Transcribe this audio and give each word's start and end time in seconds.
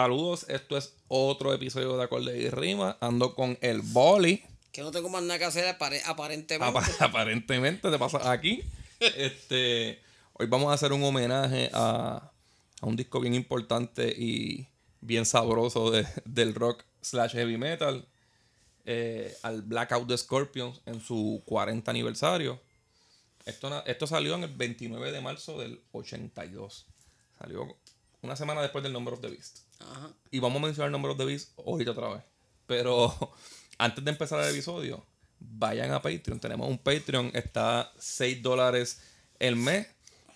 Saludos, 0.00 0.46
esto 0.48 0.78
es 0.78 0.94
otro 1.08 1.52
episodio 1.52 1.94
de 1.98 2.04
Acorde 2.04 2.38
y 2.38 2.48
Rima. 2.48 2.96
Ando 3.02 3.34
con 3.34 3.58
el 3.60 3.82
Boli. 3.82 4.42
Que 4.72 4.80
no 4.80 4.90
tengo 4.90 5.10
más 5.10 5.22
nada 5.22 5.38
que 5.38 5.44
hacer 5.44 5.68
aparentemente. 5.68 6.80
aparentemente 7.00 7.90
te 7.90 7.98
pasa 7.98 8.32
aquí. 8.32 8.62
este, 9.00 10.00
hoy 10.32 10.46
vamos 10.46 10.70
a 10.70 10.72
hacer 10.72 10.94
un 10.94 11.04
homenaje 11.04 11.68
a, 11.74 12.32
un 12.80 12.96
disco 12.96 13.20
bien 13.20 13.34
importante 13.34 14.08
y 14.08 14.68
bien 15.02 15.26
sabroso 15.26 15.92
del 16.24 16.54
rock 16.54 16.82
slash 17.02 17.32
heavy 17.32 17.58
metal. 17.58 18.08
Eh, 18.86 19.36
al 19.42 19.60
Blackout 19.60 20.08
de 20.08 20.16
Scorpions 20.16 20.80
en 20.86 21.02
su 21.02 21.42
40 21.44 21.90
aniversario. 21.90 22.58
Esto, 23.44 23.84
esto 23.84 24.06
salió 24.06 24.34
en 24.34 24.44
el 24.44 24.54
29 24.54 25.12
de 25.12 25.20
marzo 25.20 25.58
del 25.58 25.78
82. 25.92 26.86
Salió 27.38 27.76
una 28.22 28.34
semana 28.34 28.62
después 28.62 28.82
del 28.82 28.94
Number 28.94 29.12
of 29.12 29.20
the 29.20 29.28
Beast. 29.28 29.69
Y 30.30 30.38
vamos 30.38 30.62
a 30.62 30.66
mencionar 30.66 31.10
of 31.10 31.16
the 31.16 31.24
Beast 31.24 31.58
ahorita 31.58 31.90
otra 31.90 32.08
vez. 32.14 32.22
Pero 32.66 33.12
antes 33.78 34.04
de 34.04 34.10
empezar 34.10 34.40
el 34.42 34.50
episodio, 34.50 35.04
vayan 35.38 35.92
a 35.92 36.00
Patreon. 36.00 36.38
Tenemos 36.40 36.68
un 36.68 36.78
Patreon, 36.78 37.30
está 37.34 37.92
6 37.98 38.42
dólares 38.42 39.00
el 39.38 39.56
mes. 39.56 39.86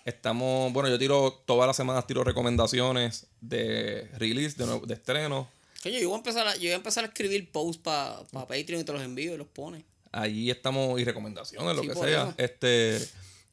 Estamos, 0.04 0.72
bueno, 0.72 0.88
yo 0.88 0.98
tiro 0.98 1.32
todas 1.46 1.66
las 1.66 1.76
semanas, 1.76 2.06
tiro 2.06 2.24
recomendaciones 2.24 3.26
de 3.40 4.10
release, 4.18 4.62
de, 4.62 4.80
de 4.86 4.94
estreno. 4.94 5.48
yo, 5.82 5.90
voy 5.90 6.12
a 6.12 6.16
empezar 6.16 6.46
a, 6.46 6.54
yo 6.54 6.62
voy 6.62 6.72
a 6.72 6.74
empezar 6.74 7.04
a 7.04 7.06
escribir 7.06 7.50
posts 7.50 7.80
para 7.82 8.22
Patreon 8.30 8.80
y 8.80 8.84
te 8.84 8.92
los 8.92 9.02
envío 9.02 9.34
y 9.34 9.38
los 9.38 9.46
pone. 9.46 9.84
Allí 10.12 10.50
estamos, 10.50 11.00
y 11.00 11.04
recomendaciones, 11.04 11.74
lo 11.74 11.82
que 11.82 11.94
sea. 11.94 12.34
Este 12.36 13.00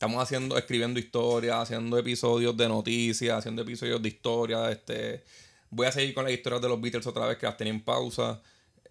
estamos 0.01 0.23
haciendo, 0.23 0.57
escribiendo 0.57 0.99
historias, 0.99 1.57
haciendo 1.57 1.95
episodios 1.95 2.57
de 2.57 2.67
noticias, 2.67 3.37
haciendo 3.37 3.61
episodios 3.61 4.01
de 4.01 4.09
historia. 4.09 4.71
Este, 4.71 5.23
voy 5.71 5.87
a 5.87 5.91
seguir 5.91 6.13
con 6.13 6.25
las 6.25 6.33
historias 6.33 6.61
de 6.61 6.69
los 6.69 6.79
Beatles 6.79 7.07
otra 7.07 7.25
vez 7.25 7.37
que 7.37 7.47
las 7.47 7.57
tenía 7.57 7.73
en 7.73 7.81
pausa. 7.81 8.41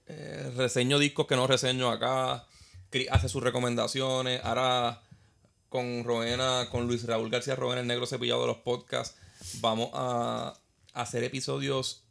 Eh, 0.07 0.53
reseño 0.57 0.99
discos 0.99 1.27
que 1.27 1.37
no 1.37 1.47
reseño 1.47 1.91
acá. 1.91 2.47
Hace 3.11 3.29
sus 3.29 3.43
recomendaciones. 3.43 4.41
Ahora 4.43 5.03
con 5.69 6.03
Roena, 6.03 6.67
con 6.71 6.87
Luis 6.87 7.05
Raúl 7.05 7.31
García 7.31 7.55
Roena, 7.55 7.81
el 7.81 7.87
negro 7.87 8.07
cepillado 8.07 8.41
de 8.41 8.49
los 8.49 8.57
podcasts, 8.59 9.17
vamos 9.61 9.91
a 9.95 10.53
hacer 10.93 11.23
episodios 11.23 12.03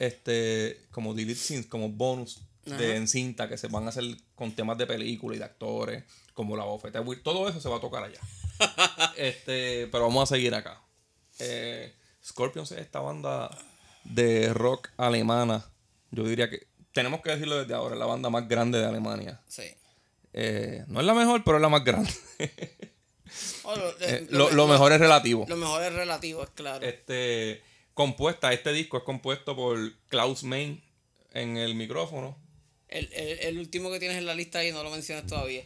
este 0.00 0.80
como 0.90 1.14
delete 1.14 1.38
scenes, 1.38 1.66
como 1.66 1.88
bonus 1.88 2.40
de 2.64 2.96
en 2.96 3.08
cinta 3.08 3.48
que 3.48 3.56
se 3.56 3.68
van 3.68 3.86
a 3.86 3.88
hacer 3.88 4.04
con 4.34 4.52
temas 4.52 4.76
de 4.76 4.86
película 4.86 5.34
y 5.34 5.38
de 5.38 5.44
actores 5.44 6.04
como 6.34 6.54
la 6.54 6.64
bofeta 6.64 7.02
todo 7.22 7.48
eso 7.48 7.60
se 7.60 7.68
va 7.68 7.76
a 7.76 7.80
tocar 7.80 8.04
allá. 8.04 8.20
este, 9.16 9.86
pero 9.86 10.04
vamos 10.04 10.30
a 10.30 10.34
seguir 10.34 10.54
acá. 10.54 10.82
Eh, 11.38 11.94
Scorpions 12.24 12.72
es 12.72 12.78
esta 12.78 13.00
banda 13.00 13.48
de 14.10 14.52
rock 14.52 14.90
alemana. 14.96 15.64
Yo 16.10 16.24
diría 16.24 16.48
que 16.48 16.66
tenemos 16.92 17.20
que 17.20 17.30
decirlo 17.30 17.58
desde 17.58 17.74
ahora, 17.74 17.94
es 17.94 17.98
la 17.98 18.06
banda 18.06 18.30
más 18.30 18.48
grande 18.48 18.78
de 18.78 18.86
Alemania. 18.86 19.40
Sí. 19.46 19.64
Eh, 20.32 20.84
no 20.88 21.00
es 21.00 21.06
la 21.06 21.14
mejor, 21.14 21.44
pero 21.44 21.58
es 21.58 21.62
la 21.62 21.68
más 21.68 21.84
grande. 21.84 22.12
Oh, 23.64 23.74
eh, 24.00 24.26
lo, 24.30 24.66
mejor 24.66 24.90
es 24.92 24.98
relativo. 24.98 25.44
Lo 25.46 25.56
mejor 25.56 25.82
es 25.82 25.92
relativo, 25.92 26.42
es 26.42 26.48
claro. 26.48 26.82
Este, 26.86 27.62
compuesta, 27.92 28.50
este 28.54 28.72
disco 28.72 28.96
es 28.96 29.02
compuesto 29.02 29.54
por 29.54 29.78
Klaus 30.08 30.44
Main 30.44 30.82
en 31.34 31.58
el 31.58 31.74
micrófono. 31.74 32.38
El, 32.88 33.12
el 33.12 33.58
último 33.58 33.90
que 33.90 33.98
tienes 33.98 34.16
en 34.16 34.24
la 34.24 34.34
lista 34.34 34.60
ahí 34.60 34.72
no 34.72 34.82
lo 34.82 34.90
mencionas 34.90 35.26
todavía. 35.26 35.62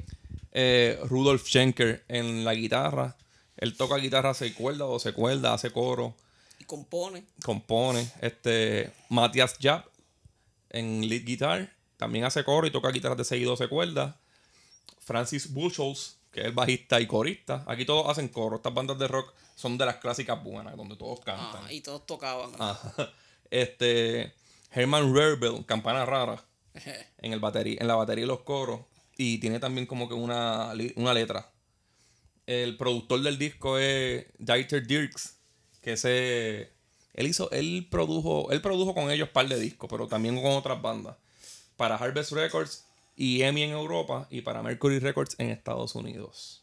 Eh, 0.52 0.98
Rudolf 1.04 1.46
Schenker 1.46 2.04
en 2.08 2.44
la 2.44 2.54
guitarra. 2.54 3.16
Él 3.56 3.76
toca 3.76 3.96
guitarra 3.96 4.34
seis 4.34 4.54
cuerdas 4.54 4.88
o 4.90 4.98
se 4.98 5.12
cuerda, 5.12 5.54
hace 5.54 5.70
coro. 5.70 6.14
Compone. 6.72 7.26
Compone. 7.44 8.10
Este, 8.22 8.90
Matthias 9.10 9.58
Japp 9.60 9.84
en 10.70 11.06
lead 11.06 11.22
guitar. 11.22 11.70
También 11.98 12.24
hace 12.24 12.44
coro 12.44 12.66
y 12.66 12.70
toca 12.70 12.90
guitarras 12.90 13.18
de 13.18 13.24
6 13.24 13.42
y 13.42 13.44
12 13.44 13.68
cuerdas. 13.68 14.14
Francis 15.00 15.52
Buchholz, 15.52 16.16
que 16.30 16.46
es 16.46 16.54
bajista 16.54 16.98
y 16.98 17.06
corista. 17.06 17.62
Aquí 17.66 17.84
todos 17.84 18.08
hacen 18.08 18.28
coro. 18.28 18.56
Estas 18.56 18.72
bandas 18.72 18.98
de 18.98 19.06
rock 19.06 19.34
son 19.54 19.76
de 19.76 19.84
las 19.84 19.96
clásicas 19.96 20.42
buenas, 20.42 20.74
donde 20.74 20.96
todos 20.96 21.20
cantan. 21.20 21.62
Ah, 21.66 21.70
y 21.70 21.82
todos 21.82 22.06
tocaban. 22.06 22.52
Este, 23.50 24.32
Herman 24.70 25.14
Rerbel, 25.14 25.66
campana 25.66 26.06
rara. 26.06 26.42
en, 27.18 27.34
el 27.34 27.40
batería, 27.40 27.76
en 27.80 27.86
la 27.86 27.96
batería 27.96 28.24
y 28.24 28.28
los 28.28 28.40
coros. 28.44 28.80
Y 29.18 29.36
tiene 29.40 29.58
también 29.58 29.84
como 29.86 30.08
que 30.08 30.14
una, 30.14 30.72
letra. 30.72 31.52
El 32.46 32.78
productor 32.78 33.20
del 33.20 33.36
disco 33.36 33.76
es 33.76 34.24
Dieter 34.38 34.86
Dirks, 34.86 35.41
que 35.82 35.92
ese 35.92 36.72
él 37.14 37.26
hizo, 37.26 37.50
él 37.50 37.86
produjo, 37.90 38.50
él 38.52 38.62
produjo 38.62 38.94
con 38.94 39.10
ellos 39.10 39.28
un 39.28 39.32
par 39.32 39.48
de 39.48 39.58
discos, 39.58 39.88
pero 39.90 40.08
también 40.08 40.40
con 40.40 40.52
otras 40.52 40.80
bandas. 40.80 41.16
Para 41.76 41.96
Harvest 41.96 42.32
Records 42.32 42.86
y 43.16 43.42
EMI 43.42 43.64
en 43.64 43.70
Europa 43.72 44.26
y 44.30 44.40
para 44.40 44.62
Mercury 44.62 44.98
Records 44.98 45.34
en 45.38 45.50
Estados 45.50 45.94
Unidos. 45.94 46.62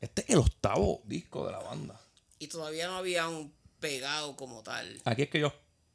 Este 0.00 0.22
es 0.22 0.30
el 0.30 0.38
octavo 0.38 1.00
disco 1.04 1.46
de 1.46 1.52
la 1.52 1.60
banda. 1.60 1.98
Y 2.38 2.48
todavía 2.48 2.88
no 2.88 2.96
habían 2.96 3.52
pegado 3.80 4.36
como 4.36 4.62
tal. 4.62 5.00
Aquí 5.04 5.22
es 5.22 5.30
que 5.30 5.38
ellos 5.38 5.52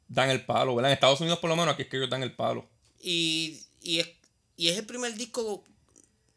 dan 0.08 0.30
el 0.30 0.44
palo, 0.44 0.74
¿verdad? 0.74 0.90
En 0.90 0.94
Estados 0.94 1.20
Unidos 1.20 1.38
por 1.38 1.50
lo 1.50 1.56
menos 1.56 1.74
aquí 1.74 1.82
es 1.82 1.88
que 1.88 1.98
ellos 1.98 2.10
dan 2.10 2.24
el 2.24 2.34
palo. 2.34 2.68
Y, 3.00 3.62
y 3.82 4.00
es 4.00 4.08
y 4.56 4.68
es 4.68 4.76
el 4.76 4.84
primer 4.84 5.14
disco 5.14 5.64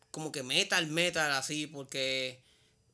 como 0.09 0.31
que 0.31 0.43
metal, 0.43 0.87
metal, 0.87 1.31
así, 1.33 1.67
porque 1.67 2.42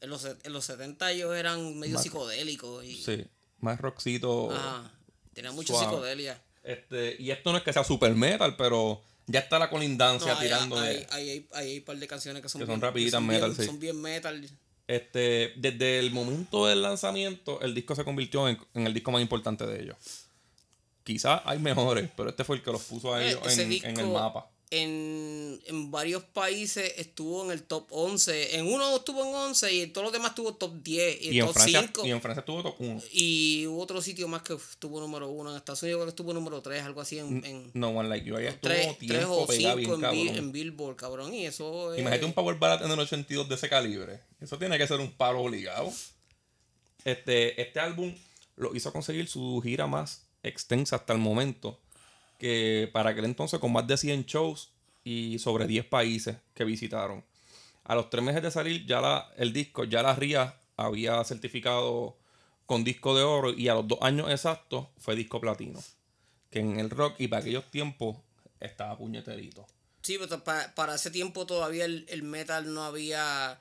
en 0.01 0.09
los, 0.09 0.25
en 0.25 0.53
los 0.53 0.65
70 0.65 1.11
ellos 1.11 1.35
eran 1.35 1.77
medio 1.77 1.97
psicodélicos. 1.97 2.83
Y, 2.85 2.95
sí, 2.95 3.25
más 3.59 3.79
rockcito. 3.79 4.51
Ajá, 4.51 4.91
tenía 5.33 5.51
mucha 5.51 5.73
psicodelia. 5.73 6.41
Este, 6.63 7.15
y 7.19 7.31
esto 7.31 7.51
no 7.51 7.57
es 7.57 7.63
que 7.63 7.73
sea 7.73 7.83
super 7.83 8.13
metal, 8.15 8.55
pero 8.57 9.01
ya 9.27 9.39
está 9.39 9.59
la 9.59 9.69
colindancia 9.69 10.37
tirando. 10.39 10.79
Hay, 10.79 11.05
hay, 11.11 11.47
hay, 11.53 11.77
un 11.79 11.83
par 11.85 11.97
de 11.97 12.07
canciones 12.07 12.41
que 12.41 12.49
son, 12.49 12.65
son 12.65 12.81
rapiditas 12.81 13.21
metal, 13.21 13.55
sí. 13.55 13.65
Son 13.65 13.79
bien 13.79 13.99
metal. 13.99 14.47
Este, 14.87 15.53
desde 15.55 15.99
el 15.99 16.11
momento 16.11 16.66
del 16.66 16.81
lanzamiento, 16.81 17.61
el 17.61 17.75
disco 17.75 17.95
se 17.95 18.03
convirtió 18.03 18.49
en, 18.49 18.57
el 18.73 18.93
disco 18.93 19.11
más 19.11 19.21
importante 19.21 19.66
de 19.66 19.83
ellos. 19.83 19.97
Quizás 21.03 21.41
hay 21.45 21.59
mejores, 21.59 22.09
pero 22.16 22.29
este 22.29 22.43
fue 22.43 22.57
el 22.57 22.63
que 22.63 22.71
los 22.71 22.83
puso 22.83 23.13
a 23.13 23.23
eh, 23.23 23.29
ellos 23.29 23.57
en 23.57 23.99
el 23.99 24.07
mapa 24.07 24.49
en, 24.72 25.59
en, 25.66 25.90
varios 25.90 26.24
países 26.24 26.94
estuvo 26.97 27.44
en 27.44 27.52
el 27.52 27.63
top 27.63 27.88
11. 27.90 28.57
En 28.57 28.68
uno 28.68 28.96
estuvo 28.96 29.25
en 29.25 29.34
11 29.34 29.74
y 29.74 29.81
en 29.81 29.94
todos 29.94 30.06
los 30.06 30.13
demás 30.13 30.30
estuvo 30.30 30.53
top 30.53 30.84
10. 30.84 31.22
Y, 31.24 31.40
en, 31.40 31.52
Francia, 31.52 31.91
y 32.03 32.12
en 32.12 32.22
Francia 32.22 32.41
estuvo 32.41 32.62
top 32.62 32.75
1. 32.78 33.02
Y 33.12 33.66
hubo 33.68 33.81
otro 33.81 34.02
sitio 34.02 34.28
más 34.28 34.44
que 34.44 34.53
estuvo 34.53 35.00
número 35.00 35.28
1. 35.29 35.52
En 35.52 35.58
Estados 35.58 35.81
Unidos 35.81 35.97
creo 35.97 36.06
que 36.06 36.09
estuvo 36.09 36.34
número 36.34 36.62
3, 36.62 36.84
algo 36.84 37.02
así. 37.02 37.18
En, 37.18 37.44
en 37.44 37.72
no 37.74 37.90
One 37.90 38.09
Like 38.09 38.28
You. 38.28 38.38
Ahí 38.38 38.46
estuvo 38.46 38.72
3, 38.72 38.97
tiempo 39.00 39.46
3 39.47 39.66
o 39.66 39.75
5 39.75 39.96
en, 40.12 40.35
en, 40.35 40.52
Billboard, 40.52 40.96
cabrón. 40.96 41.34
Y 41.34 41.47
eso 41.47 41.96
Imagínate 41.97 42.25
un 42.25 42.34
Power 42.34 42.58
Ballad 42.58 42.85
en 42.85 42.91
el 42.91 43.00
82 43.00 43.50
de 43.50 43.56
ese 43.56 43.69
calibre. 43.69 44.22
Eso 44.40 44.59
tiene 44.59 44.78
que 44.78 44.88
ser 44.88 45.00
un 45.00 45.12
palo 45.12 45.41
obligado. 45.41 45.91
Este, 47.06 47.59
este 47.59 47.79
álbum 47.79 48.13
lo 48.56 48.75
hizo 48.75 48.94
conseguir 48.94 49.28
su 49.28 49.59
gira 49.64 49.88
más 49.88 50.28
extensa 50.43 50.97
hasta 50.97 51.14
el 51.14 51.20
momento 51.20 51.79
que 52.40 52.90
para 52.91 53.12
aquel 53.12 53.26
entonces 53.26 53.59
con 53.59 53.72
más 53.72 53.86
de 53.86 53.97
100 53.97 54.26
shows 54.26 54.72
y 55.03 55.38
sobre 55.38 55.68
10 55.68 55.86
países 55.86 56.38
que 56.56 56.64
visitaron. 56.64 57.24
A 57.84 57.94
los 57.94 58.09
tres 58.09 58.24
meses 58.24 58.41
de 58.41 58.50
salir, 58.50 58.86
ya 58.88 59.02
la, 59.02 59.32
el 59.38 59.53
disco, 59.53 59.84
ya 59.84 60.02
la 60.02 60.16
RIA 60.16 60.56
había 60.78 61.24
certificado 61.24 62.18
con 62.66 62.84
disco 62.84 63.16
de 63.16 63.24
oro 63.24 63.52
y 63.52 63.68
a 63.68 63.76
los 63.76 63.88
dos 63.88 64.00
años 64.02 64.32
exactos 64.32 64.88
fue 64.97 65.16
disco 65.16 65.40
platino. 65.40 65.80
Que 66.50 66.59
en 66.59 66.80
el 66.80 66.90
rock 66.90 67.16
y 67.20 67.28
para 67.28 67.41
aquellos 67.41 67.70
tiempos 67.70 68.18
estaba 68.59 68.97
puñeterito. 68.97 69.68
Sí, 70.02 70.18
pero 70.18 70.44
para, 70.44 70.96
ese 70.96 71.12
tiempo 71.12 71.46
todavía 71.46 71.86
el 71.86 72.24
metal 72.24 72.74
no 72.74 72.84
había 72.84 73.59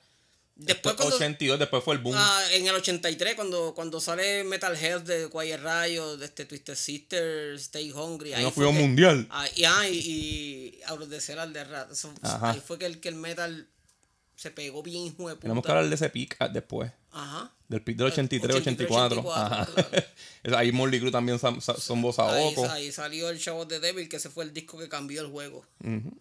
Después 0.59 0.95
cuando, 0.95 1.15
82, 1.15 1.57
después 1.57 1.81
fue 1.83 1.95
el 1.95 2.01
boom. 2.01 2.15
Ah, 2.17 2.43
en 2.51 2.67
el 2.67 2.75
83, 2.75 3.35
cuando, 3.35 3.73
cuando 3.73 4.01
sale 4.01 4.43
Metal 4.43 4.75
Health 4.75 5.05
de 5.05 5.29
Quiet 5.29 5.61
Rayo, 5.61 6.17
de 6.17 6.25
este 6.25 6.45
Twisted 6.45 6.75
Sister, 6.75 7.55
Stay 7.55 7.91
Hungry. 7.91 8.33
Ahí 8.33 8.43
no 8.43 8.51
fue 8.51 8.67
un 8.67 8.75
mundial. 8.75 9.25
Ah, 9.29 9.47
y, 9.55 9.63
ah, 9.63 9.87
y, 9.87 9.95
y 9.95 10.81
the 11.09 11.21
Cellar 11.21 11.49
de 11.53 11.63
Rat. 11.63 11.89
ahí 12.41 12.61
fue 12.65 12.77
que 12.77 12.87
el, 12.87 12.99
que 12.99 13.07
el 13.07 13.15
metal 13.15 13.69
se 14.35 14.51
pegó 14.51 14.83
bien, 14.83 15.05
hijo 15.05 15.29
de 15.29 15.35
puta. 15.35 15.41
Tenemos 15.43 15.65
que 15.65 15.71
hablar 15.71 15.87
de 15.87 15.95
ese 15.95 16.09
pick 16.09 16.35
ah, 16.39 16.49
después. 16.49 16.91
Ajá. 17.11 17.51
Del 17.69 17.81
pick 17.81 17.97
del 17.97 18.07
83, 18.07 18.55
84. 18.57 19.33
Ajá. 19.33 19.67
ahí 20.57 20.71
Molly 20.71 20.99
Crew 20.99 21.11
también 21.11 21.39
son, 21.39 21.61
son 21.61 22.01
voz 22.01 22.19
a 22.19 22.33
ahí, 22.33 22.55
ahí, 22.69 22.91
salió 22.91 23.29
el 23.29 23.39
of 23.49 23.67
the 23.67 23.79
Devil, 23.79 24.09
que 24.09 24.17
ese 24.17 24.29
fue 24.29 24.43
el 24.43 24.53
disco 24.53 24.77
que 24.77 24.89
cambió 24.89 25.21
el 25.21 25.27
juego. 25.27 25.65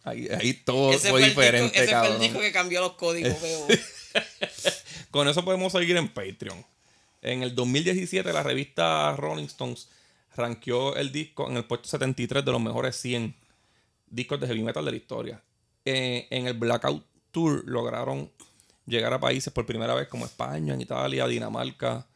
ahí, 0.05 0.29
ahí 0.29 0.55
todo 0.55 0.93
fue, 0.99 1.25
diferente, 1.25 1.77
ese 1.83 1.97
fue 1.97 2.15
el 2.15 2.21
disco 2.21 2.41
que 2.41 2.53
cambió 2.53 2.81
los 2.81 2.93
códigos, 2.93 3.37
Con 5.11 5.29
eso 5.29 5.45
podemos 5.45 5.73
seguir 5.73 5.97
en 5.97 6.09
Patreon. 6.09 6.65
En 7.23 7.43
el 7.43 7.55
2017 7.55 8.33
la 8.33 8.43
revista 8.43 9.15
Rolling 9.17 9.47
Stones 9.47 9.89
rankeó 10.37 10.97
el 10.97 11.11
disco 11.11 11.51
en 11.51 11.57
el 11.57 11.65
puesto 11.65 11.89
73 11.89 12.45
de 12.45 12.53
los 12.53 12.61
mejores 12.61 12.97
100 12.97 13.35
discos 14.07 14.41
de 14.41 14.47
heavy 14.47 14.63
metal 14.63 14.85
de 14.85 14.91
la 14.91 14.97
historia. 14.97 15.43
Eh, 15.85 16.27
en 16.31 16.47
el 16.47 16.55
Blackout 16.55 17.05
Tour 17.33 17.65
lograron 17.67 18.31
llegar 18.87 19.13
a 19.13 19.21
países 19.21 19.53
por 19.53 19.67
primera 19.67 19.95
vez 19.95 20.09
como 20.09 20.25
España, 20.25 20.77
Italia, 20.79 21.27
Dinamarca, 21.27 22.07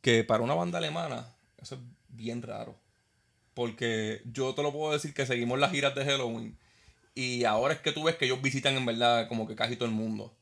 que 0.00 0.24
para 0.24 0.42
una 0.42 0.54
banda 0.54 0.78
alemana 0.78 1.26
eso 1.60 1.74
es 1.74 1.80
bien 2.08 2.42
raro. 2.42 2.76
Porque 3.54 4.22
yo 4.24 4.54
te 4.54 4.62
lo 4.62 4.72
puedo 4.72 4.92
decir 4.92 5.12
que 5.12 5.26
seguimos 5.26 5.58
las 5.58 5.72
giras 5.72 5.94
de 5.94 6.04
Halloween. 6.04 6.56
Y 7.14 7.44
ahora 7.44 7.74
es 7.74 7.80
que 7.80 7.92
tú 7.92 8.04
ves 8.04 8.16
que 8.16 8.24
ellos 8.24 8.40
visitan 8.40 8.76
en 8.76 8.86
verdad 8.86 9.28
como 9.28 9.46
que 9.46 9.56
casi 9.56 9.76
todo 9.76 9.88
el 9.88 9.94
mundo. 9.94 10.32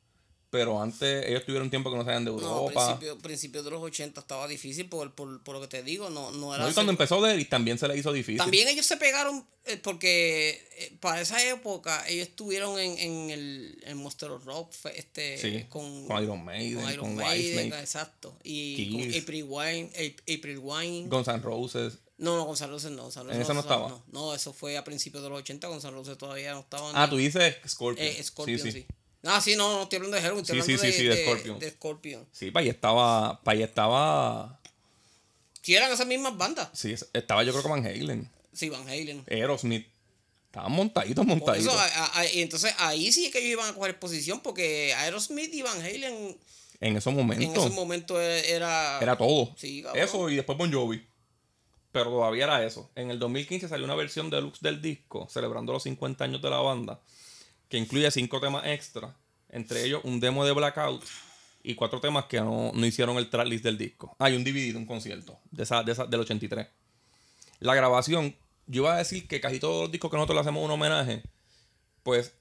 Pero 0.50 0.80
antes 0.80 1.26
ellos 1.26 1.44
tuvieron 1.44 1.68
tiempo 1.68 1.90
que 1.90 1.96
no 1.98 2.04
salían 2.04 2.24
de 2.24 2.30
Europa. 2.30 2.98
No, 3.02 3.18
principio, 3.18 3.62
de 3.62 3.70
los 3.70 3.82
80 3.82 4.18
estaba 4.20 4.48
difícil 4.48 4.88
por, 4.88 5.12
por, 5.14 5.42
por 5.42 5.56
lo 5.56 5.60
que 5.60 5.68
te 5.68 5.82
digo. 5.82 6.08
No, 6.08 6.30
no 6.30 6.54
era 6.54 6.70
y 6.70 6.72
cuando 6.72 6.90
empezó 6.90 7.20
Derrick 7.20 7.50
también 7.50 7.76
se 7.78 7.86
le 7.86 7.98
hizo 7.98 8.12
difícil. 8.12 8.38
También 8.38 8.66
ellos 8.68 8.86
se 8.86 8.96
pegaron 8.96 9.44
eh, 9.66 9.76
porque 9.76 10.66
eh, 10.78 10.96
para 11.00 11.20
esa 11.20 11.46
época 11.46 12.02
ellos 12.08 12.28
estuvieron 12.28 12.78
en, 12.78 12.98
en 12.98 13.30
el 13.30 13.82
en 13.84 13.98
Monster 13.98 14.30
Rock 14.30 14.72
este, 14.94 15.66
con, 15.68 16.06
con, 16.06 16.22
Iron 16.22 16.42
Maiden, 16.42 16.80
con, 16.80 16.92
Iron 16.92 17.16
Maiden, 17.16 17.72
exacto. 17.74 18.34
Y 18.42 19.10
con 19.10 19.22
April 19.22 19.44
Wine, 19.46 19.90
April 20.22 20.58
Wine. 20.62 21.08
Guns 21.08 21.28
N' 21.28 21.42
Roses. 21.42 21.98
No, 22.18 22.36
no, 22.36 22.44
Gonzalo 22.46 22.72
Roses 22.72 22.90
no. 22.90 23.02
Gonzalo 23.04 23.32
¿En 23.32 23.40
eso 23.40 23.54
no, 23.54 23.60
estaba? 23.60 24.02
No, 24.10 24.34
eso 24.34 24.52
fue 24.52 24.76
a 24.76 24.82
principios 24.82 25.22
de 25.22 25.30
los 25.30 25.38
80. 25.38 25.68
Gonzalo 25.68 25.98
Roses 25.98 26.18
todavía 26.18 26.52
no 26.52 26.60
estaba. 26.60 26.90
Ah, 26.94 27.08
tú 27.08 27.16
dices 27.16 27.56
Scorpion. 27.66 28.06
Eh, 28.06 28.22
Scorpion, 28.22 28.58
sí. 28.58 28.72
sí. 28.72 28.86
Ah, 29.24 29.40
sí, 29.40 29.56
no, 29.56 29.72
no 29.72 29.82
estoy 29.82 29.96
hablando 29.96 30.16
de 30.16 30.22
Heroin, 30.22 30.40
estoy 30.40 30.56
sí, 30.56 30.72
hablando 30.72 30.82
sí, 30.82 30.86
de, 30.86 30.92
sí, 30.92 31.04
de, 31.04 31.24
Scorpion. 31.24 31.58
de, 31.58 31.70
Scorpion. 31.70 32.28
Sí, 32.32 32.50
para 32.50 32.62
allá 32.62 32.72
estaba. 32.72 33.42
Para 33.42 33.56
allá 33.56 33.64
estaba. 33.64 34.60
Sí, 35.60 35.74
eran 35.74 35.92
esas 35.92 36.06
mismas 36.06 36.36
bandas. 36.36 36.68
Sí, 36.72 36.94
estaba 37.12 37.42
yo 37.42 37.52
creo 37.52 37.62
que 37.62 37.68
Van 37.68 37.84
Halen. 37.84 38.30
Sí, 38.52 38.68
Van 38.68 38.88
Halen. 38.88 39.24
Aerosmith. 39.30 39.86
Estaban 40.46 40.72
montaditos, 40.72 41.26
montaditos. 41.26 41.74
y 42.32 42.40
entonces 42.40 42.74
ahí 42.78 43.12
sí 43.12 43.30
que 43.30 43.38
ellos 43.38 43.52
iban 43.52 43.68
a 43.68 43.74
coger 43.74 43.90
exposición 43.90 44.40
porque 44.40 44.94
Aerosmith 44.94 45.52
y 45.52 45.62
Van 45.62 45.80
Halen. 45.80 46.38
En 46.80 46.96
esos 46.96 47.12
momentos. 47.12 47.44
En 47.44 47.52
esos 47.52 47.72
momentos 47.74 48.18
era. 48.18 48.98
Era 49.00 49.18
todo. 49.18 49.54
Sí, 49.58 49.84
Eso 49.94 50.30
y 50.30 50.36
después 50.36 50.56
Bon 50.56 50.72
Jovi. 50.72 51.04
Pero 51.92 52.10
todavía 52.10 52.44
era 52.44 52.64
eso. 52.64 52.90
En 52.94 53.10
el 53.10 53.18
2015 53.18 53.68
salió 53.68 53.84
una 53.84 53.94
versión 53.94 54.30
deluxe 54.30 54.60
del 54.60 54.80
disco, 54.80 55.26
celebrando 55.30 55.72
los 55.72 55.82
50 55.82 56.24
años 56.24 56.40
de 56.40 56.50
la 56.50 56.58
banda, 56.58 57.00
que 57.68 57.78
incluye 57.78 58.10
cinco 58.10 58.40
temas 58.40 58.64
extra 58.66 59.14
entre 59.50 59.84
ellos 59.84 60.02
un 60.04 60.20
demo 60.20 60.44
de 60.44 60.52
Blackout 60.52 61.04
y 61.62 61.74
cuatro 61.74 62.00
temas 62.00 62.26
que 62.26 62.40
no, 62.40 62.72
hicieron 62.86 63.16
el 63.16 63.28
tracklist 63.30 63.64
del 63.64 63.78
disco. 63.78 64.14
Hay 64.18 64.36
un 64.36 64.44
DVD 64.44 64.74
un 64.76 64.86
concierto 64.86 65.38
de 65.50 65.64
esa, 65.64 65.82
de 65.82 65.92
esa, 65.92 66.06
del 66.06 66.20
83. 66.20 66.66
La 67.60 67.74
grabación, 67.74 68.36
yo 68.66 68.82
iba 68.82 68.94
a 68.94 68.98
decir 68.98 69.26
que 69.26 69.40
casi 69.40 69.58
todos 69.58 69.82
los 69.82 69.92
discos 69.92 70.10
que 70.10 70.16
nosotros 70.16 70.36
le 70.36 70.40
hacemos 70.42 70.64
un 70.64 70.70
homenaje, 70.70 71.22
pues 72.02 72.34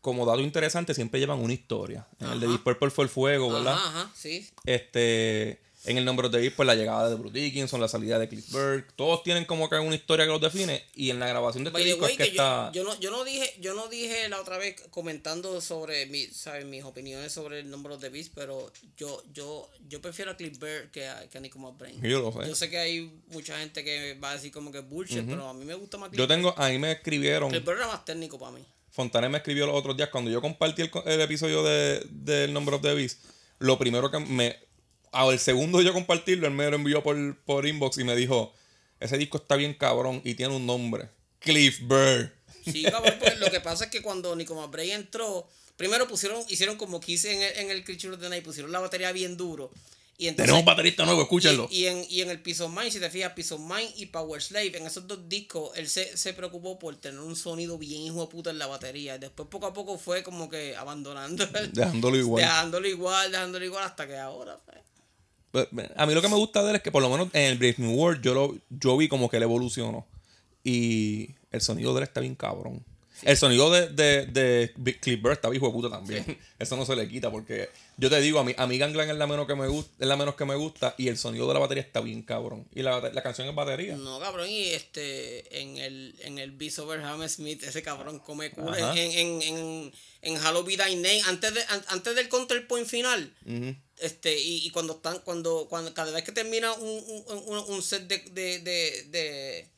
como 0.00 0.24
dato 0.24 0.40
interesante, 0.40 0.94
siempre 0.94 1.20
llevan 1.20 1.40
una 1.40 1.52
historia. 1.52 2.06
En 2.20 2.30
el 2.30 2.40
de 2.40 2.48
Deep 2.48 2.62
Purple 2.62 2.90
fue 2.90 3.04
el 3.04 3.10
fuego, 3.10 3.52
¿verdad? 3.52 3.74
Ajá, 3.74 4.10
sí. 4.14 4.48
Este, 4.64 5.60
en 5.88 5.96
el 5.96 6.04
nombre 6.04 6.28
de 6.28 6.36
David, 6.36 6.52
pues 6.54 6.66
la 6.66 6.74
llegada 6.74 7.08
de 7.08 7.14
Bruce 7.14 7.38
Dickinson, 7.38 7.80
la 7.80 7.88
salida 7.88 8.18
de 8.18 8.28
Cliff 8.28 8.52
Burke, 8.52 8.92
todos 8.94 9.22
tienen 9.22 9.46
como 9.46 9.70
que 9.70 9.76
una 9.76 9.94
historia 9.94 10.26
que 10.26 10.32
los 10.32 10.40
define. 10.40 10.84
Y 10.94 11.08
en 11.08 11.18
la 11.18 11.26
grabación 11.26 11.64
de 11.64 11.70
este 11.70 11.82
disco 11.82 12.06
es 12.06 12.16
que, 12.18 12.24
está. 12.24 12.70
Yo, 12.74 12.84
no, 12.84 12.98
yo, 13.00 13.10
no 13.10 13.24
dije, 13.24 13.54
yo 13.58 13.72
no 13.72 13.88
dije 13.88 14.28
la 14.28 14.38
otra 14.38 14.58
vez 14.58 14.76
comentando 14.90 15.62
sobre 15.62 16.04
mi, 16.04 16.26
¿sabes? 16.26 16.66
mis 16.66 16.84
opiniones 16.84 17.32
sobre 17.32 17.60
el 17.60 17.70
nombre 17.70 17.96
de 17.96 18.10
Beast, 18.10 18.32
pero 18.34 18.70
yo, 18.98 19.22
yo, 19.32 19.70
yo 19.88 20.02
prefiero 20.02 20.32
a 20.32 20.36
Cliff 20.36 20.58
Burke 20.58 20.90
que 20.92 21.08
a, 21.08 21.26
que 21.26 21.38
a 21.38 21.40
Nico 21.40 21.58
McBrain. 21.58 22.02
Yo 22.02 22.20
lo 22.20 22.32
sé. 22.32 22.46
Yo 22.46 22.54
sé 22.54 22.68
que 22.68 22.76
hay 22.76 23.10
mucha 23.28 23.58
gente 23.58 23.82
que 23.82 24.12
va 24.22 24.32
a 24.32 24.34
decir 24.34 24.52
como 24.52 24.70
que 24.70 24.80
bullshit, 24.80 25.24
pero 25.26 25.48
a 25.48 25.54
mí 25.54 25.64
me 25.64 25.74
gusta 25.74 25.96
más 25.96 26.10
Cliff 26.10 26.18
Yo 26.18 26.28
tengo, 26.28 26.54
a 26.54 26.68
mí 26.68 26.78
me 26.78 26.92
escribieron. 26.92 27.48
Cliff 27.48 27.64
Burke 27.64 27.80
era 27.80 27.88
más 27.88 28.04
técnico 28.04 28.38
para 28.38 28.52
mí. 28.52 28.62
Fontane 28.90 29.30
me 29.30 29.38
escribió 29.38 29.66
los 29.66 29.76
otros 29.76 29.96
días 29.96 30.10
cuando 30.10 30.30
yo 30.30 30.42
compartí 30.42 30.82
el, 30.82 30.90
el 31.06 31.20
episodio 31.22 31.62
de, 31.62 32.04
del 32.10 32.52
Number 32.52 32.74
of 32.74 32.82
the 32.82 32.92
Beast. 32.92 33.24
Lo 33.60 33.78
primero 33.78 34.10
que 34.10 34.18
me 34.18 34.67
al 35.12 35.38
segundo 35.38 35.82
yo 35.82 35.92
compartirlo, 35.92 36.46
él 36.46 36.54
me 36.54 36.68
lo 36.70 36.76
envió 36.76 37.02
por, 37.02 37.36
por 37.38 37.66
inbox 37.66 37.98
y 37.98 38.04
me 38.04 38.16
dijo, 38.16 38.52
ese 39.00 39.18
disco 39.18 39.38
está 39.38 39.56
bien 39.56 39.74
cabrón 39.74 40.20
y 40.24 40.34
tiene 40.34 40.54
un 40.54 40.66
nombre. 40.66 41.08
Cliff 41.40 41.80
Burr. 41.82 42.32
Sí, 42.64 42.82
cabrón, 42.82 43.14
pues 43.18 43.38
lo 43.38 43.50
que 43.50 43.60
pasa 43.60 43.84
es 43.84 43.90
que 43.90 44.02
cuando 44.02 44.34
Nico 44.36 44.68
Bray 44.68 44.90
entró, 44.90 45.48
primero 45.76 46.06
pusieron, 46.08 46.42
hicieron 46.48 46.76
como 46.76 47.00
quise 47.00 47.32
en 47.32 47.42
el, 47.42 47.64
en 47.64 47.70
el 47.70 47.84
Creature 47.84 48.14
of 48.14 48.20
the 48.20 48.28
Night, 48.28 48.44
pusieron 48.44 48.72
la 48.72 48.80
batería 48.80 49.12
bien 49.12 49.36
duro. 49.36 49.70
Y 50.20 50.26
entonces, 50.26 50.46
Tenemos 50.46 50.64
baterista 50.64 51.04
nuevo, 51.04 51.22
escúchenlo. 51.22 51.68
Y, 51.70 51.86
en, 51.86 52.04
y 52.10 52.22
en 52.22 52.30
el 52.30 52.42
Peace 52.42 52.60
of 52.60 52.76
Mind, 52.76 52.90
si 52.90 52.98
te 52.98 53.08
fijas, 53.08 53.34
Peace 53.34 53.54
of 53.54 53.60
Mind 53.60 53.92
y 53.96 54.06
Power 54.06 54.42
Slave, 54.42 54.76
en 54.76 54.84
esos 54.84 55.06
dos 55.06 55.28
discos, 55.28 55.70
él 55.76 55.88
se, 55.88 56.16
se 56.16 56.34
preocupó 56.34 56.76
por 56.76 56.96
tener 56.96 57.20
un 57.20 57.36
sonido 57.36 57.78
bien 57.78 58.02
hijo 58.02 58.22
de 58.22 58.26
puta 58.26 58.50
en 58.50 58.58
la 58.58 58.66
batería. 58.66 59.16
Después 59.16 59.48
poco 59.48 59.66
a 59.66 59.72
poco 59.72 59.96
fue 59.96 60.24
como 60.24 60.50
que 60.50 60.74
abandonando. 60.74 61.46
Dejándolo 61.72 62.16
igual. 62.16 62.42
Dejándolo 62.42 62.88
igual, 62.88 63.30
dejándolo 63.30 63.64
igual 63.64 63.84
hasta 63.84 64.08
que 64.08 64.16
ahora. 64.16 64.58
Pues, 64.66 64.78
a 65.96 66.06
mí 66.06 66.14
lo 66.14 66.22
que 66.22 66.28
me 66.28 66.36
gusta 66.36 66.62
de 66.62 66.70
él 66.70 66.76
es 66.76 66.82
que 66.82 66.92
por 66.92 67.02
lo 67.02 67.10
menos 67.10 67.28
en 67.32 67.44
el 67.44 67.58
Brave 67.58 67.76
New 67.78 67.94
World 67.94 68.22
yo, 68.22 68.34
lo, 68.34 68.56
yo 68.70 68.96
vi 68.96 69.08
como 69.08 69.28
que 69.28 69.38
él 69.38 69.42
evolucionó. 69.42 70.06
Y 70.64 71.34
el 71.50 71.60
sonido 71.60 71.94
de 71.94 72.00
él 72.00 72.04
está 72.04 72.20
bien 72.20 72.34
cabrón. 72.34 72.84
El 73.22 73.36
sonido 73.36 73.70
de, 73.70 73.88
de, 73.88 74.72
de 74.76 75.00
Cliff 75.00 75.20
Burr 75.20 75.32
está 75.32 75.54
hijo 75.54 75.66
de 75.66 75.72
puta 75.72 75.90
también. 75.90 76.38
Eso 76.58 76.76
no 76.76 76.84
se 76.84 76.96
le 76.96 77.08
quita 77.08 77.30
porque 77.30 77.68
yo 77.96 78.10
te 78.10 78.20
digo, 78.20 78.38
a 78.38 78.44
mí, 78.44 78.54
a 78.56 78.66
mí 78.66 78.78
Gangland 78.78 79.10
es 79.10 79.16
la 79.16 79.26
menos 79.26 79.46
que 79.46 79.54
me 79.54 79.66
gusta, 79.66 79.92
es 79.98 80.06
la 80.06 80.16
menos 80.16 80.34
que 80.34 80.44
me 80.44 80.54
gusta 80.54 80.94
y 80.98 81.08
el 81.08 81.18
sonido 81.18 81.46
de 81.48 81.54
la 81.54 81.60
batería 81.60 81.82
está 81.82 82.00
bien 82.00 82.22
cabrón. 82.22 82.66
Y 82.74 82.82
la, 82.82 83.00
la 83.00 83.22
canción 83.22 83.48
es 83.48 83.54
batería. 83.54 83.96
No, 83.96 84.20
cabrón, 84.20 84.48
y 84.48 84.68
este 84.68 85.60
en 85.60 85.78
el 85.78 86.14
en 86.20 86.38
el 86.38 86.52
Beast 86.52 86.78
Over 86.78 87.00
Smith, 87.28 87.62
ese 87.62 87.82
cabrón 87.82 88.18
come 88.20 88.50
culo 88.50 88.76
en, 88.76 88.96
en, 88.96 89.42
en, 89.42 89.92
en 90.22 90.36
Halloween 90.36 90.78
Name 90.78 91.22
antes 91.26 91.54
de 91.54 91.60
antes 91.88 92.14
del 92.14 92.28
counterpoint 92.28 92.86
final. 92.86 93.34
Este, 94.00 94.38
y, 94.38 94.64
y, 94.64 94.70
cuando 94.70 94.92
están, 94.92 95.18
cuando, 95.24 95.66
cuando 95.68 95.92
cada 95.92 96.12
vez 96.12 96.22
que 96.22 96.30
termina 96.30 96.72
un, 96.72 97.24
un, 97.26 97.64
un 97.66 97.82
set 97.82 98.06
de, 98.06 98.18
de, 98.30 98.60
de, 98.60 99.02
de 99.10 99.68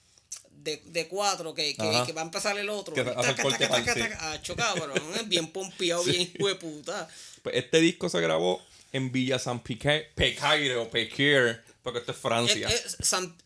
de, 0.63 0.83
de 0.87 1.09
cuatro 1.09 1.55
que, 1.55 1.75
que, 1.75 2.03
que, 2.07 2.13
va 2.13 2.23
a 2.23 2.25
empezar 2.25 2.59
el 2.59 2.69
otro. 2.69 2.95
Que 2.95 3.05
taca, 3.05 3.35
taca, 3.35 3.95
taca, 3.95 4.19
ah, 4.21 4.43
chocado, 4.43 4.89
bien 5.27 5.51
pompeado, 5.51 6.05
bien 6.05 6.33
hueputa. 6.39 7.09
Pues 7.43 7.57
este 7.57 7.81
disco 7.81 8.09
se 8.09 8.21
grabó 8.21 8.63
en 8.93 9.11
Villa 9.11 9.39
San 9.39 9.61
Pecaire 9.61 10.77
o 10.77 10.91
Pequier, 10.91 11.65
porque 11.83 12.01
esto 12.01 12.13
es 12.13 12.19
Francia. 12.19 12.69
Es, 12.69 12.97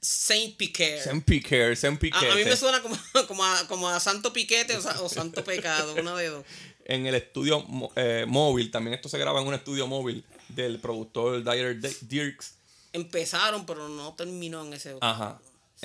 Saint 0.01 0.57
Piquer. 0.57 1.03
Saint 1.03 1.25
Piquer, 1.25 1.77
Saint 1.77 2.01
Piquete. 2.01 2.29
A, 2.29 2.33
a, 2.33 2.37
mí 2.37 2.45
me 2.45 2.57
suena 2.57 2.83
como, 2.83 2.97
como, 3.29 3.45
a, 3.45 3.69
como 3.69 3.89
a 3.89 4.01
Santo 4.01 4.33
Piquete 4.33 4.77
o, 4.77 5.09
Santo 5.09 5.45
Pecado, 5.45 5.95
una 5.95 6.17
de 6.17 6.29
dos. 6.29 6.45
En 6.87 7.07
el 7.07 7.15
estudio 7.15 7.65
eh, 7.97 8.27
móvil, 8.29 8.71
también 8.71 8.95
esto 8.95 9.09
se 9.09 9.17
graba 9.17 9.41
en 9.41 9.47
un 9.47 9.55
estudio 9.55 9.87
móvil 9.87 10.25
del 10.49 10.79
productor 10.81 11.43
Dyer 11.43 11.81
Dirks. 12.03 12.57
Empezaron, 12.93 13.65
pero 13.65 13.89
no 13.89 14.15
terminó 14.15 14.65
en 14.65 14.75
ese. 14.75 14.97
Ajá. 15.01 15.41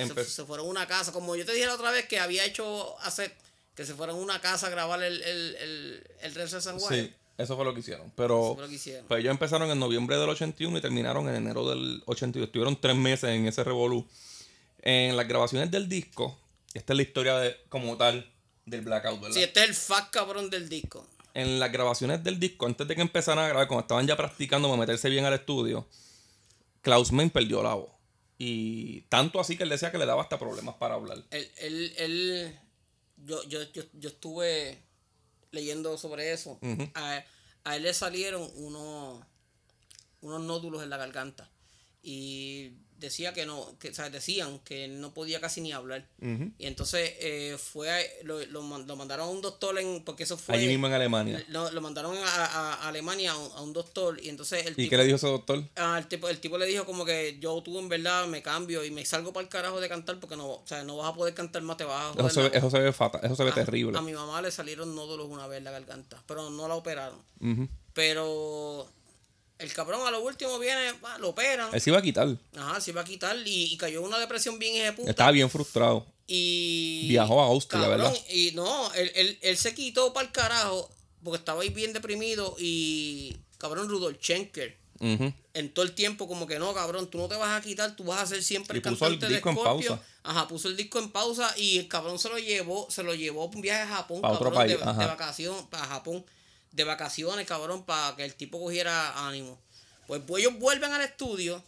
Se, 0.08 0.44
fueron 0.44 0.66
a 0.66 0.70
una 0.70 0.86
casa, 0.86 1.12
como 1.12 1.36
yo 1.36 1.44
te 1.44 1.52
dije 1.52 1.66
la 1.66 1.74
otra 1.74 1.90
vez 1.90 2.06
que 2.06 2.18
había 2.18 2.44
hecho 2.44 2.98
hace 3.00 3.32
que 3.74 3.86
se 3.86 3.94
fueron 3.94 4.16
a 4.16 4.18
una 4.18 4.40
casa 4.40 4.66
a 4.66 4.70
grabar 4.70 5.02
el, 5.02 5.22
el, 5.22 5.56
el, 5.56 6.06
el 6.20 6.34
de 6.34 6.48
San 6.48 6.78
Juan. 6.78 6.94
Sí, 6.94 7.12
eso 7.38 7.56
fue 7.56 7.64
lo 7.64 7.72
que 7.72 7.80
hicieron. 7.80 8.12
Pero 8.14 8.56
Pues 9.08 9.20
ellos 9.20 9.30
empezaron 9.30 9.70
en 9.70 9.78
noviembre 9.78 10.18
del 10.18 10.28
81 10.28 10.76
y 10.76 10.80
terminaron 10.82 11.28
en 11.28 11.36
enero 11.36 11.68
del 11.68 12.02
82. 12.04 12.48
Estuvieron 12.48 12.78
tres 12.78 12.96
meses 12.96 13.30
en 13.30 13.46
ese 13.46 13.64
revolú. 13.64 14.06
En 14.82 15.16
las 15.16 15.26
grabaciones 15.26 15.70
del 15.70 15.88
disco, 15.88 16.38
esta 16.74 16.92
es 16.92 16.96
la 16.98 17.02
historia 17.02 17.38
de, 17.38 17.56
como 17.68 17.96
tal 17.96 18.30
del 18.66 18.82
Blackout, 18.82 19.20
¿verdad? 19.20 19.34
Sí, 19.34 19.42
este 19.42 19.62
es 19.62 19.68
el 19.70 19.74
fact 19.74 20.12
cabrón 20.12 20.50
del 20.50 20.68
disco. 20.68 21.06
En 21.32 21.60
las 21.60 21.72
grabaciones 21.72 22.22
del 22.22 22.38
disco, 22.38 22.66
antes 22.66 22.86
de 22.86 22.94
que 22.94 23.02
empezaran 23.02 23.44
a 23.44 23.48
grabar, 23.48 23.68
cuando 23.68 23.82
estaban 23.82 24.06
ya 24.06 24.16
practicando 24.16 24.68
para 24.68 24.80
meterse 24.80 25.08
bien 25.08 25.24
al 25.24 25.34
estudio, 25.34 25.86
Klaus 26.82 27.12
Main 27.12 27.30
perdió 27.30 27.62
la 27.62 27.74
voz. 27.74 27.90
Y 28.42 29.02
tanto 29.10 29.38
así 29.38 29.58
que 29.58 29.64
él 29.64 29.68
decía 29.68 29.92
que 29.92 29.98
le 29.98 30.06
daba 30.06 30.22
hasta 30.22 30.38
problemas 30.38 30.74
para 30.76 30.94
hablar. 30.94 31.22
Él, 31.30 31.50
él, 31.58 31.92
él 31.98 32.58
yo, 33.18 33.42
yo, 33.44 33.62
yo, 33.70 33.82
yo 33.92 34.08
estuve 34.08 34.82
leyendo 35.50 35.98
sobre 35.98 36.32
eso. 36.32 36.58
a, 36.94 37.22
a, 37.64 37.76
él 37.76 37.82
le 37.82 37.92
salieron 37.92 38.50
unos, 38.54 39.22
unos 40.22 40.40
nódulos 40.40 40.82
en 40.82 40.88
la 40.88 40.96
garganta. 40.96 41.50
Y 42.02 42.70
decía 43.00 43.32
que 43.32 43.46
no, 43.46 43.76
que, 43.78 43.88
o 43.88 43.94
sea, 43.94 44.10
decían 44.10 44.60
que 44.60 44.86
no 44.88 45.12
podía 45.12 45.40
casi 45.40 45.60
ni 45.60 45.72
hablar. 45.72 46.06
Y 46.58 46.66
entonces 46.66 47.14
eh, 47.20 47.56
fue 47.58 48.10
lo, 48.22 48.44
lo, 48.46 48.62
mandaron 48.62 49.26
a 49.26 49.30
un 49.30 49.40
doctor 49.40 49.78
en, 49.78 50.04
porque 50.04 50.24
eso 50.24 50.36
fue... 50.36 50.54
Allí 50.54 50.66
mismo 50.66 50.86
en 50.86 50.92
Alemania. 50.92 51.44
Lo, 51.48 51.70
lo 51.70 51.80
mandaron 51.80 52.16
a, 52.16 52.44
a, 52.46 52.88
Alemania 52.88 53.32
a 53.32 53.60
un, 53.62 53.72
doctor 53.72 54.20
y 54.22 54.28
entonces 54.28 54.66
el 54.66 54.74
¿Y 54.76 54.88
qué 54.88 54.96
le 54.96 55.04
dijo 55.04 55.16
ese 55.16 55.28
doctor? 55.28 55.64
Ah, 55.76 55.96
el, 55.98 56.06
tipo, 56.06 56.28
el 56.28 56.38
tipo 56.38 56.58
le 56.58 56.66
dijo 56.66 56.84
como 56.84 57.04
que 57.04 57.38
yo 57.40 57.62
tú 57.62 57.78
en 57.78 57.88
verdad 57.88 58.26
me 58.26 58.42
cambio 58.42 58.84
y 58.84 58.90
me 58.90 59.04
salgo 59.04 59.32
para 59.32 59.44
el 59.44 59.48
carajo 59.48 59.80
de 59.80 59.88
cantar 59.88 60.18
porque 60.20 60.36
no, 60.36 60.48
o 60.48 60.66
sea, 60.66 60.84
no 60.84 60.96
vas 60.96 61.10
a 61.10 61.14
poder 61.14 61.34
cantar 61.34 61.62
más, 61.62 61.76
te 61.76 61.84
vas 61.84 62.16
a 62.16 62.20
Eso 62.20 62.30
se, 62.30 62.48
ve, 62.48 62.58
eso 62.58 62.70
se 62.70 62.78
ve 62.80 62.92
fatal, 62.92 63.20
eso 63.24 63.36
se 63.36 63.44
ve 63.44 63.52
terrible. 63.52 63.96
A 63.96 64.02
mi 64.02 64.12
mamá 64.12 64.42
le 64.42 64.50
salieron 64.50 64.94
nódulos 64.94 65.28
una 65.28 65.46
vez 65.46 65.58
en 65.58 65.64
la 65.64 65.70
garganta, 65.70 66.22
pero 66.26 66.50
no 66.50 66.68
la 66.68 66.74
operaron. 66.74 67.18
Pero 67.94 68.88
el 69.60 69.72
cabrón 69.72 70.06
a 70.06 70.10
lo 70.10 70.22
último 70.22 70.58
viene, 70.58 70.92
lo 71.18 71.30
operan. 71.30 71.68
Él 71.72 71.80
se 71.80 71.90
iba 71.90 71.98
a 71.98 72.02
quitar. 72.02 72.28
Ajá, 72.56 72.80
se 72.80 72.90
iba 72.90 73.00
a 73.00 73.04
quitar 73.04 73.36
y, 73.44 73.76
cayó 73.76 74.00
en 74.00 74.06
una 74.06 74.18
depresión 74.18 74.58
bien 74.58 74.76
ejecutada. 74.76 75.10
Estaba 75.10 75.30
bien 75.30 75.50
frustrado. 75.50 76.06
Y. 76.26 77.06
Viajó 77.08 77.40
a 77.42 77.46
Austria, 77.46 77.88
¿verdad? 77.88 78.14
Y 78.30 78.52
no, 78.52 78.92
él, 78.94 79.38
él, 79.40 79.56
se 79.56 79.74
quitó 79.74 80.12
para 80.12 80.26
el 80.26 80.32
carajo 80.32 80.90
porque 81.22 81.38
estaba 81.38 81.62
ahí 81.62 81.70
bien 81.70 81.92
deprimido 81.92 82.56
y. 82.58 83.36
Cabrón, 83.58 83.88
Rudolf 83.88 84.18
Schenker. 84.20 84.78
En 85.00 85.72
todo 85.72 85.84
el 85.84 85.92
tiempo, 85.92 86.28
como 86.28 86.46
que 86.46 86.58
no, 86.58 86.74
cabrón, 86.74 87.08
tú 87.10 87.16
no 87.16 87.26
te 87.26 87.34
vas 87.34 87.58
a 87.58 87.64
quitar, 87.64 87.96
tú 87.96 88.04
vas 88.04 88.20
a 88.20 88.26
ser 88.26 88.42
siempre 88.42 88.76
el 88.76 88.82
cantante 88.82 89.28
de 89.28 89.38
Scorpio. 89.38 89.98
Ajá, 90.22 90.46
puso 90.46 90.68
el 90.68 90.76
disco 90.76 90.98
en 90.98 91.10
pausa 91.10 91.54
y 91.56 91.78
el 91.78 91.88
cabrón 91.88 92.18
se 92.18 92.28
lo 92.28 92.38
llevó, 92.38 92.86
se 92.90 93.02
lo 93.02 93.14
llevó 93.14 93.46
un 93.46 93.62
viaje 93.62 93.80
a 93.80 93.96
Japón, 93.96 94.20
cabrón, 94.20 94.68
de, 94.68 94.76
de, 94.76 94.76
vacación, 94.76 95.66
para 95.68 95.86
Japón, 95.86 96.24
de 96.72 96.84
vacaciones, 96.84 97.46
cabrón, 97.46 97.84
para 97.84 98.16
que 98.16 98.24
el 98.24 98.34
tipo 98.34 98.60
cogiera 98.60 99.26
ánimo. 99.26 99.60
Pues, 100.06 100.22
pues 100.26 100.44
ellos 100.44 100.58
vuelven 100.58 100.92
al 100.92 101.02
estudio 101.02 101.62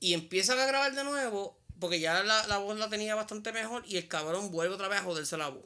y 0.00 0.14
empiezan 0.14 0.58
a 0.58 0.66
grabar 0.66 0.94
de 0.94 1.04
nuevo, 1.04 1.56
porque 1.78 2.00
ya 2.00 2.22
la, 2.22 2.46
la 2.46 2.58
voz 2.58 2.78
la 2.78 2.88
tenía 2.88 3.14
bastante 3.14 3.52
mejor, 3.52 3.82
y 3.86 3.96
el 3.96 4.08
cabrón 4.08 4.50
vuelve 4.50 4.74
otra 4.74 4.88
vez 4.88 5.00
a 5.00 5.04
joderse 5.04 5.36
la 5.36 5.48
voz. 5.48 5.64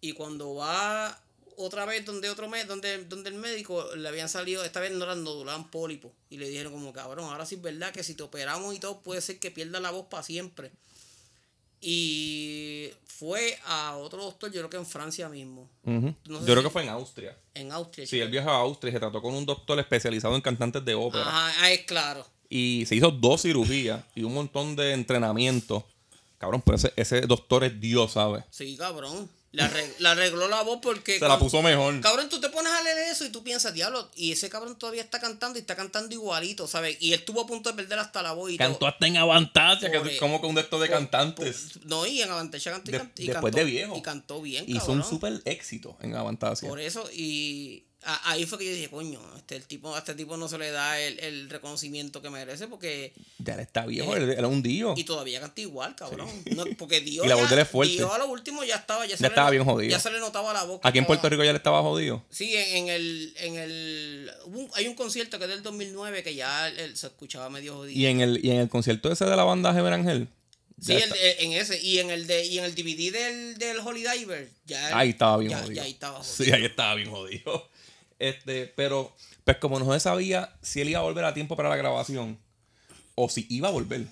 Y 0.00 0.12
cuando 0.12 0.54
va 0.54 1.20
otra 1.58 1.84
vez 1.84 2.04
donde 2.04 2.30
otro 2.30 2.48
mes, 2.48 2.68
donde, 2.68 3.04
donde 3.04 3.30
el 3.30 3.36
médico 3.36 3.94
le 3.96 4.08
habían 4.08 4.28
salido, 4.28 4.64
esta 4.64 4.78
vez 4.78 4.92
no 4.92 5.04
eran 5.04 5.24
nodulaban 5.24 5.70
pólipos. 5.70 6.12
Y 6.30 6.38
le 6.38 6.48
dijeron 6.48 6.72
como, 6.72 6.92
cabrón, 6.92 7.30
ahora 7.30 7.44
sí 7.46 7.56
es 7.56 7.62
verdad 7.62 7.92
que 7.92 8.04
si 8.04 8.14
te 8.14 8.22
operamos 8.22 8.74
y 8.74 8.78
todo, 8.78 9.00
puede 9.00 9.20
ser 9.20 9.40
que 9.40 9.50
pierda 9.50 9.80
la 9.80 9.90
voz 9.90 10.06
para 10.06 10.22
siempre. 10.22 10.70
Y 11.80 12.90
fue 13.04 13.58
a 13.66 13.96
otro 13.96 14.22
doctor, 14.22 14.50
yo 14.50 14.60
creo 14.60 14.70
que 14.70 14.76
en 14.76 14.86
Francia 14.86 15.28
mismo. 15.28 15.68
yo 15.84 16.44
creo 16.44 16.62
que 16.62 16.70
fue 16.70 16.82
en 16.82 16.88
Austria. 16.88 17.36
En 17.54 17.72
Austria. 17.72 18.06
Sí, 18.06 18.20
él 18.20 18.30
viajó 18.30 18.50
a 18.50 18.58
Austria 18.58 18.90
y 18.90 18.92
se 18.94 19.00
trató 19.00 19.20
con 19.20 19.34
un 19.34 19.44
doctor 19.44 19.78
especializado 19.78 20.34
en 20.34 20.40
cantantes 20.40 20.84
de 20.84 20.94
ópera. 20.94 21.24
Ajá, 21.26 21.70
es 21.70 21.82
claro. 21.82 22.26
Y 22.48 22.84
se 22.86 22.94
hizo 22.94 23.10
dos 23.10 23.42
cirugías 23.42 24.02
y 24.14 24.22
un 24.22 24.34
montón 24.34 24.74
de 24.76 24.92
entrenamiento. 24.92 25.84
Cabrón, 26.38 26.62
pero 26.64 26.76
ese, 26.76 26.92
ese 26.96 27.20
doctor 27.22 27.64
es 27.64 27.80
Dios, 27.80 28.12
¿sabes? 28.12 28.44
Sí, 28.50 28.76
cabrón. 28.76 29.28
Le, 29.50 29.62
arregló 30.06 30.46
la 30.46 30.62
voz 30.62 30.78
porque. 30.82 31.18
Se 31.18 31.26
la 31.26 31.38
puso 31.38 31.62
mejor. 31.62 32.00
Cabrón, 32.00 32.28
tú 32.28 32.38
te 32.38 32.50
pones 32.50 32.70
a 32.70 32.82
leer 32.82 32.98
eso 33.10 33.24
y 33.24 33.30
tú 33.30 33.42
piensas, 33.42 33.72
diablo, 33.72 34.10
y 34.14 34.32
ese 34.32 34.50
cabrón 34.50 34.78
todavía 34.78 35.00
está 35.00 35.20
cantando 35.20 35.58
y 35.58 35.62
está 35.62 35.74
cantando 35.74 36.14
igualito, 36.14 36.66
¿sabes? 36.66 36.98
Y 37.00 37.14
él 37.14 37.20
estuvo 37.20 37.40
a 37.40 37.46
punto 37.46 37.70
de 37.70 37.76
perder 37.76 37.98
hasta 37.98 38.22
la 38.22 38.32
voz 38.32 38.50
y 38.50 38.58
Cantó 38.58 38.86
hasta 38.86 39.06
en 39.06 39.16
Avantasia, 39.16 39.90
que 39.90 39.96
es 39.96 40.20
como 40.20 40.40
que 40.40 40.46
un 40.46 40.54
de 40.54 40.60
estos 40.60 40.80
de 40.82 40.90
cantantes. 40.90 41.80
no, 41.84 42.06
y 42.06 42.20
en 42.20 42.30
Avantasia 42.30 42.72
cantó, 42.72 42.90
y, 43.16 43.26
Después 43.26 43.54
de 43.54 43.64
viejo. 43.64 43.96
Y 43.96 44.02
cantó 44.02 44.42
bien, 44.42 44.66
cabrón. 44.66 44.82
Hizo 44.82 44.92
un 44.92 45.04
súper 45.04 45.40
éxito 45.46 45.96
en 46.02 46.14
Avantasia. 46.14 46.68
Por 46.68 46.80
eso, 46.80 47.08
y 47.10 47.87
ahí 48.02 48.46
fue 48.46 48.58
que 48.58 48.64
yo 48.64 48.72
dije, 48.72 48.88
coño, 48.88 49.20
este, 49.36 49.56
el 49.56 49.64
tipo, 49.64 49.94
a 49.94 49.98
este 49.98 50.14
tipo 50.14 50.36
no 50.36 50.48
se 50.48 50.58
le 50.58 50.70
da 50.70 51.00
el, 51.00 51.50
reconocimiento 51.50 52.22
que 52.22 52.30
merece 52.30 52.68
porque... 52.68 53.12
Ya 53.38 53.56
le 53.56 53.62
está 53.62 53.86
viejo, 53.86 54.14
él 54.16 54.30
era 54.30 54.46
un 54.46 54.62
dio. 54.62 54.94
Y 54.96 55.04
todavía 55.04 55.40
canta 55.40 55.60
igual, 55.60 55.94
cabrón. 55.96 56.28
porque 56.78 57.00
Dios, 57.00 57.24
y 57.26 57.28
la 57.28 57.34
voz 57.34 57.48
de 57.48 57.54
él 57.56 57.62
es 57.62 57.68
fuerte. 57.68 57.94
Dios 57.94 58.10
a 58.12 58.18
lo 58.18 58.28
último 58.28 58.64
ya 58.64 58.76
estaba... 58.76 59.06
Ya, 59.06 59.16
ya 59.16 59.26
estaba 59.26 59.50
bien 59.50 59.64
jodido. 59.64 59.90
Ya 59.90 59.98
se 59.98 60.10
le 60.10 60.20
notaba 60.20 60.52
la 60.52 60.64
boca. 60.64 60.88
Aquí 60.88 60.98
en 60.98 61.06
Puerto 61.06 61.28
Rico 61.28 61.42
ya 61.44 61.52
le 61.52 61.58
estaba 61.58 61.82
jodido. 61.82 62.24
Sí, 62.30 62.54
en, 62.54 62.88
el... 62.88 63.34
En 63.38 63.56
el 63.56 64.30
hay 64.74 64.86
un 64.86 64.94
concierto 64.94 65.38
que 65.38 65.44
es 65.44 65.50
del 65.50 65.62
2009 65.62 66.22
que 66.22 66.34
ya 66.34 66.68
él, 66.68 66.96
se 66.96 67.08
escuchaba 67.08 67.50
medio 67.50 67.76
jodido. 67.76 67.98
¿Y 67.98 68.06
en, 68.06 68.20
el, 68.20 68.44
y 68.44 68.50
en 68.50 68.58
el 68.58 68.68
concierto 68.68 69.10
ese 69.10 69.24
de 69.24 69.36
la 69.36 69.44
banda 69.44 69.74
Geber 69.74 69.92
Ángel? 69.92 70.28
Sí, 70.80 70.96
en 71.40 71.52
ese. 71.52 71.80
Y 71.82 71.98
en 71.98 72.10
el 72.10 72.26
de 72.26 72.46
y 72.46 72.58
en 72.58 72.64
el 72.64 72.74
DVD 72.74 73.12
del, 73.12 73.58
del 73.58 73.78
Holy 73.80 74.04
Diver. 74.04 74.48
Ya, 74.64 74.96
ahí 74.96 75.10
estaba 75.10 75.38
bien 75.38 75.52
jodido. 75.52 75.72
Ya 75.72 75.82
ahí 75.82 75.90
estaba 75.90 76.18
jodido. 76.18 76.44
Sí, 76.44 76.52
ahí 76.52 76.64
estaba 76.64 76.94
bien 76.94 77.10
jodido. 77.10 77.68
Este, 78.18 78.66
pero, 78.66 79.14
pues 79.44 79.58
como 79.58 79.78
no 79.78 79.92
se 79.92 80.00
sabía 80.00 80.56
si 80.60 80.80
él 80.80 80.88
iba 80.88 81.00
a 81.00 81.04
volver 81.04 81.24
a 81.24 81.34
tiempo 81.34 81.56
para 81.56 81.68
la 81.68 81.76
grabación 81.76 82.38
o 83.14 83.28
si 83.28 83.46
iba 83.48 83.68
a 83.68 83.72
volver, 83.72 84.06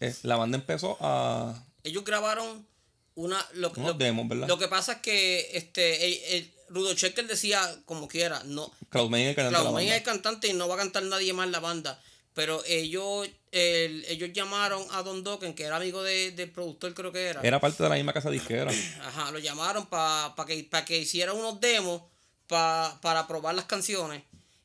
eh, 0.00 0.14
la 0.22 0.36
banda 0.36 0.56
empezó 0.56 0.96
a. 1.00 1.64
Ellos 1.84 2.04
grabaron 2.04 2.66
una. 3.14 3.44
Lo, 3.54 3.72
lo, 3.76 3.94
¿verdad? 3.94 4.48
lo 4.48 4.58
que 4.58 4.68
pasa 4.68 4.92
es 4.94 4.98
que 4.98 5.50
este 5.52 6.36
el, 6.36 6.52
Rudo 6.70 6.94
Checker 6.94 7.26
decía 7.26 7.60
como 7.84 8.08
quiera, 8.08 8.42
no. 8.44 8.70
Claudemain 8.88 9.24
es 9.24 9.30
el 9.30 9.36
cantante. 9.36 9.86
es 9.86 9.92
el 9.92 10.02
cantante 10.02 10.48
y 10.48 10.52
no 10.54 10.68
va 10.68 10.76
a 10.76 10.78
cantar 10.78 11.02
nadie 11.02 11.32
más 11.32 11.48
la 11.50 11.60
banda. 11.60 12.00
Pero 12.32 12.62
ellos, 12.64 13.28
ellos 13.50 14.30
llamaron 14.32 14.86
a 14.92 15.02
Don 15.02 15.24
Dokken, 15.24 15.52
que 15.52 15.64
era 15.64 15.76
amigo 15.76 16.02
de, 16.02 16.30
del 16.30 16.48
productor, 16.50 16.94
creo 16.94 17.10
que 17.10 17.26
era. 17.26 17.40
Era 17.42 17.60
parte 17.60 17.82
de 17.82 17.88
la 17.88 17.96
misma 17.96 18.12
casa 18.12 18.30
disquera. 18.30 18.70
Ajá, 19.02 19.32
lo 19.32 19.40
llamaron 19.40 19.86
para 19.86 20.32
que, 20.46 20.68
que 20.86 20.98
hiciera 20.98 21.32
unos 21.32 21.60
demos 21.60 22.02
para 22.50 23.26
probar 23.28 23.54
las 23.54 23.64
canciones. 23.64 24.22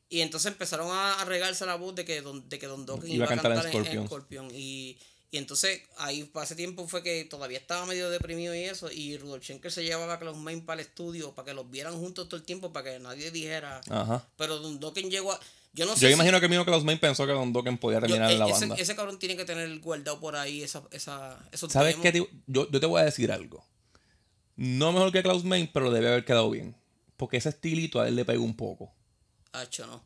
Y 0.08 0.20
entonces 0.20 0.52
empezaron 0.52 0.88
a, 0.90 1.24
regarse 1.24 1.66
la 1.66 1.76
voz 1.76 1.94
de 1.94 2.04
que 2.04 2.20
Don, 2.20 2.48
de 2.48 2.58
que 2.58 2.66
Don 2.66 2.86
Dokken 2.86 3.10
iba, 3.10 3.24
a 3.24 3.28
cantar, 3.28 3.66
en 3.66 4.06
Scorpion. 4.06 4.48
Y, 4.52 4.98
entonces 5.32 5.82
ahí 5.98 6.30
hace 6.34 6.54
tiempo 6.54 6.88
fue 6.88 7.02
que 7.02 7.24
todavía 7.24 7.58
estaba 7.58 7.84
medio 7.84 8.08
deprimido 8.08 8.54
y 8.54 8.60
eso. 8.60 8.90
Y 8.90 9.18
Rudolf 9.18 9.44
Schenker 9.44 9.70
se 9.70 9.84
llevaba 9.84 10.14
a 10.14 10.24
los 10.24 10.36
main 10.36 10.64
para 10.64 10.80
el 10.80 10.86
estudio 10.86 11.34
para 11.34 11.46
que 11.46 11.54
los 11.54 11.70
vieran 11.70 11.98
juntos 11.98 12.28
todo 12.28 12.38
el 12.38 12.46
tiempo, 12.46 12.72
para 12.72 12.92
que 12.92 12.98
nadie 13.00 13.30
dijera. 13.30 13.80
Pero 14.36 14.58
Don 14.60 14.80
Dokken 14.80 15.10
llegó 15.10 15.32
a. 15.32 15.40
Yo 15.74 15.84
no 15.84 15.94
sé. 15.94 16.02
Yo 16.02 16.10
imagino 16.10 16.40
que 16.40 16.48
mismo 16.48 16.64
que 16.64 16.70
los 16.70 16.84
main 16.84 16.98
pensó 16.98 17.26
que 17.26 17.32
Don 17.32 17.52
Dokken 17.52 17.76
podía 17.76 18.00
terminar 18.00 18.30
en 18.30 18.38
la 18.38 18.48
ese, 18.48 18.60
banda. 18.60 18.76
Ese 18.76 18.96
cabrón 18.96 19.18
tiene 19.18 19.36
que 19.36 19.44
tener 19.44 19.78
guardado 19.80 20.18
por 20.20 20.36
ahí 20.36 20.62
esa, 20.62 20.82
esa, 20.90 21.38
esos 21.52 21.70
¿Sabes 21.70 21.96
qué? 21.96 22.12
Yo, 22.46 22.70
yo 22.70 22.80
te 22.80 22.86
voy 22.86 23.02
a 23.02 23.04
decir 23.04 23.30
algo. 23.30 23.62
No 24.54 24.92
mejor 24.92 25.12
que 25.12 25.22
Klaus 25.22 25.44
Main, 25.44 25.68
pero 25.70 25.90
debe 25.90 26.08
haber 26.08 26.24
quedado 26.24 26.48
bien. 26.48 26.74
Porque 27.16 27.38
ese 27.38 27.50
estilito 27.50 28.00
a 28.00 28.08
él 28.08 28.16
le 28.16 28.24
pegó 28.24 28.44
un 28.44 28.56
poco. 28.56 28.92
Hacho, 29.52 29.86
no. 29.86 30.02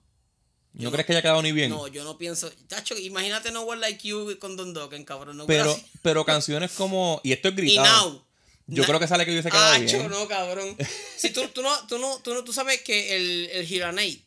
¿No, 0.73 0.93
crees 0.93 1.07
que 1.07 1.13
haya 1.13 1.23
quedado 1.23 1.43
ni 1.43 1.51
bien? 1.51 1.71
No, 1.71 1.89
yo 1.89 2.05
no 2.05 2.17
pienso. 2.17 2.51
Tacho, 2.69 2.97
imagínate 2.97 3.51
No 3.51 3.63
One 3.63 3.81
Like 3.81 4.07
You 4.07 4.39
con 4.39 4.57
Don 4.57 4.73
Dokken, 4.73 5.05
cabrón. 5.05 5.37
No 5.37 5.47
pero, 5.47 5.77
pero 6.03 6.25
canciones 6.25 6.71
como. 6.73 7.21
Y 7.25 7.33
esto 7.33 7.49
es 7.49 7.57
gritado. 7.57 8.13
Now. 8.13 8.25
Yo 8.69 8.85
creo 8.85 9.01
que 9.01 9.09
sale 9.09 9.25
que 9.25 9.33
hubiese 9.33 9.51
quedado 9.51 9.73
Hacho, 9.73 10.09
no, 10.09 10.29
cabrón. 10.29 10.77
si 11.17 11.31
tú, 11.31 11.49
tú, 11.49 11.61
no, 11.61 11.87
tú, 11.89 11.99
no, 11.99 12.21
tú, 12.21 12.35
no, 12.35 12.45
tú 12.45 12.53
sabes 12.53 12.83
que 12.83 13.17
el, 13.17 13.51
el 13.51 13.73
Hiranate 13.73 14.23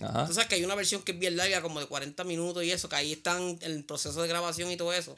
Ajá. 0.00 0.26
Tú 0.26 0.32
sabes 0.32 0.48
que 0.48 0.54
hay 0.54 0.64
una 0.64 0.74
versión 0.74 1.02
que 1.02 1.12
es 1.12 1.18
bien 1.18 1.36
larga, 1.36 1.60
como 1.60 1.80
de 1.80 1.86
40 1.86 2.24
minutos 2.24 2.64
y 2.64 2.70
eso, 2.70 2.88
que 2.88 2.96
ahí 2.96 3.12
están 3.12 3.58
en 3.60 3.72
el 3.72 3.84
proceso 3.84 4.22
de 4.22 4.28
grabación 4.28 4.70
y 4.70 4.76
todo 4.76 4.92
eso. 4.92 5.16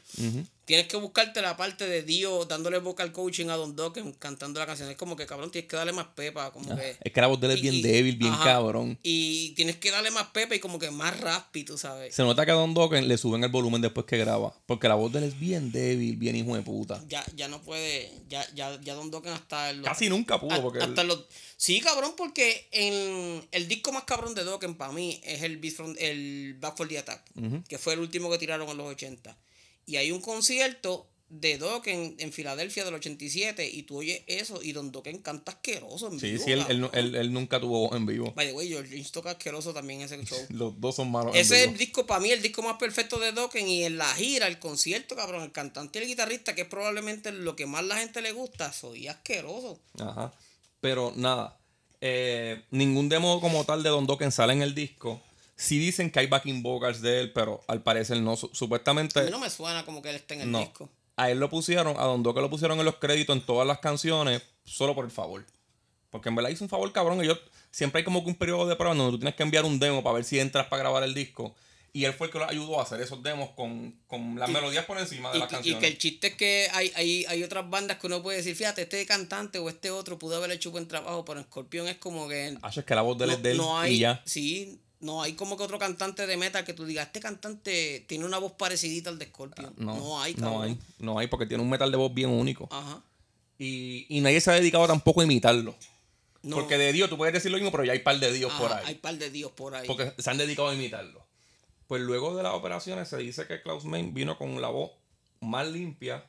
Tienes 0.64 0.86
que 0.86 0.96
buscarte 0.96 1.42
la 1.42 1.56
parte 1.56 1.86
de 1.86 2.02
Dio 2.02 2.44
dándole 2.44 2.78
vocal 2.78 3.10
coaching 3.12 3.48
a 3.48 3.56
Don 3.56 3.74
Dokken 3.74 4.12
cantando 4.12 4.60
la 4.60 4.66
canción. 4.66 4.88
Es 4.88 4.96
como 4.96 5.16
que, 5.16 5.26
cabrón, 5.26 5.50
tienes 5.50 5.68
que 5.68 5.76
darle 5.76 5.92
más 5.92 6.06
pepa. 6.14 6.52
Como 6.52 6.72
ah, 6.72 6.76
que, 6.76 6.96
es 7.00 7.12
que 7.12 7.20
la 7.20 7.26
voz 7.26 7.40
de 7.40 7.48
él 7.48 7.52
es 7.54 7.60
bien 7.60 7.82
débil, 7.82 8.16
bien 8.16 8.34
cabrón. 8.42 8.98
Y 9.02 9.50
tienes 9.54 9.76
que 9.76 9.90
darle 9.90 10.10
más 10.10 10.28
pepa 10.28 10.54
y 10.54 10.60
como 10.60 10.78
que 10.78 10.90
más 10.90 11.18
raspi, 11.20 11.64
tú 11.64 11.76
sabes. 11.76 12.14
Se 12.14 12.22
nota 12.22 12.44
que 12.46 12.52
a 12.52 12.54
Don 12.54 12.74
Dokken 12.74 13.08
le 13.08 13.18
suben 13.18 13.42
el 13.42 13.50
volumen 13.50 13.82
después 13.82 14.06
que 14.06 14.18
graba. 14.18 14.54
Porque 14.66 14.88
la 14.88 14.94
voz 14.94 15.12
de 15.12 15.18
él 15.18 15.24
es 15.24 15.38
bien 15.38 15.72
débil, 15.72 16.16
bien 16.16 16.36
hijo 16.36 16.54
de 16.54 16.62
puta. 16.62 17.02
Ya, 17.08 17.24
ya 17.34 17.48
no 17.48 17.60
puede. 17.60 18.10
Ya, 18.28 18.46
ya, 18.54 18.80
ya 18.80 18.94
Don 18.94 19.10
Dokken 19.10 19.32
hasta. 19.32 19.72
Casi 19.82 20.08
nunca 20.08 20.38
pudo. 20.40 20.62
Porque 20.62 20.78
hasta 20.78 21.02
los 21.02 21.26
Sí, 21.62 21.80
cabrón, 21.80 22.14
porque 22.16 22.66
en 22.72 23.46
el 23.52 23.68
disco 23.68 23.92
más 23.92 24.02
cabrón 24.02 24.34
de 24.34 24.42
Dokken 24.42 24.74
para 24.74 24.90
mí 24.90 25.20
es 25.22 25.42
el, 25.42 25.60
el 25.98 26.54
Back 26.58 26.76
for 26.76 26.88
the 26.88 26.98
Attack, 26.98 27.22
que 27.68 27.78
fue 27.78 27.92
el 27.92 28.00
último 28.00 28.28
que 28.32 28.38
tiraron 28.38 28.68
en 28.68 28.76
los 28.76 28.88
80. 28.88 29.38
Y 29.86 29.96
hay 29.96 30.12
un 30.12 30.20
concierto 30.20 31.08
de 31.32 31.56
Dokken 31.56 32.16
en 32.18 32.30
Filadelfia 32.30 32.84
del 32.84 32.92
87 32.92 33.66
y 33.66 33.84
tú 33.84 33.98
oyes 33.98 34.22
eso 34.26 34.62
y 34.62 34.72
Don 34.72 34.92
Dokken 34.92 35.18
canta 35.18 35.52
asqueroso 35.52 36.08
en 36.08 36.18
vivo. 36.18 36.38
Sí, 36.38 36.44
sí, 36.44 36.52
él, 36.52 36.90
él, 36.92 37.14
él, 37.14 37.32
nunca 37.32 37.58
tuvo 37.58 37.96
en 37.96 38.04
vivo. 38.04 38.34
By 38.36 38.48
the 38.48 38.52
way, 38.52 38.68
George 38.68 38.94
Lynch 38.94 39.10
toca 39.12 39.30
asqueroso 39.30 39.72
también 39.72 40.00
en 40.02 40.06
ese 40.06 40.22
show. 40.26 40.38
Los 40.50 40.78
dos 40.78 40.96
son 40.96 41.10
malos. 41.10 41.34
Ese 41.34 41.62
es 41.62 41.68
el 41.68 41.78
disco 41.78 42.06
para 42.06 42.20
mí, 42.20 42.30
el 42.30 42.42
disco 42.42 42.62
más 42.62 42.76
perfecto 42.76 43.18
de 43.18 43.32
Dokken 43.32 43.66
y 43.66 43.84
en 43.84 43.96
la 43.96 44.12
gira, 44.14 44.46
el 44.46 44.58
concierto, 44.58 45.16
cabrón, 45.16 45.42
el 45.42 45.52
cantante 45.52 45.98
y 45.98 46.02
el 46.02 46.08
guitarrista, 46.08 46.54
que 46.54 46.62
es 46.62 46.68
probablemente 46.68 47.32
lo 47.32 47.56
que 47.56 47.64
más 47.64 47.82
la 47.82 47.96
gente 47.96 48.20
le 48.20 48.32
gusta, 48.32 48.70
soy 48.70 49.08
asqueroso. 49.08 49.80
Ajá. 49.98 50.34
Pero 50.82 51.14
nada, 51.16 51.58
eh, 52.02 52.62
ningún 52.70 53.08
demo 53.08 53.40
como 53.40 53.64
tal 53.64 53.82
de 53.82 53.88
Don 53.88 54.06
Dokken 54.06 54.32
sale 54.32 54.52
en 54.52 54.60
el 54.60 54.74
disco. 54.74 55.22
Sí 55.62 55.78
dicen 55.78 56.10
que 56.10 56.18
hay 56.18 56.26
backing 56.26 56.60
vocals 56.60 57.00
de 57.00 57.20
él, 57.20 57.32
pero 57.32 57.62
al 57.68 57.84
parecer 57.84 58.20
no. 58.20 58.36
Supuestamente. 58.36 59.20
A 59.20 59.22
mí 59.22 59.30
no 59.30 59.38
me 59.38 59.48
suena 59.48 59.84
como 59.84 60.02
que 60.02 60.10
él 60.10 60.16
esté 60.16 60.34
en 60.34 60.40
el 60.40 60.52
disco. 60.52 60.90
A 61.14 61.30
él 61.30 61.38
lo 61.38 61.48
pusieron, 61.48 61.96
a 61.98 62.04
Don 62.04 62.24
Dokken 62.24 62.42
lo 62.42 62.50
pusieron 62.50 62.80
en 62.80 62.84
los 62.84 62.96
créditos 62.96 63.36
en 63.36 63.46
todas 63.46 63.64
las 63.64 63.78
canciones, 63.78 64.42
solo 64.64 64.92
por 64.96 65.04
el 65.04 65.12
favor. 65.12 65.46
Porque 66.10 66.30
en 66.30 66.34
verdad 66.34 66.50
hizo 66.50 66.64
un 66.64 66.68
favor 66.68 66.90
cabrón. 66.90 67.22
Ellos, 67.22 67.38
siempre 67.70 68.00
hay 68.00 68.04
como 68.04 68.24
que 68.24 68.30
un 68.30 68.34
periodo 68.34 68.66
de 68.66 68.74
prueba 68.74 68.96
donde 68.96 69.12
tú 69.12 69.18
tienes 69.20 69.36
que 69.36 69.44
enviar 69.44 69.64
un 69.64 69.78
demo 69.78 70.02
para 70.02 70.16
ver 70.16 70.24
si 70.24 70.40
entras 70.40 70.66
para 70.66 70.82
grabar 70.82 71.04
el 71.04 71.14
disco. 71.14 71.54
Y 71.92 72.06
él 72.06 72.12
fue 72.12 72.26
el 72.26 72.32
que 72.32 72.40
lo 72.40 72.48
ayudó 72.48 72.80
a 72.80 72.82
hacer 72.82 73.00
esos 73.00 73.22
demos 73.22 73.50
con, 73.50 74.00
las 74.36 74.50
melodías 74.50 74.84
por 74.84 74.98
encima 74.98 75.30
de 75.30 75.38
las 75.38 75.48
canciones. 75.48 75.78
Y 75.78 75.80
que 75.80 75.92
el 75.92 75.98
chiste 75.98 76.26
es 76.28 76.34
que 76.34 76.68
hay, 76.72 76.90
hay, 76.96 77.24
hay 77.28 77.44
otras 77.44 77.70
bandas 77.70 77.98
que 77.98 78.08
uno 78.08 78.20
puede 78.20 78.38
decir, 78.38 78.56
fíjate, 78.56 78.82
este 78.82 79.06
cantante 79.06 79.60
o 79.60 79.68
este 79.68 79.90
otro 79.90 80.18
pudo 80.18 80.36
haber 80.36 80.50
hecho 80.50 80.72
buen 80.72 80.88
trabajo, 80.88 81.24
pero 81.24 81.40
Scorpion 81.42 81.86
es 81.86 81.98
como 81.98 82.26
que. 82.28 82.56
Ah, 82.62 82.72
es 82.74 82.84
que 82.84 82.94
la 82.94 83.02
voz 83.02 83.18
de 83.18 83.26
él 83.26 83.30
es 83.30 83.42
de 83.42 83.52
él 83.52 83.60
hay, 83.74 83.94
y 83.94 83.98
ya. 83.98 84.22
Sí, 84.24 84.80
no 85.02 85.20
hay 85.20 85.34
como 85.34 85.56
que 85.56 85.64
otro 85.64 85.78
cantante 85.78 86.26
de 86.26 86.36
metal 86.36 86.64
que 86.64 86.72
tú 86.72 86.86
digas, 86.86 87.06
este 87.06 87.20
cantante 87.20 88.04
tiene 88.08 88.24
una 88.24 88.38
voz 88.38 88.52
parecidita 88.52 89.10
al 89.10 89.18
de 89.18 89.26
Scorpion. 89.26 89.70
Ah, 89.70 89.74
no, 89.76 89.96
no 89.96 90.22
hay, 90.22 90.34
No 90.34 90.62
hay, 90.62 90.78
no 90.98 91.18
hay, 91.18 91.26
porque 91.26 91.44
tiene 91.44 91.62
un 91.62 91.68
metal 91.68 91.90
de 91.90 91.96
voz 91.96 92.14
bien 92.14 92.30
único. 92.30 92.68
Ajá. 92.70 93.02
Y, 93.58 94.06
y 94.08 94.20
nadie 94.20 94.40
se 94.40 94.50
ha 94.50 94.54
dedicado 94.54 94.86
tampoco 94.86 95.20
a 95.20 95.24
imitarlo. 95.24 95.74
Porque 96.50 96.78
de 96.78 96.92
Dios 96.92 97.08
tú 97.08 97.16
puedes 97.16 97.32
decir 97.34 97.50
lo 97.50 97.58
mismo, 97.58 97.70
pero 97.70 97.84
ya 97.84 97.92
hay 97.92 98.00
par 98.00 98.18
de 98.18 98.32
Dios 98.32 98.52
por 98.54 98.72
ahí. 98.72 98.82
Hay 98.86 98.94
par 98.96 99.16
de 99.16 99.30
Dios 99.30 99.52
por 99.52 99.74
ahí. 99.74 99.86
Porque 99.86 100.12
se 100.18 100.30
han 100.30 100.38
dedicado 100.38 100.68
a 100.68 100.74
imitarlo. 100.74 101.24
Pues 101.86 102.02
luego 102.02 102.34
de 102.36 102.42
las 102.42 102.54
operaciones 102.54 103.08
se 103.08 103.18
dice 103.18 103.46
que 103.46 103.62
Klaus 103.62 103.84
Main 103.84 104.14
vino 104.14 104.38
con 104.38 104.60
la 104.60 104.68
voz 104.68 104.92
más 105.40 105.68
limpia 105.68 106.24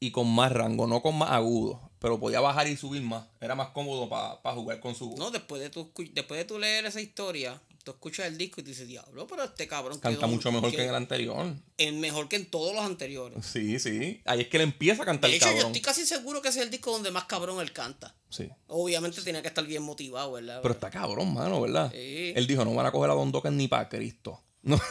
y 0.00 0.10
con 0.12 0.32
más 0.32 0.52
rango, 0.52 0.86
no 0.86 1.02
con 1.02 1.18
más 1.18 1.30
agudo, 1.30 1.90
pero 1.98 2.18
podía 2.18 2.40
bajar 2.40 2.68
y 2.68 2.76
subir 2.76 3.02
más. 3.02 3.26
Era 3.40 3.54
más 3.54 3.68
cómodo 3.68 4.08
para 4.08 4.54
jugar 4.54 4.80
con 4.80 4.94
su 4.94 5.10
voz. 5.10 5.18
No, 5.18 5.30
después 5.30 5.60
de 5.60 5.70
tu, 5.70 5.92
después 6.12 6.38
de 6.38 6.44
tu 6.44 6.58
leer 6.58 6.86
esa 6.86 7.00
historia, 7.00 7.60
tú 7.88 7.94
escuchas 7.94 8.26
el 8.26 8.36
disco 8.36 8.60
y 8.60 8.64
te 8.64 8.70
dices, 8.70 8.86
diablo, 8.86 9.26
pero 9.26 9.44
este 9.44 9.66
cabrón. 9.66 9.98
Canta 9.98 10.26
mucho 10.26 10.52
mejor 10.52 10.70
que, 10.70 10.82
en 10.82 10.90
el 10.90 10.94
anterior. 10.94 11.54
Es 11.78 11.92
mejor 11.94 12.28
que 12.28 12.36
en 12.36 12.50
todos 12.50 12.74
los 12.74 12.84
anteriores. 12.84 13.46
Sí, 13.46 13.78
sí. 13.78 14.20
Ahí 14.26 14.42
es 14.42 14.48
que 14.48 14.58
él 14.58 14.64
empieza 14.64 15.02
a 15.02 15.06
cantar 15.06 15.30
de 15.30 15.36
hecho, 15.36 15.50
Yo 15.52 15.68
estoy 15.68 15.80
casi 15.80 16.04
seguro 16.04 16.42
que 16.42 16.48
ese 16.48 16.58
es 16.58 16.66
el 16.66 16.70
disco 16.70 16.90
donde 16.90 17.10
más 17.10 17.24
cabrón 17.24 17.60
él 17.60 17.72
canta. 17.72 18.14
Sí. 18.28 18.48
Obviamente 18.66 19.22
tenía 19.22 19.40
que 19.40 19.48
estar 19.48 19.64
bien 19.64 19.82
motivado, 19.82 20.32
¿verdad? 20.32 20.60
Pero 20.60 20.74
está 20.74 20.90
cabrón, 20.90 21.32
mano, 21.32 21.62
¿verdad? 21.62 21.90
Sí. 21.92 22.34
Él 22.36 22.46
dijo, 22.46 22.64
no 22.64 22.74
van 22.74 22.84
a 22.86 22.92
coger 22.92 23.10
a 23.10 23.14
Don 23.14 23.32
Dokken 23.32 23.56
ni 23.56 23.68
para 23.68 23.88
Cristo. 23.88 24.42
No. 24.62 24.78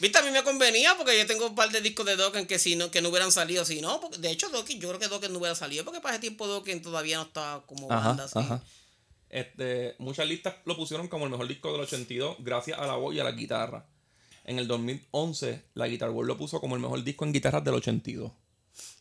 Viste, 0.00 0.18
a 0.18 0.22
mí 0.22 0.30
me 0.30 0.44
convenía 0.44 0.96
porque 0.96 1.18
yo 1.18 1.26
tengo 1.26 1.48
un 1.48 1.54
par 1.56 1.70
de 1.70 1.80
discos 1.80 2.06
de 2.06 2.14
Dokken 2.16 2.46
que 2.46 2.58
si 2.58 2.76
no, 2.76 2.90
que 2.90 3.02
no 3.02 3.08
hubieran 3.08 3.32
salido, 3.32 3.64
si 3.64 3.80
no, 3.80 4.00
porque, 4.00 4.18
de 4.18 4.30
hecho 4.30 4.48
Dokken, 4.48 4.80
yo 4.80 4.88
creo 4.88 5.00
que 5.00 5.08
Dokken 5.08 5.32
no 5.32 5.40
hubiera 5.40 5.56
salido 5.56 5.84
porque 5.84 6.00
para 6.00 6.14
ese 6.14 6.20
tiempo 6.20 6.46
Dokken 6.46 6.80
todavía 6.82 7.16
no 7.16 7.24
estaba 7.24 7.66
como 7.66 7.88
banda 7.88 8.24
así. 8.24 8.38
Este, 9.30 9.94
muchas 9.98 10.26
listas 10.26 10.56
lo 10.64 10.76
pusieron 10.76 11.08
como 11.08 11.24
el 11.24 11.30
mejor 11.30 11.48
disco 11.48 11.70
del 11.72 11.82
82 11.82 12.36
gracias 12.40 12.78
a 12.78 12.86
la 12.86 12.96
voz 12.96 13.14
y 13.14 13.20
a 13.20 13.24
la 13.24 13.32
guitarra. 13.32 13.86
En 14.44 14.58
el 14.58 14.66
2011, 14.66 15.62
la 15.74 15.88
Guitar 15.88 16.10
World 16.10 16.28
lo 16.28 16.38
puso 16.38 16.60
como 16.60 16.74
el 16.74 16.80
mejor 16.80 17.04
disco 17.04 17.26
en 17.26 17.32
guitarras 17.32 17.62
del 17.64 17.74
82. 17.74 18.32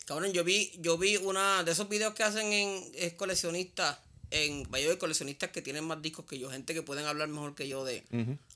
Cabrón, 0.06 0.34
yo 0.34 0.44
vi, 0.44 0.72
yo 0.80 0.98
vi 0.98 1.16
una 1.18 1.64
de 1.64 1.72
esos 1.72 1.88
videos 1.88 2.14
que 2.14 2.24
hacen 2.24 2.52
en 2.52 3.10
coleccionistas, 3.12 3.98
en 4.32 4.70
vaya 4.70 4.90
de 4.90 4.98
coleccionistas 4.98 5.52
que 5.52 5.62
tienen 5.62 5.86
más 5.86 6.02
discos 6.02 6.26
que 6.26 6.38
yo, 6.38 6.50
gente 6.50 6.74
que 6.74 6.82
pueden 6.82 7.06
hablar 7.06 7.30
mejor 7.30 7.56
que 7.56 7.68
yo 7.68 7.86
de, 7.86 8.04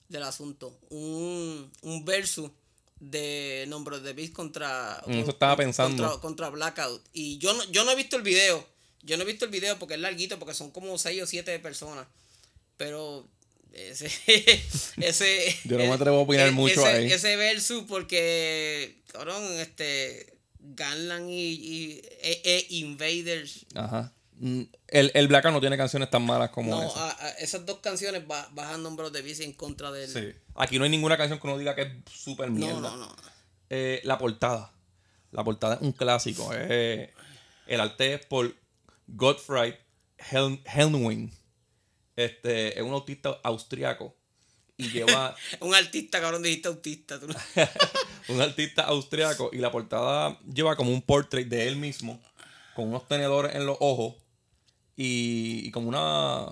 del 0.10 0.24
asunto. 0.24 0.78
Un, 0.90 1.72
un 1.82 2.06
versus 2.06 2.52
de 3.00 3.66
Nombre 3.68 4.00
de 4.00 4.14
Beast 4.14 4.34
contra, 4.34 5.02
estaba 5.08 5.56
pensando. 5.56 6.20
Contra, 6.22 6.50
Blackout. 6.50 7.02
Y 7.14 7.38
yo 7.38 7.54
no, 7.54 7.64
yo 7.72 7.84
no 7.84 7.92
he 7.92 7.96
visto 7.96 8.16
el 8.16 8.22
video. 8.22 8.66
Yo 9.04 9.18
no 9.18 9.24
he 9.24 9.26
visto 9.26 9.46
el 9.46 9.52
video 9.52 9.78
porque 9.80 9.96
es 9.96 10.00
larguito, 10.00 10.38
porque 10.40 10.54
son 10.54 10.72
como 10.72 10.98
6 10.98 11.24
o 11.24 11.26
7 11.26 11.60
personas. 11.60 12.08
Pero 12.78 13.28
ese. 13.74 14.08
ese 14.98 15.58
yo 15.64 15.78
no 15.78 15.86
me 15.86 15.94
atrevo 15.94 16.18
a 16.18 16.22
opinar 16.22 16.48
e, 16.48 16.52
mucho 16.52 16.86
ese, 16.86 16.98
ahí. 16.98 17.12
Ese 17.12 17.36
versus, 17.36 17.84
porque, 17.88 18.98
cabrón, 19.12 19.44
este. 19.60 20.28
Gunland 20.64 21.30
y, 21.30 21.34
y 21.34 22.02
e, 22.22 22.42
e 22.44 22.66
Invaders. 22.70 23.66
Ajá. 23.74 24.14
Mm, 24.40 24.62
el, 24.88 25.12
el 25.14 25.28
Blackout 25.28 25.54
no 25.54 25.60
tiene 25.60 25.78
canciones 25.78 26.10
tan 26.10 26.24
malas 26.24 26.50
como 26.50 26.72
no, 26.72 26.94
esas 27.38 27.64
dos 27.66 27.78
canciones 27.78 28.24
bajan 28.28 28.82
nombres 28.82 29.12
de 29.12 29.22
bici 29.22 29.44
en 29.44 29.54
contra 29.54 29.92
de 29.92 30.06
él. 30.06 30.10
Sí. 30.10 30.40
Aquí 30.56 30.78
no 30.78 30.84
hay 30.84 30.90
ninguna 30.90 31.18
canción 31.18 31.40
que 31.40 31.48
uno 31.48 31.58
diga 31.58 31.76
que 31.76 31.84
es 31.84 31.90
súper 32.12 32.50
mierda. 32.50 32.80
No, 32.80 32.98
no, 32.98 33.08
no. 33.08 33.16
Eh, 33.70 34.02
la 34.04 34.18
portada. 34.18 34.72
La 35.32 35.44
portada 35.44 35.76
es 35.76 35.82
un 35.82 35.92
clásico. 35.92 36.52
el 36.54 37.80
arte 37.80 38.16
es 38.16 38.26
por 38.26 38.56
Gottfried 39.16 39.76
Helmwing. 40.18 41.32
Este, 42.16 42.78
es 42.78 42.84
un 42.84 42.94
autista 42.94 43.40
austriaco. 43.44 44.16
Y 44.78 44.90
lleva. 44.90 45.36
un 45.60 45.76
artista, 45.76 46.20
cabrón, 46.22 46.44
dijiste 46.44 46.68
autista. 46.68 47.20
un 48.30 48.42
artista 48.42 48.84
austriaco. 48.84 49.50
Y 49.54 49.58
la 49.58 49.72
portada 49.72 50.40
lleva 50.42 50.76
como 50.76 50.92
un 50.92 51.02
portrait 51.02 51.48
de 51.48 51.68
él 51.68 51.76
mismo. 51.76 52.22
Con 52.76 52.88
unos 52.88 53.08
tenedores 53.08 53.56
en 53.56 53.66
los 53.66 53.78
ojos 53.80 54.16
y, 54.96 55.72
como 55.72 55.90
una 55.90 56.46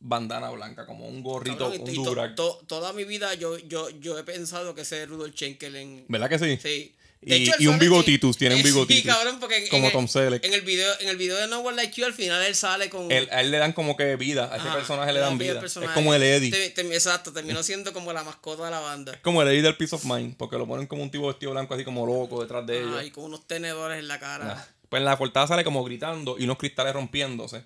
bandana 0.00 0.50
blanca, 0.50 0.84
como 0.84 1.06
un 1.06 1.22
gorrito, 1.22 1.70
un 1.70 2.04
durac. 2.04 2.34
toda 2.34 2.92
mi 2.92 3.04
vida 3.04 3.32
yo, 3.34 3.56
yo, 3.58 3.88
yo 3.88 4.18
he 4.18 4.24
pensado 4.24 4.74
que 4.74 4.82
ese 4.82 5.02
es 5.02 5.08
Rudolf 5.08 5.34
Schenkel 5.34 5.76
en... 5.76 6.04
¿Verdad 6.08 6.28
que 6.28 6.38
sí? 6.38 6.58
Sí. 6.60 6.94
Y, 7.26 7.66
un 7.66 7.78
bigotitus, 7.78 8.36
tiene 8.36 8.56
un 8.56 8.62
bigotitus. 8.64 9.02
Sí, 9.02 9.08
cabrón, 9.08 9.38
porque 9.40 9.68
como 9.68 9.90
Tom 9.90 10.08
Selleck. 10.08 10.44
En 10.44 10.52
el, 10.52 10.60
video, 10.62 10.92
en 11.00 11.08
el 11.08 11.16
video 11.16 11.36
de 11.36 11.46
No 11.48 11.60
One 11.60 11.76
Like 11.76 11.98
You, 11.98 12.06
al 12.06 12.14
final 12.14 12.42
él 12.44 12.54
sale 12.54 12.90
con. 12.90 13.10
a 13.10 13.16
él 13.16 13.50
le 13.50 13.58
dan 13.58 13.72
como 13.72 13.96
que 13.96 14.16
vida, 14.16 14.52
a 14.52 14.56
ese 14.56 14.68
personaje 14.68 15.12
le 15.12 15.20
dan 15.20 15.38
vida. 15.38 15.60
Es 15.64 15.74
como 15.94 16.14
el 16.14 16.22
Eddie. 16.22 16.74
exacto, 16.92 17.32
terminó 17.32 17.62
siendo 17.62 17.92
como 17.92 18.12
la 18.12 18.24
mascota 18.24 18.64
de 18.64 18.70
la 18.70 18.80
banda. 18.80 19.12
Es 19.14 19.20
como 19.20 19.42
el 19.42 19.48
Eddie 19.48 19.62
del 19.62 19.76
Peace 19.76 19.94
of 19.94 20.04
Mind, 20.04 20.36
porque 20.36 20.56
lo 20.58 20.66
ponen 20.66 20.86
como 20.86 21.02
un 21.02 21.10
tipo 21.10 21.26
vestido 21.26 21.52
blanco, 21.52 21.74
así 21.74 21.84
como 21.84 22.06
loco 22.06 22.42
detrás 22.42 22.66
de 22.66 22.80
ellos. 22.80 23.04
Y 23.04 23.10
con 23.10 23.24
unos 23.24 23.46
tenedores 23.46 23.98
en 23.98 24.08
la 24.08 24.18
cara. 24.18 24.68
Pues 24.88 25.00
en 25.00 25.06
la 25.06 25.18
portada 25.18 25.46
sale 25.46 25.64
como 25.64 25.82
gritando 25.82 26.36
y 26.38 26.44
unos 26.44 26.58
cristales 26.58 26.92
rompiéndose. 26.92 27.64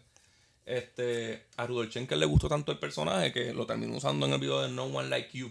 Este, 0.65 1.47
a 1.57 1.67
Rudolf 1.67 1.91
Schenker 1.91 2.19
le 2.19 2.27
gustó 2.27 2.49
tanto 2.49 2.73
el 2.73 2.79
personaje 2.79 3.33
que 3.33 3.55
lo 3.55 3.67
terminó 3.67 3.97
usando 3.97 4.27
en 4.27 4.35
el 4.35 4.39
video 4.39 4.63
de 4.63 4.71
No 4.71 4.85
One 4.85 5.09
Like 5.09 5.37
You. 5.37 5.51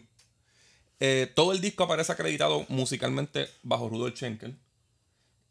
Eh, 0.99 1.31
todo 1.35 1.51
el 1.51 1.61
disco 1.61 1.83
aparece 1.83 2.11
acreditado 2.11 2.65
musicalmente 2.69 3.47
bajo 3.63 3.89
Rudolf 3.89 4.15
Schenker. 4.15 4.53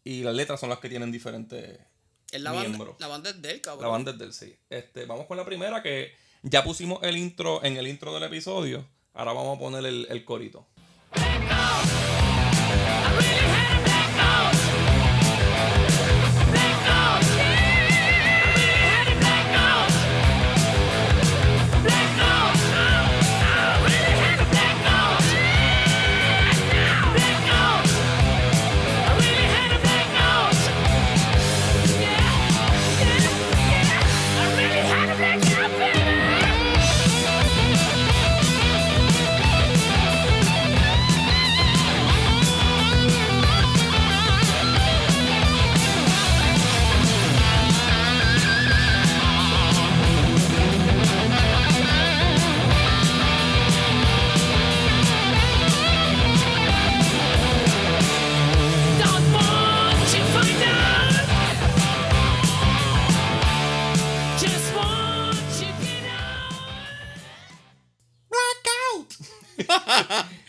Y 0.05 0.23
las 0.23 0.35
letras 0.35 0.61
son 0.61 0.69
las 0.69 0.79
que 0.79 0.89
tienen 0.89 1.11
diferentes 1.11 1.79
la 2.33 2.53
miembros. 2.53 2.99
Banda, 2.99 3.07
la 3.07 3.09
banda 3.09 3.31
es 3.31 3.43
del 3.43 3.61
cabrón. 3.61 3.83
La 3.83 3.89
banda 3.89 4.11
es 4.13 4.19
del, 4.19 4.33
sí. 4.33 4.57
Este, 4.71 5.05
vamos 5.05 5.27
con 5.27 5.37
la 5.37 5.45
primera 5.45 5.83
que 5.83 6.13
ya 6.43 6.63
pusimos 6.63 7.03
el 7.03 7.17
intro 7.17 7.65
en 7.65 7.77
el 7.77 7.87
intro 7.87 8.15
del 8.15 8.25
episodio. 8.25 8.87
Ahora 9.15 9.33
vamos 9.33 9.57
a 9.57 9.61
poner 9.61 9.85
el, 9.85 10.07
el 10.11 10.25
corito. 10.25 10.67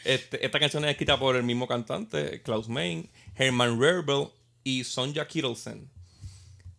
Este, 0.08 0.46
esta 0.46 0.58
canción 0.58 0.86
es 0.86 0.92
escrita 0.92 1.20
por 1.20 1.36
el 1.36 1.44
mismo 1.44 1.68
cantante, 1.68 2.42
Klaus 2.42 2.70
Main, 2.70 3.10
Herman 3.36 3.78
Rerbel 3.78 4.30
y 4.64 4.86
Sonja 4.86 5.28
Kittelsen. 5.28 5.90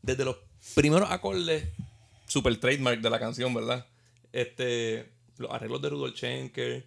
Desde 0.00 0.24
los 0.24 0.36
primeros 0.74 1.10
acordes, 1.10 1.64
super 2.26 2.58
trademark 2.58 3.02
de 3.02 3.10
la 3.10 3.18
canción, 3.18 3.52
¿verdad? 3.52 3.86
Este, 4.32 5.12
los 5.36 5.50
arreglos 5.50 5.82
de 5.82 5.90
Rudolf 5.90 6.16
Schenker, 6.16 6.86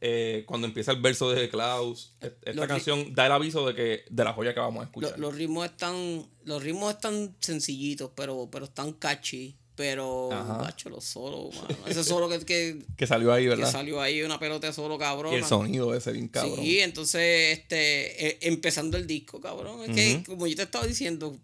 eh, 0.00 0.42
cuando 0.48 0.66
empieza 0.66 0.90
el 0.90 1.00
verso 1.00 1.30
de 1.30 1.48
Klaus, 1.48 2.16
esta 2.42 2.66
canción 2.66 3.14
da 3.14 3.26
el 3.26 3.32
aviso 3.32 3.64
de 3.64 3.74
que 3.76 4.04
de 4.10 4.24
la 4.24 4.32
joya 4.32 4.52
que 4.52 4.58
vamos 4.58 4.82
a 4.82 4.86
escuchar. 4.86 5.16
Los, 5.20 5.36
ritmos 5.36 5.66
están 5.66 6.26
los 6.42 6.64
ritmos 6.64 6.94
están 6.94 7.36
sencillitos, 7.38 8.10
pero 8.16 8.48
pero 8.50 8.64
están 8.64 8.92
catchy. 8.92 9.56
Pero, 9.76 10.30
macho, 10.30 10.88
los 10.88 11.04
solos, 11.04 11.54
mano. 11.54 11.76
Ese 11.86 12.02
solo 12.02 12.30
que, 12.30 12.38
que, 12.46 12.82
que, 12.96 13.06
salió 13.06 13.30
ahí, 13.30 13.46
¿verdad? 13.46 13.66
Que 13.66 13.70
salió 13.70 14.00
ahí 14.00 14.22
una 14.22 14.38
pelota 14.38 14.66
de 14.66 14.72
solo, 14.72 14.96
cabrón. 14.96 15.34
Y 15.34 15.36
el 15.36 15.44
sonido 15.44 15.94
ese 15.94 16.12
bien 16.12 16.28
cabrón. 16.28 16.56
Sí, 16.56 16.80
entonces, 16.80 17.58
este, 17.58 18.26
eh, 18.26 18.38
empezando 18.40 18.96
el 18.96 19.06
disco, 19.06 19.38
cabrón. 19.38 19.82
Es 19.84 19.94
que, 19.94 20.24
como 20.24 20.46
yo 20.46 20.56
te 20.56 20.62
estaba 20.62 20.86
diciendo, 20.86 21.38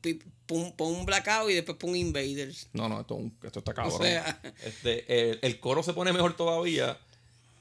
pon, 0.46 0.72
un 0.78 1.04
blackout 1.04 1.50
y 1.50 1.54
después 1.54 1.76
pon 1.76 1.94
invaders. 1.94 2.68
No, 2.72 2.88
no, 2.88 3.02
esto, 3.02 3.20
esto 3.42 3.58
está 3.58 3.74
cabrón. 3.74 4.00
O 4.00 4.02
sea, 4.02 4.40
este, 4.64 5.46
el, 5.46 5.60
coro 5.60 5.82
se 5.82 5.92
pone 5.92 6.10
mejor 6.14 6.34
todavía 6.34 6.98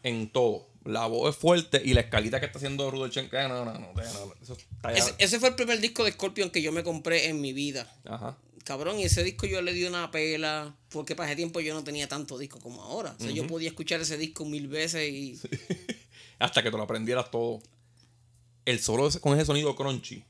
en 0.03 0.29
todo. 0.31 0.69
La 0.85 1.05
voz 1.05 1.35
es 1.35 1.39
fuerte 1.39 1.81
y 1.83 1.93
la 1.93 2.01
escalita 2.01 2.39
que 2.39 2.45
está 2.45 2.59
haciendo 2.59 2.89
Rudolf 2.89 3.11
Schenker, 3.11 3.49
no, 3.49 3.65
no, 3.65 3.73
no, 3.73 3.93
no, 3.93 4.01
eso 4.01 4.53
está 4.53 4.93
ese, 4.93 5.13
ese 5.19 5.39
fue 5.39 5.49
el 5.49 5.55
primer 5.55 5.79
disco 5.79 6.03
de 6.03 6.13
Scorpion 6.13 6.49
que 6.49 6.61
yo 6.61 6.71
me 6.71 6.81
compré 6.81 7.27
en 7.27 7.39
mi 7.41 7.51
vida. 7.53 7.93
Ajá 8.05 8.37
cabrón, 8.63 8.99
y 8.99 9.03
ese 9.03 9.23
disco 9.23 9.45
yo 9.45 9.61
le 9.61 9.73
di 9.73 9.85
una 9.85 10.11
pela, 10.11 10.75
porque 10.89 11.15
para 11.15 11.29
ese 11.29 11.35
tiempo 11.35 11.59
yo 11.59 11.73
no 11.73 11.83
tenía 11.83 12.07
tanto 12.07 12.37
disco 12.37 12.59
como 12.59 12.81
ahora. 12.81 13.15
O 13.19 13.23
sea, 13.23 13.31
yo 13.31 13.47
podía 13.47 13.69
escuchar 13.69 14.01
ese 14.01 14.17
disco 14.17 14.45
mil 14.45 14.67
veces 14.67 15.09
y... 15.09 15.39
Hasta 16.39 16.63
que 16.63 16.71
te 16.71 16.77
lo 16.77 16.83
aprendieras 16.83 17.29
todo. 17.29 17.61
El 18.65 18.79
solo 18.79 19.09
con 19.19 19.35
ese 19.35 19.45
sonido 19.45 19.75
crunchy, 19.75 20.23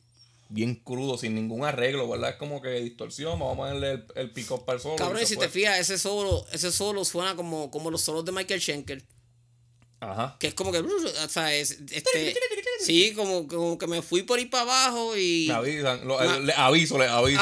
bien 0.49 0.75
crudo, 0.75 1.17
sin 1.17 1.35
ningún 1.35 1.63
arreglo, 1.63 2.07
¿verdad? 2.09 2.31
Es 2.31 2.35
como 2.35 2.61
que 2.61 2.69
distorsión, 2.81 3.39
vamos 3.39 3.53
a 3.53 3.57
ponerle 3.57 3.91
el, 3.91 4.05
el 4.15 4.31
pick-up 4.31 4.65
para 4.65 4.77
el 4.77 4.81
solo. 4.81 4.95
Cabrón, 4.97 5.21
y 5.23 5.25
si 5.25 5.37
te 5.37 5.49
fijas, 5.49 5.79
ese 5.79 5.97
solo, 5.97 6.45
ese 6.51 6.71
solo 6.71 7.05
suena 7.05 7.35
como, 7.35 7.71
como 7.71 7.89
los 7.91 8.01
solos 8.01 8.25
de 8.25 8.31
Michael 8.31 8.61
Schenker. 8.61 9.03
Ajá. 10.01 10.35
Que 10.39 10.47
es 10.47 10.53
como 10.53 10.71
que, 10.71 10.79
o 10.79 11.29
sea, 11.29 11.53
es, 11.53 11.71
este, 11.91 12.35
sí, 12.83 13.13
como, 13.13 13.47
como 13.47 13.77
que 13.77 13.87
me 13.87 14.01
fui 14.01 14.23
por 14.23 14.39
ahí 14.39 14.45
para 14.45 14.63
abajo 14.63 15.17
y... 15.17 15.45
Me 15.47 15.53
avisan, 15.53 16.01
les 16.45 16.57
aviso, 16.57 16.97
les 16.97 17.09
aviso. 17.09 17.41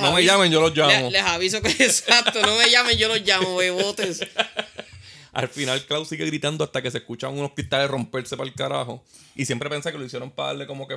no 0.00 0.12
me 0.12 0.24
llamen, 0.24 0.50
yo 0.50 0.60
los 0.60 0.76
llamo. 0.76 1.10
Les, 1.10 1.22
aviso 1.22 1.60
que, 1.62 1.68
exacto, 1.84 2.42
no 2.42 2.56
me 2.56 2.70
llamen, 2.70 2.96
yo 2.96 3.08
los 3.08 3.20
llamo, 3.20 3.56
bebotes. 3.56 4.20
Al 5.32 5.48
final, 5.48 5.84
Klaus 5.84 6.08
sigue 6.08 6.24
gritando 6.24 6.64
hasta 6.64 6.80
que 6.80 6.90
se 6.90 6.98
escuchan 6.98 7.36
unos 7.36 7.52
cristales 7.52 7.90
romperse 7.90 8.38
para 8.38 8.48
el 8.48 8.54
carajo. 8.54 9.04
Y 9.34 9.44
siempre 9.44 9.68
pensé 9.68 9.92
que 9.92 9.98
lo 9.98 10.04
hicieron 10.04 10.30
para 10.30 10.48
darle 10.48 10.66
como 10.66 10.88
que 10.88 10.96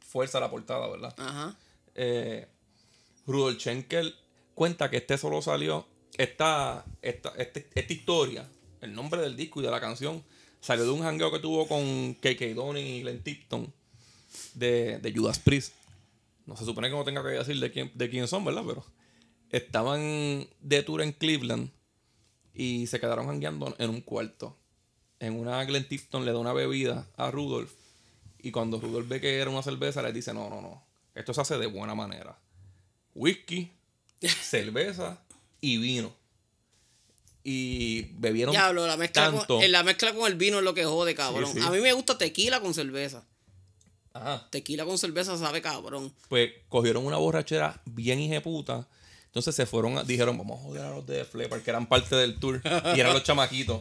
fuerza 0.00 0.38
a 0.38 0.40
la 0.40 0.50
portada, 0.50 0.88
¿verdad? 0.88 1.14
Ajá. 1.18 1.54
Eh, 1.94 2.48
Rudolf 3.26 3.58
Schenkel 3.58 4.14
cuenta 4.54 4.88
que 4.88 4.96
este 4.96 5.18
solo 5.18 5.42
salió. 5.42 5.86
Esta, 6.16 6.84
esta, 7.02 7.34
este, 7.36 7.68
esta 7.74 7.92
historia, 7.92 8.48
el 8.80 8.94
nombre 8.94 9.20
del 9.20 9.36
disco 9.36 9.60
y 9.60 9.64
de 9.64 9.70
la 9.70 9.80
canción, 9.80 10.24
salió 10.60 10.84
de 10.84 10.90
un 10.90 11.02
hangueo 11.02 11.30
que 11.30 11.38
tuvo 11.38 11.66
con 11.66 12.14
KK 12.14 12.54
Donny 12.54 12.80
y 12.80 13.00
Glenn 13.02 13.22
Tipton 13.22 13.72
de, 14.54 14.98
de 14.98 15.12
Judas 15.12 15.38
Priest. 15.38 15.72
No 16.46 16.56
se 16.56 16.64
supone 16.64 16.88
que 16.88 16.96
no 16.96 17.04
tenga 17.04 17.22
que 17.22 17.30
decir 17.30 17.58
de 17.60 17.70
quién, 17.70 17.90
de 17.94 18.10
quién 18.10 18.26
son, 18.26 18.44
¿verdad? 18.44 18.64
Pero 18.66 18.84
estaban 19.50 20.46
de 20.60 20.82
tour 20.82 21.02
en 21.02 21.12
Cleveland 21.12 21.70
y 22.54 22.86
se 22.86 23.00
quedaron 23.00 23.26
jangueando 23.26 23.74
en 23.78 23.90
un 23.90 24.00
cuarto. 24.00 24.56
En 25.20 25.38
una 25.38 25.64
Glenn 25.64 25.88
Tipton 25.88 26.24
le 26.24 26.32
da 26.32 26.38
una 26.38 26.52
bebida 26.52 27.08
a 27.16 27.30
Rudolf 27.30 27.72
y 28.38 28.50
cuando 28.50 28.80
Rudolf 28.80 29.08
ve 29.08 29.20
que 29.20 29.38
era 29.38 29.50
una 29.50 29.62
cerveza 29.62 30.02
le 30.02 30.12
dice, 30.12 30.32
no, 30.32 30.48
no, 30.48 30.60
no, 30.60 30.84
esto 31.14 31.34
se 31.34 31.40
hace 31.40 31.58
de 31.58 31.66
buena 31.66 31.94
manera. 31.94 32.38
Whisky, 33.14 33.72
cerveza 34.20 35.20
y 35.60 35.78
vino. 35.78 36.14
Y 37.50 38.02
bebieron 38.18 38.52
Diablo, 38.52 38.86
la 38.86 38.98
mezcla 38.98 39.30
tanto. 39.30 39.56
Con, 39.56 39.72
la 39.72 39.82
mezcla 39.82 40.12
con 40.12 40.26
el 40.26 40.34
vino 40.34 40.58
es 40.58 40.64
lo 40.64 40.74
que 40.74 40.84
jode, 40.84 41.14
cabrón. 41.14 41.50
A 41.62 41.70
mí 41.70 41.80
me 41.80 41.94
gusta 41.94 42.18
tequila 42.18 42.60
con 42.60 42.74
cerveza. 42.74 43.24
Tequila 44.50 44.84
con 44.84 44.98
cerveza 44.98 45.38
sabe 45.38 45.62
cabrón. 45.62 46.12
Pues 46.28 46.50
cogieron 46.68 47.06
una 47.06 47.16
borrachera 47.16 47.80
bien 47.86 48.20
hijeputa. 48.20 48.86
Entonces 49.24 49.54
se 49.54 49.64
fueron, 49.64 50.06
dijeron, 50.06 50.36
vamos 50.36 50.60
a 50.60 50.62
joder 50.62 50.82
a 50.82 50.90
los 50.90 51.06
de 51.06 51.24
Flepper, 51.24 51.62
que 51.62 51.70
eran 51.70 51.86
parte 51.86 52.16
del 52.16 52.38
tour. 52.38 52.60
y 52.94 53.00
eran 53.00 53.14
los 53.14 53.22
chamaquitos. 53.22 53.80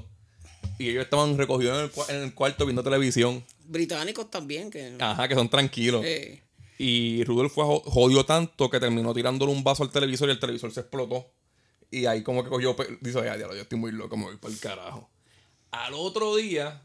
Y 0.79 0.87
ellos 0.87 1.03
estaban 1.03 1.37
recogidos 1.37 1.91
en 2.07 2.21
el, 2.21 2.33
cuarto 2.33 2.65
viendo 2.65 2.83
televisión. 2.83 3.43
Británicos 3.65 4.31
también, 4.31 4.71
que. 4.71 4.95
Ajá, 4.97 5.27
que 5.27 5.35
son 5.35 5.49
tranquilos. 5.49 6.05
Y 6.77 7.25
Rudolf 7.25 7.51
fue 7.51 7.65
jodió 7.65 8.25
tanto 8.25 8.69
que 8.69 8.79
terminó 8.79 9.13
tirándole 9.13 9.51
un 9.51 9.65
vaso 9.65 9.83
al 9.83 9.91
televisor 9.91 10.29
y 10.29 10.31
el 10.31 10.39
televisor 10.39 10.71
se 10.71 10.79
explotó. 10.79 11.29
Y 11.89 12.05
ahí 12.05 12.23
como 12.23 12.43
que 12.43 12.49
cogió, 12.49 12.75
dice, 13.01 13.23
ya, 13.23 13.37
yo 13.37 13.51
estoy 13.53 13.77
muy 13.77 13.91
loco, 13.91 14.17
me 14.17 14.25
voy 14.25 14.37
para 14.37 14.53
el 14.53 14.59
carajo. 14.59 15.09
Al 15.71 15.93
otro 15.93 16.35
día, 16.35 16.81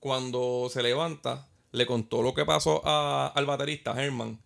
cuando 0.00 0.68
se 0.72 0.82
levanta, 0.82 1.48
le 1.72 1.86
contó 1.86 2.22
lo 2.22 2.34
que 2.34 2.44
pasó 2.44 2.82
al 2.84 3.46
baterista 3.46 3.92
Herman 3.92 4.40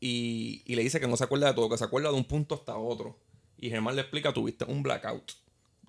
y, 0.00 0.62
le 0.74 0.82
dice 0.82 1.00
que 1.00 1.08
no 1.08 1.16
se 1.16 1.24
acuerda 1.24 1.48
de 1.48 1.54
todo, 1.54 1.68
que 1.68 1.78
se 1.78 1.84
acuerda 1.84 2.10
de 2.10 2.16
un 2.16 2.24
punto 2.24 2.54
hasta 2.54 2.76
otro. 2.76 3.18
Y 3.58 3.70
Herman 3.70 3.96
le 3.96 4.02
explica, 4.02 4.32
tuviste 4.32 4.64
un 4.64 4.82
blackout. 4.82 5.32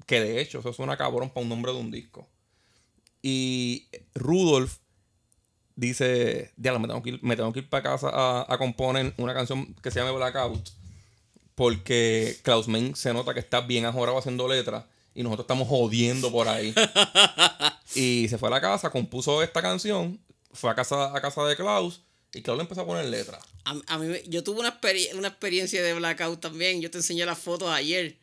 Que 0.05 0.21
de 0.21 0.41
hecho, 0.41 0.60
eso 0.60 0.73
suena 0.73 0.97
cabrón 0.97 1.29
para 1.29 1.43
un 1.43 1.49
nombre 1.49 1.73
de 1.73 1.79
un 1.79 1.91
disco. 1.91 2.27
Y 3.21 3.89
Rudolf 4.15 4.77
dice, 5.75 6.53
diablo, 6.55 6.79
me 6.79 6.88
tengo 6.88 7.03
que 7.03 7.10
ir, 7.10 7.19
me 7.23 7.36
tengo 7.36 7.51
que 7.51 7.60
ir 7.60 7.69
para 7.69 7.83
casa 7.83 8.10
a, 8.10 8.51
a, 8.51 8.57
componer 8.57 9.13
una 9.17 9.33
canción 9.33 9.73
que 9.75 9.91
se 9.91 9.99
llama 9.99 10.12
Blackout. 10.12 10.69
Porque 11.58 12.38
Klaus 12.43 12.67
Main 12.67 12.96
se 12.96 13.12
nota 13.13 13.34
que 13.34 13.39
está 13.39 13.62
bien 13.62 13.86
ajorado 13.86 14.20
haciendo 14.20 14.48
letras 14.48 14.86
y 15.15 15.24
nosotros 15.24 15.46
estamos 15.46 15.67
jodiendo 15.67 16.32
por 16.32 16.48
ahí. 16.48 16.72
y 17.96 18.28
se 18.30 18.38
fue 18.38 18.50
a 18.50 18.52
la 18.52 18.62
casa, 18.62 18.91
compuso 18.91 19.41
esta 19.41 19.62
canción 19.62 20.20
fue 20.52 20.70
a 20.70 20.76
casa, 20.76 21.15
a 21.15 21.20
casa 21.20 21.43
de 21.46 21.56
Klaus 21.56 22.02
y 22.32 22.43
Klaus 22.43 22.58
le 22.58 22.63
empezó 22.63 22.82
a 22.82 22.86
poner 22.86 23.06
letras. 23.06 23.43
A, 23.65 23.98
mí, 23.98 24.15
yo 24.28 24.43
tuve 24.43 24.60
una, 24.60 24.80
una 25.15 25.28
experiencia 25.28 25.82
de 25.82 25.93
blackout 25.93 26.39
también. 26.39 26.80
Yo 26.80 26.91
te 26.91 27.00
enseñé 27.00 27.26
las 27.26 27.39
fotos 27.39 27.70
ayer. 27.70 28.17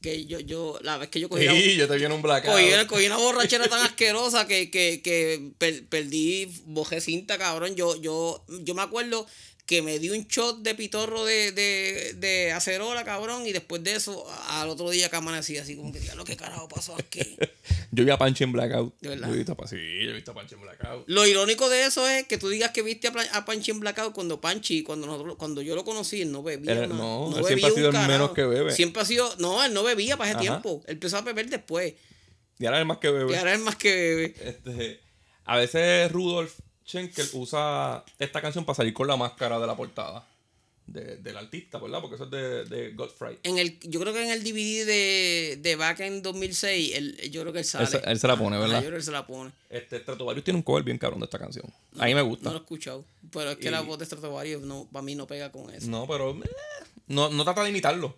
Que 0.00 0.24
yo, 0.26 0.38
yo, 0.38 0.78
la 0.82 0.96
vez 0.96 1.08
que 1.10 1.20
yo 1.20 1.28
cogí. 1.28 1.46
Sí, 1.46 1.76
yo 1.76 1.86
te 1.88 1.96
vi 1.96 2.04
en 2.04 2.12
un 2.12 2.22
blackout. 2.22 2.54
Cogí, 2.86 3.06
una 3.06 3.16
borrachera 3.16 3.68
tan 3.68 3.84
asquerosa 3.84 4.46
que, 4.46 4.70
que, 4.70 5.02
que 5.02 5.52
perdí, 5.58 6.46
bojé 6.66 7.00
cinta, 7.00 7.36
cabrón. 7.36 7.74
Yo, 7.74 7.96
yo, 7.96 8.44
yo 8.62 8.74
me 8.74 8.82
acuerdo 8.82 9.26
que 9.68 9.82
me 9.82 9.98
dio 9.98 10.14
un 10.14 10.26
shot 10.26 10.62
de 10.62 10.74
pitorro 10.74 11.26
de, 11.26 11.52
de, 11.52 12.14
de 12.14 12.52
acerola, 12.52 13.04
cabrón, 13.04 13.46
y 13.46 13.52
después 13.52 13.84
de 13.84 13.96
eso, 13.96 14.26
al 14.48 14.70
otro 14.70 14.88
día 14.88 15.10
que 15.10 15.16
amanecí 15.16 15.58
así, 15.58 15.76
como 15.76 15.92
que, 15.92 16.00
lo 16.16 16.24
que 16.24 16.38
carajo 16.38 16.68
pasó 16.68 16.96
aquí? 16.96 17.36
yo 17.92 18.02
vi 18.02 18.10
a 18.10 18.16
Pancho 18.16 18.44
en 18.44 18.52
Blackout. 18.52 18.98
¿De 18.98 19.10
verdad? 19.10 19.28
Yo 19.28 19.34
he 19.34 19.36
visto 19.36 19.54
a, 19.62 19.68
sí, 19.68 19.76
yo 19.76 20.10
he 20.10 20.14
visto 20.14 20.30
a 20.30 20.34
Pancho 20.34 20.54
en 20.54 20.62
Blackout. 20.62 21.04
Lo 21.06 21.26
irónico 21.26 21.68
de 21.68 21.84
eso 21.84 22.08
es 22.08 22.26
que 22.26 22.38
tú 22.38 22.48
digas 22.48 22.70
que 22.70 22.80
viste 22.80 23.08
a, 23.08 23.44
Pancho 23.44 23.72
en 23.72 23.80
Blackout 23.80 24.14
cuando 24.14 24.40
Panchi, 24.40 24.82
cuando 24.82 25.06
nosotros, 25.06 25.36
cuando 25.36 25.60
yo 25.60 25.74
lo 25.74 25.84
conocí, 25.84 26.22
él 26.22 26.32
no 26.32 26.42
bebía. 26.42 26.86
no, 26.86 27.28
no 27.28 27.44
siempre 27.44 27.66
ha 27.66 27.70
sido 27.70 27.90
el 27.90 28.08
menos 28.08 28.30
que 28.30 28.46
bebe. 28.46 28.72
Siempre 28.72 29.02
ha 29.02 29.04
sido, 29.04 29.36
no, 29.36 29.62
él 29.62 29.74
no 29.74 29.84
bebía 29.84 30.16
para 30.16 30.30
ese 30.30 30.40
tiempo. 30.40 30.82
Él 30.86 30.94
empezó 30.94 31.18
a 31.18 31.20
beber 31.20 31.50
después. 31.50 31.92
Y 32.58 32.64
ahora 32.64 32.80
es 32.80 32.86
más 32.86 32.96
que 32.96 33.10
bebe. 33.10 33.34
Y 33.34 33.36
ahora 33.36 33.52
es 33.52 33.60
más 33.60 33.76
que 33.76 33.94
bebe. 33.94 34.34
Este, 34.40 35.00
a 35.44 35.58
veces 35.58 36.10
Rudolf 36.10 36.54
Schenkel 36.88 37.28
usa 37.34 38.02
esta 38.18 38.40
canción 38.40 38.64
para 38.64 38.76
salir 38.76 38.94
con 38.94 39.06
la 39.06 39.16
máscara 39.16 39.58
de 39.58 39.66
la 39.66 39.76
portada 39.76 40.26
del 40.88 41.36
artista, 41.36 41.78
¿verdad? 41.78 42.00
Porque 42.00 42.14
eso 42.14 42.24
es 42.24 42.30
de, 42.30 42.64
de 42.64 42.92
Godfrey. 42.92 43.38
En 43.42 43.58
el, 43.58 43.78
yo 43.80 44.00
creo 44.00 44.14
que 44.14 44.24
en 44.24 44.30
el 44.30 44.42
DVD 44.42 44.86
de, 44.86 45.58
de 45.60 45.76
Back 45.76 46.00
en 46.00 46.22
2006, 46.22 46.94
él, 46.94 47.30
yo 47.30 47.42
creo 47.42 47.52
que 47.52 47.58
él 47.58 47.64
sale. 47.66 47.86
Él, 48.06 48.18
se 48.18 48.26
la 48.26 48.36
pone, 48.36 48.58
¿verdad? 48.58 48.76
yo 48.76 48.80
creo 48.80 48.92
que 48.92 48.96
él 48.96 49.02
se 49.02 49.12
la 49.12 49.26
pone. 49.26 49.50
Este, 49.68 49.98
Stratovarius 49.98 50.44
tiene 50.44 50.56
un 50.56 50.62
cover 50.62 50.82
bien 50.82 50.96
cabrón 50.96 51.20
de 51.20 51.24
esta 51.26 51.38
canción. 51.38 51.66
a 51.98 52.06
mí 52.06 52.14
me 52.14 52.22
gusta. 52.22 52.44
No 52.44 52.52
lo 52.52 52.58
he 52.58 52.62
escuchado. 52.62 53.04
Pero 53.30 53.50
es 53.50 53.58
que 53.58 53.70
la 53.70 53.82
voz 53.82 53.98
de 53.98 54.06
Stratovarius 54.06 54.62
no, 54.62 54.88
para 54.90 55.02
mí 55.02 55.14
no 55.14 55.26
pega 55.26 55.52
con 55.52 55.72
eso. 55.72 55.88
No, 55.90 56.06
pero 56.06 56.30
eh, 56.30 56.50
no, 57.06 57.28
no 57.28 57.44
trata 57.44 57.62
de 57.64 57.68
imitarlo. 57.68 58.16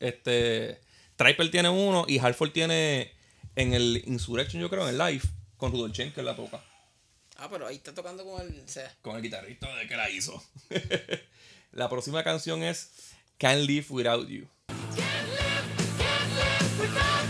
Este, 0.00 0.80
Triper 1.14 1.48
tiene 1.52 1.68
uno 1.68 2.06
y 2.08 2.18
Halford 2.18 2.50
tiene 2.50 3.12
en 3.54 3.72
el 3.72 4.02
Insurrection, 4.06 4.60
yo 4.60 4.68
creo, 4.68 4.82
en 4.88 4.88
el 4.88 4.98
live, 4.98 5.22
con 5.56 5.70
Rudolf 5.70 5.94
Chen, 5.94 6.12
que 6.12 6.24
la 6.24 6.34
toca. 6.34 6.60
Ah, 7.36 7.48
pero 7.50 7.66
ahí 7.66 7.76
está 7.76 7.92
tocando 7.92 8.24
con 8.24 8.40
el... 8.40 8.64
Con 9.02 9.16
el 9.16 9.22
guitarrista 9.22 9.74
de 9.76 9.88
que 9.88 9.96
la 9.96 10.08
hizo. 10.10 10.42
La 11.72 11.88
próxima 11.88 12.22
canción 12.22 12.62
es 12.62 12.90
Can't 13.38 13.66
Live 13.66 13.86
Without 13.90 14.28
You. 14.28 14.46
Todos 16.76 16.88
los 16.88 17.23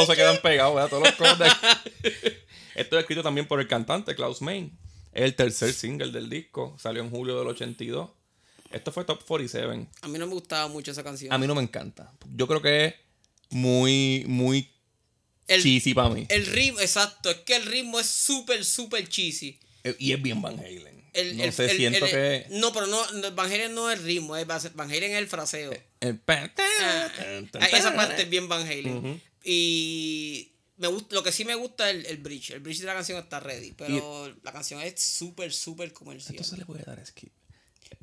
coros 0.00 0.16
se 0.16 0.16
quedan 0.16 0.40
pegados, 0.42 0.74
¿verdad? 0.74 0.90
Todos 0.90 1.04
los 1.04 1.12
coros 1.14 1.38
Esto 2.74 2.96
es 2.96 3.00
escrito 3.00 3.22
también 3.22 3.46
por 3.46 3.60
el 3.60 3.68
cantante 3.68 4.14
Klaus 4.14 4.40
Main. 4.40 4.78
Es 5.12 5.22
el 5.24 5.34
tercer 5.34 5.72
single 5.72 6.12
del 6.12 6.30
disco. 6.30 6.76
Salió 6.78 7.02
en 7.02 7.10
julio 7.10 7.38
del 7.38 7.48
82. 7.48 8.10
Esto 8.70 8.92
fue 8.92 9.04
Top 9.04 9.22
47. 9.24 9.88
A 10.02 10.08
mí 10.08 10.18
no 10.18 10.26
me 10.26 10.34
gustaba 10.34 10.68
mucho 10.68 10.92
esa 10.92 11.02
canción. 11.02 11.32
A 11.32 11.38
mí 11.38 11.46
no 11.46 11.54
me 11.54 11.62
encanta. 11.62 12.12
Yo 12.34 12.46
creo 12.46 12.62
que 12.62 12.86
es 12.86 12.94
muy, 13.50 14.24
muy 14.28 14.70
cheesy 15.48 15.94
para 15.94 16.10
mí. 16.10 16.26
El 16.28 16.46
ritmo, 16.46 16.80
exacto. 16.80 17.30
Es 17.30 17.38
que 17.38 17.56
el 17.56 17.66
ritmo 17.66 17.98
es 17.98 18.06
súper, 18.06 18.64
súper 18.64 19.08
cheesy. 19.08 19.58
Y 19.98 20.12
es 20.12 20.22
bien 20.22 20.40
Van 20.40 20.58
Halen. 20.58 21.36
no 21.36 21.52
sé, 21.52 21.76
siento 21.76 22.06
que. 22.06 22.46
No, 22.50 22.72
pero 22.72 22.86
no, 22.86 23.02
Van 23.32 23.50
Halen 23.50 23.74
no 23.74 23.90
es 23.90 23.98
el 23.98 24.04
ritmo, 24.04 24.36
es 24.36 24.46
Van 24.46 24.88
Halen 24.88 25.12
es 25.12 25.18
el 25.18 25.26
fraseo. 25.26 25.72
El, 26.00 26.20
ah, 26.28 27.68
esa 27.72 27.94
parte 27.94 28.22
es 28.22 28.30
bien 28.30 28.48
Van 28.48 28.62
Halen. 28.62 29.20
Y 29.44 30.52
me 30.76 30.88
gusta, 30.88 31.14
lo 31.14 31.22
que 31.22 31.32
sí 31.32 31.44
me 31.44 31.54
gusta 31.54 31.90
es 31.90 32.06
el, 32.06 32.18
bridge. 32.18 32.50
El 32.50 32.60
bridge 32.60 32.80
de 32.80 32.86
la 32.86 32.94
canción 32.94 33.18
está 33.18 33.40
ready. 33.40 33.72
Pero 33.72 34.34
la 34.42 34.52
canción 34.52 34.80
es 34.80 35.00
súper, 35.00 35.52
súper 35.52 35.92
comercial. 35.92 36.34
Entonces 36.34 36.58
le 36.58 36.64
voy 36.64 36.80
a 36.80 36.84
dar 36.84 37.04
skip. 37.06 37.32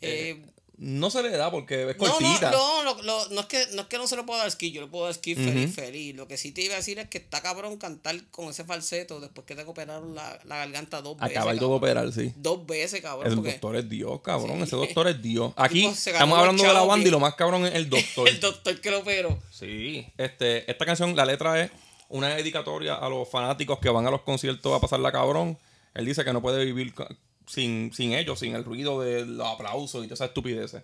Eh, 0.02 0.46
no 0.78 1.10
se 1.10 1.24
le 1.24 1.32
da 1.32 1.50
porque 1.50 1.90
es 1.90 1.96
cortita. 1.96 2.52
No, 2.52 2.84
no, 2.84 3.02
no, 3.02 3.30
no, 3.30 3.42
es 3.42 3.46
que, 3.48 3.66
no 3.74 3.82
es 3.82 3.88
que 3.88 3.98
no 3.98 4.06
se 4.08 4.16
lo 4.16 4.26
pueda 4.28 4.42
dar 4.42 4.52
skip, 4.52 4.74
yo 4.74 4.82
lo 4.82 4.90
puedo 4.90 5.06
dar 5.06 5.14
skip 5.16 5.36
feliz, 5.36 5.74
feliz. 5.74 6.16
Lo 6.16 6.28
que 6.28 6.38
sí 6.38 6.52
te 6.52 6.62
iba 6.62 6.76
a 6.76 6.78
decir 6.78 7.00
es 7.00 7.10
que 7.10 7.18
está 7.18 7.42
cabrón 7.42 7.78
cantar 7.78 8.16
con 8.30 8.50
ese 8.50 8.64
falseto 8.64 9.20
después 9.20 9.46
que 9.48 9.56
te 9.56 9.64
operaron 9.64 10.14
la, 10.14 10.40
la 10.46 10.58
garganta 10.58 11.02
dos 11.02 11.18
veces. 11.18 11.36
Acaba 11.36 11.56
de 11.56 11.66
operar, 11.66 12.14
sí. 12.14 12.32
Dos 12.36 12.66
veces, 12.68 13.02
cabrón. 13.02 13.28
El 13.28 13.44
doctor 13.44 13.76
es 13.76 13.90
Dios, 13.90 14.22
cabrón. 14.22 14.62
Ese 14.62 14.76
doctor 14.76 15.08
es 15.08 15.22
Dios. 15.22 15.52
Aquí 15.56 15.86
estamos 15.86 16.38
hablando 16.38 16.62
de 16.62 16.74
la 16.74 16.84
banda 16.84 17.08
y 17.08 17.12
lo 17.12 17.20
más 17.20 17.34
cabrón 17.34 17.66
es 17.66 17.74
el 17.74 17.90
doctor. 17.90 18.30
el 18.30 18.40
doctor 18.40 18.80
que 18.80 18.92
lo 18.92 19.00
operó. 19.00 19.40
Sí. 19.50 20.06
Este, 20.18 20.70
esta 20.70 20.86
canción, 20.86 21.16
la 21.16 21.26
letra 21.26 21.60
es 21.64 21.72
una 22.10 22.30
dedicatoria 22.36 22.96
a 22.96 23.10
los 23.10 23.28
fanáticos 23.28 23.80
que 23.80 23.90
van 23.90 24.06
a 24.06 24.12
los 24.12 24.22
conciertos 24.22 24.76
a 24.76 24.80
pasarla 24.80 25.12
cabrón. 25.12 25.58
Él 25.96 26.06
dice 26.06 26.24
que 26.24 26.32
no 26.34 26.42
puede 26.44 26.64
vivir 26.64 26.94
sin, 27.48 27.92
sin 27.94 28.14
ellos, 28.14 28.40
sin 28.40 28.54
el 28.56 28.64
ruido 28.64 29.02
de 29.02 29.26
los 29.26 29.48
aplausos 29.48 30.04
y 30.04 30.08
todas 30.08 30.20
esas 30.20 30.30
estupideces. 30.30 30.84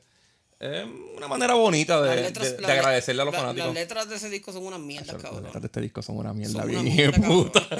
Es 0.59 0.85
una 1.17 1.27
manera 1.27 1.55
bonita 1.55 2.01
de, 2.01 2.31
de, 2.31 2.71
agradecerle 2.71 3.21
a 3.21 3.25
los 3.25 3.35
fanáticos. 3.35 3.65
Las 3.65 3.75
letras 3.75 4.07
de 4.07 4.15
ese 4.15 4.29
disco 4.29 4.53
son 4.53 4.65
una 4.65 4.77
mierda, 4.77 5.17
cabrón. 5.17 5.43
Las 5.43 5.53
letras 5.53 5.61
de 5.61 5.65
este 5.67 5.81
disco 5.81 6.01
son 6.01 6.17
una 6.17 6.33
mierda, 6.33 6.63
bien 6.63 7.11
puta. 7.21 7.67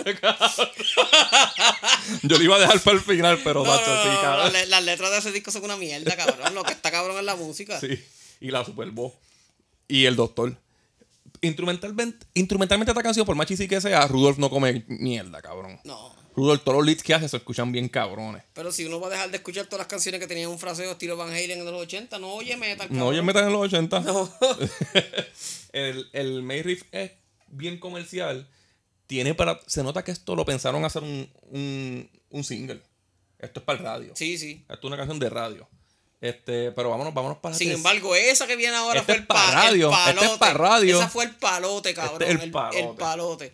Yo 2.23 2.37
lo 2.37 2.43
iba 2.43 2.57
a 2.57 2.59
dejar 2.59 2.81
para 2.81 2.97
el 2.97 3.03
final, 3.03 3.39
pero 3.41 3.63
no, 3.63 3.73
sí, 3.77 3.81
cabrón. 4.21 4.51
Las, 4.67 4.83
letras 4.83 5.11
de 5.11 5.17
ese 5.19 5.31
disco 5.31 5.49
son 5.51 5.63
una 5.63 5.77
mierda, 5.77 6.13
cabrón. 6.17 6.53
Lo 6.53 6.63
que 6.63 6.73
está 6.73 6.91
cabrón 6.91 7.17
es 7.17 7.23
la 7.23 7.37
música. 7.37 7.79
Sí, 7.79 8.03
y 8.41 8.51
la 8.51 8.65
Super 8.65 8.91
Bowl. 8.91 9.13
Y 9.87 10.03
el 10.03 10.17
doctor. 10.17 10.57
Instrumentalmente, 11.43 12.25
instrumentalmente 12.34 12.91
esta 12.91 13.03
canción, 13.03 13.25
por 13.25 13.36
más 13.36 13.47
sí 13.47 13.67
que 13.67 13.82
sea, 13.82 14.08
Rudolf 14.08 14.38
no 14.38 14.49
come 14.49 14.86
mierda, 14.88 15.41
cabrón. 15.41 15.77
No. 15.84 16.15
Rudolf, 16.36 16.63
todos 16.63 16.77
los 16.77 16.86
leads 16.86 17.03
que 17.03 17.13
hace 17.13 17.27
se 17.27 17.38
escuchan 17.38 17.71
bien 17.71 17.89
cabrones. 17.89 18.43
Pero 18.53 18.71
si 18.71 18.86
uno 18.86 18.99
va 18.99 19.08
a 19.08 19.10
dejar 19.12 19.29
de 19.29 19.38
escuchar 19.38 19.65
todas 19.65 19.79
las 19.79 19.88
canciones 19.88 20.21
que 20.21 20.27
tenían 20.27 20.49
un 20.49 20.58
fraseo 20.58 20.93
estilo 20.93 21.17
Van 21.17 21.29
Halen 21.29 21.60
en 21.60 21.65
los 21.65 21.82
80, 21.82 22.17
no 22.17 22.34
oye 22.34 22.56
metal. 22.56 22.88
No 22.89 23.08
oye 23.08 23.21
metal 23.21 23.43
en 23.43 23.51
los 23.51 23.62
80. 23.62 23.99
No. 23.99 24.34
el, 25.73 26.10
el 26.13 26.41
May 26.41 26.63
Riff 26.63 26.84
es 26.91 27.12
bien 27.47 27.77
comercial. 27.77 28.47
Tiene 29.06 29.36
para. 29.36 29.60
Se 29.67 29.84
nota 29.84 30.03
que 30.03 30.12
esto 30.12 30.36
lo 30.36 30.45
pensaron 30.45 30.86
hacer 30.86 31.03
un, 31.03 31.29
un, 31.51 32.10
un 32.29 32.43
single. 32.43 32.82
Esto 33.38 33.60
es 33.60 33.65
para 33.65 33.79
el 33.79 33.86
radio. 33.86 34.13
Sí, 34.15 34.38
sí. 34.38 34.62
Esto 34.62 34.79
es 34.79 34.86
una 34.86 34.97
canción 34.97 35.19
de 35.19 35.29
radio. 35.29 35.67
Este, 36.23 36.71
pero 36.71 36.89
vámonos, 36.89 37.13
vámonos 37.13 37.39
para 37.39 37.53
Sin 37.53 37.69
embargo, 37.69 38.15
esa 38.15 38.47
que 38.47 38.55
viene 38.55 38.77
ahora 38.77 39.01
este 39.01 39.12
fue 39.12 39.19
el, 39.19 39.27
pa 39.27 39.51
radio. 39.51 39.89
el 39.89 39.93
palote. 39.93 40.21
Este 40.21 40.33
es 40.33 40.39
para 40.39 40.53
radio. 40.53 40.97
Esa 40.97 41.09
fue 41.09 41.25
el 41.25 41.36
palote, 41.36 41.89
este 41.89 42.01
cabrón. 42.01 42.31
Este 42.31 42.45
el, 42.45 42.51
palote. 42.51 42.79
el 42.79 42.95
palote. 42.95 43.53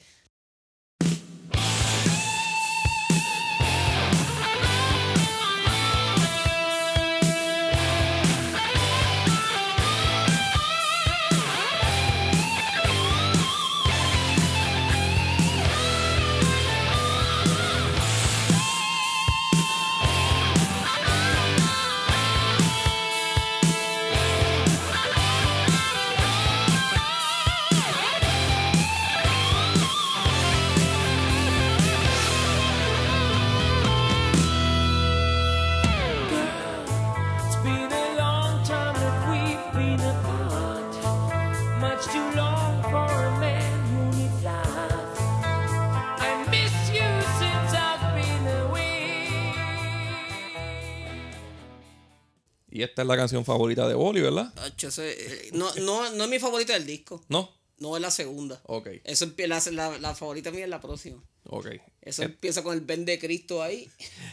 Y 52.79 52.83
esta 52.83 53.01
es 53.01 53.07
la 53.09 53.17
canción 53.17 53.43
favorita 53.43 53.89
de 53.89 53.93
Boli, 53.93 54.21
¿verdad? 54.21 54.53
Eh, 54.99 55.49
no, 55.51 55.69
no, 55.81 56.09
no 56.11 56.23
es 56.23 56.29
mi 56.29 56.39
favorita 56.39 56.71
del 56.71 56.85
disco. 56.85 57.21
¿No? 57.27 57.53
No 57.77 57.97
es 57.97 58.01
la 58.01 58.09
segunda. 58.09 58.61
Ok. 58.67 58.87
Eso 59.03 59.29
la, 59.37 59.97
la, 59.99 60.15
favorita 60.15 60.49
mía 60.49 60.63
es 60.63 60.69
la 60.69 60.79
próxima. 60.79 61.21
Ok. 61.49 61.67
Eso 62.01 62.23
empieza 62.23 62.63
con 62.63 62.73
el 62.73 62.79
Ben 62.79 63.03
de 63.03 63.19
Cristo 63.19 63.61
ahí. 63.61 63.89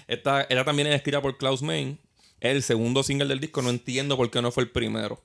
Esta, 0.06 0.42
esta 0.42 0.64
también 0.64 0.86
es 0.86 0.94
escrita 0.94 1.20
por 1.20 1.36
Klaus 1.38 1.60
Main. 1.60 1.98
El 2.38 2.62
segundo 2.62 3.02
single 3.02 3.26
del 3.26 3.40
disco. 3.40 3.62
No 3.62 3.70
entiendo 3.70 4.16
por 4.16 4.30
qué 4.30 4.40
no 4.40 4.52
fue 4.52 4.62
el 4.62 4.70
primero. 4.70 5.20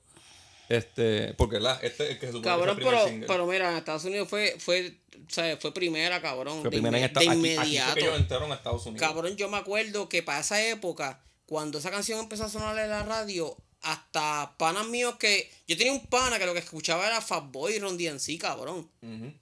Este, 0.68 1.34
porque 1.34 1.60
la, 1.60 1.74
este 1.74 2.02
es 2.02 2.10
el 2.10 2.18
que 2.18 2.32
se 2.32 2.40
Cabrón, 2.40 2.76
que 2.76 2.84
pero, 2.84 3.06
single. 3.06 3.26
pero 3.28 3.46
mira, 3.46 3.70
en 3.70 3.76
Estados 3.76 4.04
Unidos 4.04 4.28
fue, 4.28 4.56
fue, 4.58 4.96
o 5.14 5.30
sea, 5.32 5.56
fue 5.58 5.72
primera, 5.72 6.20
cabrón. 6.20 6.54
Fue 6.60 6.70
de, 6.70 6.70
primera 6.70 6.98
en 6.98 7.12
de 7.12 7.20
aquí- 7.20 7.26
inmediato. 7.26 7.60
Aquí, 7.62 7.76
fue 7.76 7.94
que 7.94 8.00
ellos 8.00 8.18
entraron 8.18 8.50
a 8.50 8.56
Estados 8.56 8.84
Unidos. 8.84 9.06
Cabrón, 9.06 9.36
yo 9.36 9.48
me 9.48 9.58
acuerdo 9.58 10.08
que 10.08 10.24
para 10.24 10.40
esa 10.40 10.60
época, 10.66 11.22
cuando 11.46 11.78
esa 11.78 11.90
canción 11.90 12.20
empezó 12.20 12.44
a 12.44 12.48
sonar 12.48 12.78
en 12.78 12.90
la 12.90 13.02
radio, 13.02 13.56
hasta 13.82 14.54
panas 14.58 14.86
míos 14.86 15.16
que. 15.16 15.50
Yo 15.66 15.76
tenía 15.76 15.92
un 15.92 16.06
pana 16.06 16.38
que 16.38 16.46
lo 16.46 16.52
que 16.52 16.60
escuchaba 16.60 17.06
era 17.06 17.20
Fatboy 17.20 17.74
y 17.74 17.78
Ron 17.78 17.98
DMC, 17.98 18.38
cabrón. 18.38 18.88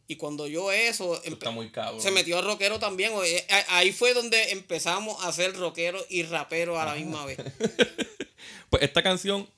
Y 0.08 0.16
cuando 0.16 0.46
yo 0.46 0.72
eso. 0.72 1.22
Está 1.22 1.50
muy 1.50 1.70
cabrón. 1.70 2.00
se 2.00 2.10
metió 2.10 2.38
a 2.38 2.42
rockero 2.42 2.78
también. 2.78 3.12
Ahí 3.68 3.92
fue 3.92 4.14
donde 4.14 4.50
empezamos 4.50 5.24
a 5.24 5.32
ser 5.32 5.56
rockero 5.56 6.04
y 6.08 6.22
rapero 6.22 6.80
a 6.80 6.84
la 6.84 6.94
misma 6.94 7.24
vez. 7.24 7.38
Pues 8.70 8.84
esta 8.84 9.02
canción, 9.02 9.48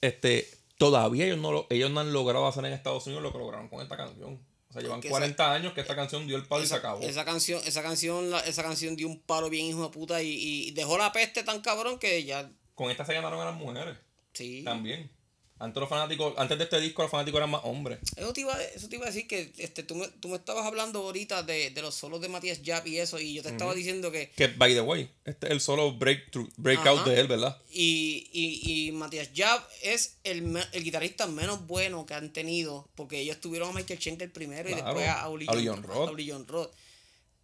este, 0.00 0.48
todavía 0.78 1.26
ellos 1.26 1.38
no, 1.38 1.50
lo, 1.50 1.66
ellos 1.70 1.90
no 1.90 2.00
han 2.00 2.12
logrado 2.12 2.46
hacer 2.46 2.64
en 2.64 2.72
Estados 2.72 3.04
Unidos 3.06 3.22
lo 3.22 3.32
que 3.32 3.38
lograron 3.38 3.68
con 3.68 3.82
esta 3.82 3.96
canción. 3.96 4.40
O 4.74 4.80
sea, 4.80 4.82
llevan 4.82 5.00
que 5.00 5.08
40 5.08 5.52
años 5.52 5.72
que 5.72 5.80
esta 5.82 5.94
canción 5.94 6.26
dio 6.26 6.36
el 6.36 6.46
palo 6.46 6.64
y 6.64 6.66
se 6.66 6.74
acabó. 6.74 7.00
Esa 7.00 7.24
canción, 7.24 7.60
esa 7.64 7.80
canción, 7.80 8.30
la- 8.30 8.40
esa 8.40 8.64
canción 8.64 8.96
dio 8.96 9.06
un 9.06 9.20
palo 9.20 9.48
bien 9.48 9.66
hijo 9.66 9.84
de 9.84 9.90
puta 9.90 10.20
y, 10.20 10.30
y 10.32 10.70
dejó 10.72 10.98
la 10.98 11.12
peste 11.12 11.44
tan 11.44 11.60
cabrón 11.60 12.00
que 12.00 12.24
ya. 12.24 12.50
Con 12.74 12.90
esta 12.90 13.04
se 13.04 13.14
ganaron 13.14 13.40
a 13.40 13.44
las 13.44 13.54
mujeres 13.54 13.96
Sí. 14.32 14.62
también. 14.64 15.12
Antes 15.58 15.80
los 15.80 15.88
fanáticos, 15.88 16.34
antes 16.36 16.58
de 16.58 16.64
este 16.64 16.80
disco 16.80 17.02
los 17.02 17.10
fanáticos 17.10 17.38
eran 17.38 17.50
más 17.50 17.60
hombres. 17.64 17.98
Eso 18.16 18.32
te 18.32 18.40
iba, 18.40 18.60
eso 18.74 18.88
te 18.88 18.96
iba 18.96 19.04
a 19.04 19.08
decir 19.08 19.26
que 19.28 19.52
este, 19.58 19.82
tú, 19.82 19.94
me, 19.94 20.08
tú 20.08 20.28
me 20.28 20.36
estabas 20.36 20.66
hablando 20.66 21.00
ahorita 21.00 21.42
de, 21.44 21.70
de 21.70 21.82
los 21.82 21.94
solos 21.94 22.20
de 22.20 22.28
Matías 22.28 22.60
Jap 22.64 22.86
y 22.86 22.98
eso, 22.98 23.20
y 23.20 23.34
yo 23.34 23.42
te 23.42 23.50
estaba 23.50 23.72
diciendo 23.74 24.10
que. 24.10 24.30
Que, 24.36 24.48
by 24.48 24.74
the 24.74 24.80
way, 24.80 25.10
este 25.24 25.46
es 25.46 25.52
el 25.52 25.60
solo 25.60 25.92
breakthrough, 25.92 26.50
breakout 26.56 27.00
Ajá. 27.00 27.10
de 27.10 27.20
él, 27.20 27.28
¿verdad? 27.28 27.60
Y, 27.70 28.28
y, 28.32 28.88
y 28.88 28.92
Matías 28.92 29.30
Jab 29.34 29.62
es 29.82 30.16
el, 30.24 30.60
el 30.72 30.84
guitarrista 30.84 31.26
menos 31.26 31.66
bueno 31.66 32.04
que 32.04 32.14
han 32.14 32.32
tenido, 32.32 32.88
porque 32.96 33.20
ellos 33.20 33.40
tuvieron 33.40 33.70
a 33.70 33.72
Michael 33.72 34.00
Schenker 34.00 34.32
primero 34.32 34.68
y 34.68 34.74
después 34.74 35.08
a 35.08 35.28
Uli 35.28 35.46
John 35.46 35.64
John 35.64 36.46
Roth. 36.46 36.74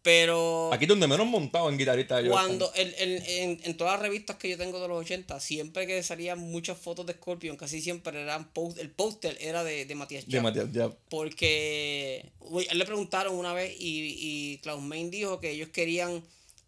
Pero. 0.03 0.71
Aquí 0.73 0.85
es 0.85 0.89
donde 0.89 1.07
menos 1.07 1.27
montado 1.27 1.69
en 1.69 1.77
guitarrista 1.77 2.19
ellos 2.21 2.33
Cuando 2.33 2.73
el, 2.75 2.95
el- 2.99 3.23
en, 3.27 3.61
en 3.65 3.77
todas 3.77 3.95
las 3.95 4.03
revistas 4.03 4.37
que 4.37 4.49
yo 4.49 4.57
tengo 4.57 4.81
de 4.81 4.89
los 4.89 4.99
80, 5.01 5.39
siempre 5.41 5.87
que 5.87 6.03
salían 6.03 6.39
muchas 6.39 6.79
fotos 6.79 7.05
de 7.07 7.13
Scorpion, 7.13 7.57
casi 7.57 7.81
siempre 7.83 8.21
eran 8.21 8.51
post, 8.53 8.79
el 8.79 8.91
póster 8.91 9.37
era 9.41 9.63
de, 9.63 9.85
de 9.85 9.95
Matías. 9.95 10.27
De 10.27 10.41
Jab. 10.41 10.97
Porque 11.09 12.25
uy, 12.41 12.67
él 12.71 12.79
le 12.79 12.85
preguntaron 12.87 13.35
una 13.35 13.53
vez 13.53 13.75
y, 13.79 14.17
y 14.19 14.59
Klaus 14.59 14.83
Main 14.83 15.11
dijo 15.11 15.39
que 15.41 15.51
ellos 15.51 15.69
querían, 15.69 16.23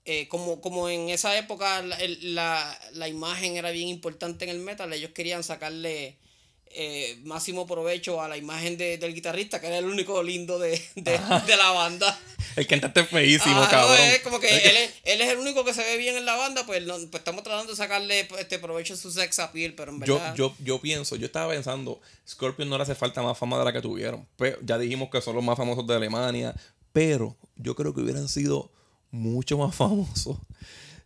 eh, 0.04 0.28
como, 0.28 0.60
como 0.60 0.88
en 0.88 1.08
esa 1.08 1.36
época 1.38 1.80
la, 1.82 1.98
la, 2.20 2.78
la 2.92 3.08
imagen 3.08 3.56
era 3.56 3.70
bien 3.70 3.88
importante 3.88 4.44
en 4.44 4.50
el 4.50 4.58
metal, 4.58 4.92
ellos 4.92 5.12
querían 5.12 5.42
sacarle 5.42 6.16
eh, 6.74 7.18
máximo 7.24 7.66
provecho 7.66 8.20
a 8.22 8.28
la 8.28 8.36
imagen 8.36 8.76
de- 8.76 8.98
del 8.98 9.14
guitarrista, 9.14 9.60
que 9.60 9.66
era 9.68 9.78
el 9.78 9.84
único 9.86 10.22
lindo 10.22 10.58
de, 10.58 10.70
de, 10.96 11.18
de 11.46 11.56
la 11.56 11.70
banda. 11.70 12.18
El 12.56 12.66
cantante 12.66 13.00
es 13.00 13.08
feísimo, 13.08 13.56
Ah, 13.56 13.64
no, 13.64 13.70
cabrón. 13.70 13.98
es 14.00 14.18
como 14.20 14.38
que 14.38 14.48
él 14.48 14.76
es, 14.76 14.90
él 15.04 15.20
es 15.22 15.28
el 15.30 15.38
único 15.38 15.64
que 15.64 15.72
se 15.72 15.82
ve 15.82 15.96
bien 15.96 16.16
en 16.16 16.26
la 16.26 16.34
banda, 16.36 16.66
pues, 16.66 16.82
no- 16.84 16.94
pues 17.10 17.20
estamos 17.20 17.42
tratando 17.44 17.72
de 17.72 17.76
sacarle 17.76 18.24
pues, 18.26 18.42
este 18.42 18.58
provecho 18.58 18.94
a 18.94 18.96
su 18.96 19.10
sex 19.10 19.38
appeal, 19.38 19.74
pero 19.74 19.92
en 19.92 20.02
Yo, 20.02 20.14
verdad... 20.16 20.34
yo, 20.34 20.54
yo 20.62 20.80
pienso, 20.80 21.16
yo 21.16 21.26
estaba 21.26 21.52
pensando, 21.52 22.00
Scorpion 22.28 22.68
no 22.68 22.76
le 22.76 22.82
hace 22.82 22.94
falta 22.94 23.22
más 23.22 23.38
fama 23.38 23.58
de 23.58 23.64
la 23.64 23.72
que 23.72 23.80
tuvieron. 23.80 24.26
Pero 24.36 24.58
ya 24.62 24.76
dijimos 24.78 25.08
que 25.10 25.20
son 25.22 25.34
los 25.34 25.44
más 25.44 25.56
famosos 25.56 25.86
de 25.86 25.94
Alemania. 25.94 26.54
Pero 26.92 27.36
yo 27.56 27.74
creo 27.74 27.94
que 27.94 28.02
hubieran 28.02 28.28
sido 28.28 28.70
mucho 29.10 29.56
más 29.56 29.74
famosos 29.76 30.36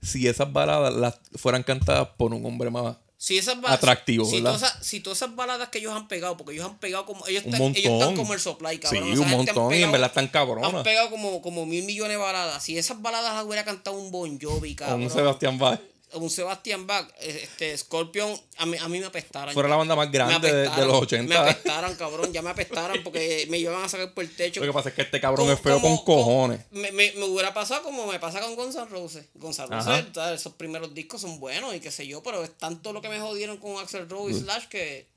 si 0.02 0.26
esas 0.28 0.52
baladas 0.52 0.94
las 0.94 1.18
fueran 1.36 1.62
cantadas 1.62 2.08
por 2.16 2.32
un 2.34 2.44
hombre 2.44 2.70
más. 2.70 2.96
Si 3.18 3.38
esas 3.38 3.58
ba- 3.62 3.72
atractivo, 3.72 4.26
si, 4.26 4.36
¿verdad? 4.36 4.56
todas 4.56 4.70
esas, 4.72 4.86
si 4.86 5.00
todas 5.00 5.18
esas 5.22 5.34
baladas 5.34 5.70
que 5.70 5.78
ellos 5.78 5.92
han 5.94 6.06
pegado, 6.06 6.36
porque 6.36 6.52
ellos 6.52 6.66
han 6.66 6.76
pegado 6.78 7.06
como. 7.06 7.26
Ellos, 7.26 7.44
Un 7.46 7.54
están, 7.54 7.62
ellos 7.68 7.76
están 7.78 7.92
montón. 7.98 8.16
como 8.16 8.34
el 8.34 8.40
supply, 8.40 8.78
cabrón. 8.78 9.04
Sí, 9.04 9.12
Esa 9.12 9.22
un 9.22 9.28
gente 9.28 9.50
han 9.50 9.56
montón, 9.56 9.72
y 9.72 9.76
en 9.76 9.80
pegado- 9.80 9.92
verdad 9.92 10.08
están 10.08 10.28
cabronas. 10.28 10.74
Han 10.74 10.82
pegado 10.82 11.10
como, 11.10 11.40
como 11.40 11.64
mil 11.64 11.84
millones 11.84 12.12
de 12.12 12.16
baladas. 12.18 12.62
Si 12.62 12.76
esas 12.76 13.00
baladas 13.00 13.34
las 13.34 13.44
hubiera 13.44 13.64
cantado 13.64 13.96
un 13.96 14.10
Bon 14.10 14.38
Jovi, 14.40 14.74
cabrón. 14.74 15.02
un 15.04 15.10
Sebastián 15.10 15.58
Bach. 15.58 15.80
Un 16.14 16.30
Sebastian 16.30 16.86
Bach, 16.86 17.12
este, 17.20 17.76
Scorpion, 17.76 18.38
a 18.58 18.66
mí, 18.66 18.76
a 18.80 18.88
mí 18.88 19.00
me 19.00 19.06
apestaran. 19.06 19.52
Fuera 19.52 19.68
la 19.68 19.76
banda 19.76 19.96
más 19.96 20.06
Me 20.06 20.12
grande 20.12 20.52
de, 20.52 20.64
los 20.66 20.76
Me 20.76 20.92
80. 20.92 21.42
apestaran, 21.50 21.94
cabrón. 21.96 22.32
Ya 22.32 22.42
me 22.42 22.50
apestaran 22.50 23.02
porque 23.02 23.46
me 23.50 23.58
llevan 23.58 23.82
a 23.84 23.88
sacar 23.88 24.14
por 24.14 24.24
el 24.24 24.34
techo. 24.34 24.60
Lo 24.60 24.66
que 24.66 24.72
pasa 24.72 24.90
es 24.90 24.94
que 24.94 25.02
este 25.02 25.20
cabrón 25.20 25.46
Como- 25.46 25.52
es 25.52 25.60
feo 25.60 25.80
como- 25.80 25.96
con 25.96 26.04
cojones. 26.04 26.64
como- 26.70 26.80
me, 26.80 26.92
me, 26.92 27.12
me 27.12 27.24
hubiera 27.24 27.52
pasado 27.52 27.82
como 27.82 28.06
me 28.06 28.18
pasa 28.20 28.40
con 28.40 28.54
Gonzalo 28.54 28.86
Rose. 28.86 29.28
Gonzalo. 29.34 29.76
Rose, 29.76 30.34
esos 30.34 30.52
primeros 30.54 30.94
discos 30.94 31.20
son 31.20 31.40
buenos 31.40 31.74
y 31.74 31.80
qué 31.80 31.90
sé 31.90 32.06
yo, 32.06 32.22
pero 32.22 32.42
es 32.44 32.56
tanto 32.56 32.92
lo 32.92 33.02
que 33.02 33.08
me 33.08 33.20
jodieron 33.20 33.56
con 33.58 33.76
Axel 33.82 34.08
Rose 34.08 34.36
y 34.36 34.40
Slash 34.40 34.66
que. 34.68 35.08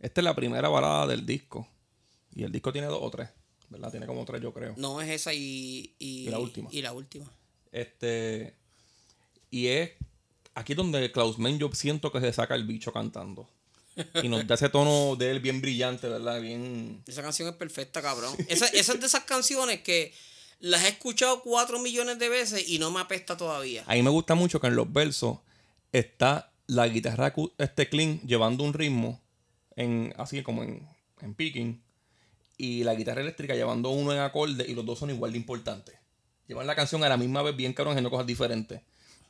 Esta 0.00 0.20
es 0.20 0.24
la 0.24 0.34
primera 0.34 0.68
balada 0.68 1.06
del 1.06 1.24
disco. 1.24 1.66
Y 2.34 2.42
el 2.42 2.50
disco 2.52 2.72
tiene 2.72 2.88
dos 2.88 2.98
o 3.00 3.10
tres. 3.10 3.28
¿Verdad? 3.70 3.90
Tiene 3.90 4.06
como 4.06 4.24
tres, 4.24 4.42
yo 4.42 4.52
creo. 4.52 4.74
No 4.76 5.00
es 5.00 5.08
esa 5.10 5.32
y, 5.32 5.94
y, 5.98 6.26
Y 6.26 6.28
la 6.28 6.38
última. 6.38 6.68
Y 6.70 6.82
la 6.82 6.92
última. 6.92 7.30
Este. 7.72 8.54
Y 9.50 9.68
es. 9.68 9.90
Aquí 10.54 10.72
es 10.72 10.76
donde 10.76 11.10
Klaus 11.10 11.38
Mann 11.38 11.58
yo 11.58 11.70
siento 11.72 12.12
que 12.12 12.20
se 12.20 12.32
saca 12.32 12.54
el 12.54 12.64
bicho 12.64 12.92
cantando. 12.92 13.48
Y 14.22 14.28
nos 14.28 14.46
da 14.46 14.54
ese 14.56 14.68
tono 14.68 15.16
de 15.16 15.30
él 15.30 15.40
bien 15.40 15.60
brillante, 15.60 16.08
¿verdad? 16.08 16.40
Bien. 16.40 17.02
Esa 17.06 17.22
canción 17.22 17.48
es 17.48 17.54
perfecta, 17.54 18.02
cabrón. 18.02 18.34
Esa, 18.48 18.66
esa 18.66 18.92
es 18.92 19.00
de 19.00 19.06
esas 19.06 19.24
canciones 19.24 19.82
que 19.82 20.12
las 20.60 20.84
he 20.84 20.88
escuchado 20.88 21.42
cuatro 21.42 21.78
millones 21.78 22.18
de 22.18 22.28
veces 22.28 22.68
y 22.68 22.78
no 22.78 22.90
me 22.90 23.00
apesta 23.00 23.36
todavía. 23.36 23.84
A 23.86 23.94
mí 23.94 24.02
me 24.02 24.10
gusta 24.10 24.34
mucho 24.34 24.60
que 24.60 24.66
en 24.66 24.76
los 24.76 24.92
versos 24.92 25.38
está 25.92 26.52
la 26.66 26.88
guitarra 26.88 27.34
este 27.58 27.88
clean 27.88 28.20
llevando 28.22 28.64
un 28.64 28.72
ritmo 28.72 29.20
en 29.76 30.14
así 30.16 30.42
como 30.42 30.62
en, 30.62 30.88
en 31.20 31.34
picking 31.34 31.82
y 32.56 32.84
la 32.84 32.94
guitarra 32.94 33.20
eléctrica 33.20 33.54
llevando 33.54 33.90
uno 33.90 34.12
en 34.12 34.20
acorde 34.20 34.64
y 34.66 34.74
los 34.74 34.86
dos 34.86 34.98
son 34.98 35.10
igual 35.10 35.32
de 35.32 35.38
importantes. 35.38 35.96
Llevan 36.46 36.66
la 36.66 36.74
canción 36.74 37.02
a 37.04 37.08
la 37.08 37.16
misma 37.16 37.42
vez 37.42 37.56
bien 37.56 37.72
cabrón 37.72 37.92
haciendo 37.92 38.10
cosas 38.10 38.26
diferentes. 38.26 38.80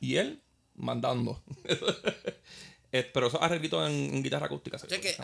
Y 0.00 0.16
él 0.16 0.40
mandando. 0.74 1.42
Pero 2.90 3.26
eso 3.26 3.42
arreglito 3.42 3.84
en, 3.86 4.14
en 4.14 4.22
guitarra 4.22 4.46
acústica. 4.46 4.76
O 4.76 4.86
que, 4.86 5.16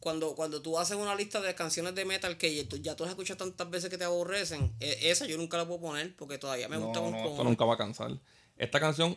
cuando, 0.00 0.34
cuando 0.34 0.62
tú 0.62 0.78
haces 0.78 0.96
una 0.96 1.14
lista 1.14 1.40
de 1.40 1.54
canciones 1.54 1.94
de 1.94 2.04
metal 2.04 2.38
que 2.38 2.66
ya 2.82 2.96
tú 2.96 3.04
has 3.04 3.10
escuchado 3.10 3.38
tantas 3.38 3.70
veces 3.70 3.90
que 3.90 3.98
te 3.98 4.04
aborrecen, 4.04 4.74
e, 4.80 5.10
esa 5.10 5.26
yo 5.26 5.36
nunca 5.36 5.58
la 5.58 5.66
puedo 5.66 5.80
poner 5.80 6.16
porque 6.16 6.38
todavía 6.38 6.68
me 6.68 6.78
gusta 6.78 7.00
un 7.00 7.22
poco. 7.22 7.44
nunca 7.44 7.64
va 7.64 7.74
a 7.74 7.78
cansar. 7.78 8.18
Esta 8.56 8.80
canción, 8.80 9.16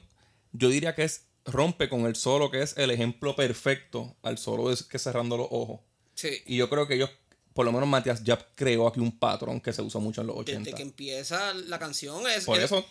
yo 0.51 0.69
diría 0.69 0.93
que 0.93 1.03
es 1.03 1.25
rompe 1.45 1.89
con 1.89 2.05
el 2.05 2.15
solo, 2.15 2.51
que 2.51 2.61
es 2.61 2.77
el 2.77 2.91
ejemplo 2.91 3.35
perfecto 3.35 4.15
al 4.21 4.37
solo 4.37 4.69
de 4.69 4.77
que 4.89 4.99
cerrando 4.99 5.37
los 5.37 5.47
ojos. 5.51 5.81
Sí. 6.15 6.41
Y 6.45 6.57
yo 6.57 6.69
creo 6.69 6.87
que 6.87 6.95
ellos 6.95 7.09
por 7.53 7.65
lo 7.65 7.71
menos 7.71 7.87
Matías 7.87 8.23
ya 8.23 8.37
creó 8.55 8.87
aquí 8.87 8.99
un 8.99 9.17
patrón 9.17 9.61
que 9.61 9.71
se 9.71 9.81
usó 9.81 9.99
mucho 9.99 10.21
en 10.21 10.27
los 10.27 10.37
80. 10.37 10.59
Desde 10.59 10.75
que 10.75 10.81
empieza 10.81 11.53
la 11.53 11.79
canción 11.79 12.27
es... 12.27 12.45
Por 12.45 12.59
eso... 12.59 12.83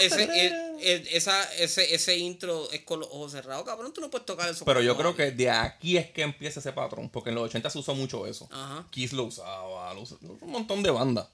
ese, 0.00 1.08
esa, 1.12 1.54
ese, 1.54 1.94
ese 1.94 2.16
intro 2.16 2.70
es 2.70 2.82
con 2.82 3.00
los 3.00 3.08
ojos 3.10 3.32
cerrados, 3.32 3.64
cabrón, 3.64 3.92
tú 3.92 4.00
no 4.00 4.10
puedes 4.10 4.26
tocar 4.26 4.48
eso. 4.48 4.64
Pero 4.64 4.82
yo 4.82 4.96
creo 4.96 5.14
que 5.14 5.30
de 5.30 5.50
aquí 5.50 5.96
es 5.96 6.10
que 6.10 6.22
empieza 6.22 6.60
ese 6.60 6.72
patrón, 6.72 7.08
porque 7.08 7.30
en 7.30 7.36
los 7.36 7.44
80 7.44 7.70
se 7.70 7.78
usó 7.78 7.94
mucho 7.94 8.26
eso. 8.26 8.48
Kiss 8.90 9.12
lo 9.12 9.24
usaba, 9.24 9.92
lo 9.94 10.02
usaba, 10.02 10.20
un 10.40 10.50
montón 10.50 10.82
de 10.82 10.90
bandas. 10.90 11.26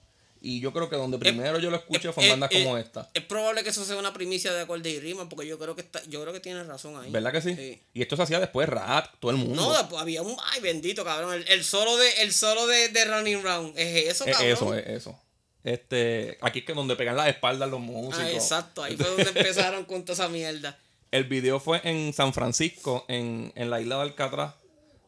Y 0.45 0.59
yo 0.59 0.73
creo 0.73 0.91
que 0.91 0.97
donde 0.97 1.19
primero 1.19 1.61
yo 1.61 1.71
lo 1.71 1.77
escuché 1.77 2.13
fue 2.13 2.25
en 2.25 2.31
bandas 2.31 2.51
como 2.51 2.77
esta. 2.77 3.09
Es 3.15 3.23
probable 3.23 3.63
que 3.63 3.71
eso 3.71 3.85
sea 3.85 3.97
una 3.97 4.13
primicia 4.13 4.53
de 4.53 4.63
acorde 4.63 4.91
y 4.91 4.99
rima, 4.99 5.29
porque 5.29 5.47
yo 5.47 5.57
creo 5.57 5.77
que 5.77 5.83
está, 5.83 6.03
yo 6.07 6.21
creo 6.21 6.33
que 6.33 6.41
tienes 6.41 6.67
razón 6.67 7.01
ahí. 7.01 7.13
¿Verdad 7.13 7.31
que 7.31 7.41
sí? 7.41 7.81
Y 7.95 8.03
esto 8.03 8.17
se 8.17 8.23
hacía 8.23 8.41
después 8.41 8.69
rap, 8.69 9.15
todo 9.21 9.31
el 9.31 9.37
mundo. 9.37 9.55
No, 9.55 9.73
después 9.73 10.03
había 10.03 10.23
un 10.23 10.37
ay 10.53 10.61
bendito, 10.61 11.05
cabrón. 11.05 11.45
El, 11.47 11.65
solo 11.65 11.97
de, 11.97 12.11
el 12.23 12.33
solo 12.33 12.67
de, 12.67 12.89
de 12.89 13.05
Running 13.05 13.43
Round. 13.43 13.79
Es 13.79 14.11
eso, 14.11 14.25
cabrón. 14.25 14.43
Es 14.43 14.53
eso, 14.53 14.75
es 14.75 14.87
eso. 14.89 15.22
Este, 15.65 16.39
aquí 16.41 16.61
es 16.61 16.65
que 16.65 16.75
donde 16.75 16.97
pegan 16.97 17.17
las 17.17 17.29
espaldas 17.29 17.71
los 17.71 17.81
músicos. 17.81 18.19
Ah, 18.19 18.33
exacto, 18.33 18.83
ahí 18.83 18.97
fue 18.97 19.07
donde 19.07 19.23
empezaron 19.41 19.85
con 19.85 20.05
toda 20.05 20.15
esa 20.15 20.29
mierda. 20.29 20.79
El 21.11 21.25
video 21.25 21.61
fue 21.61 21.81
en 21.85 22.13
San 22.13 22.33
Francisco, 22.33 23.05
en, 23.09 23.53
en 23.55 23.71
la 23.71 23.81
isla 23.81 23.97
de 23.97 24.03
Alcatraz, 24.03 24.55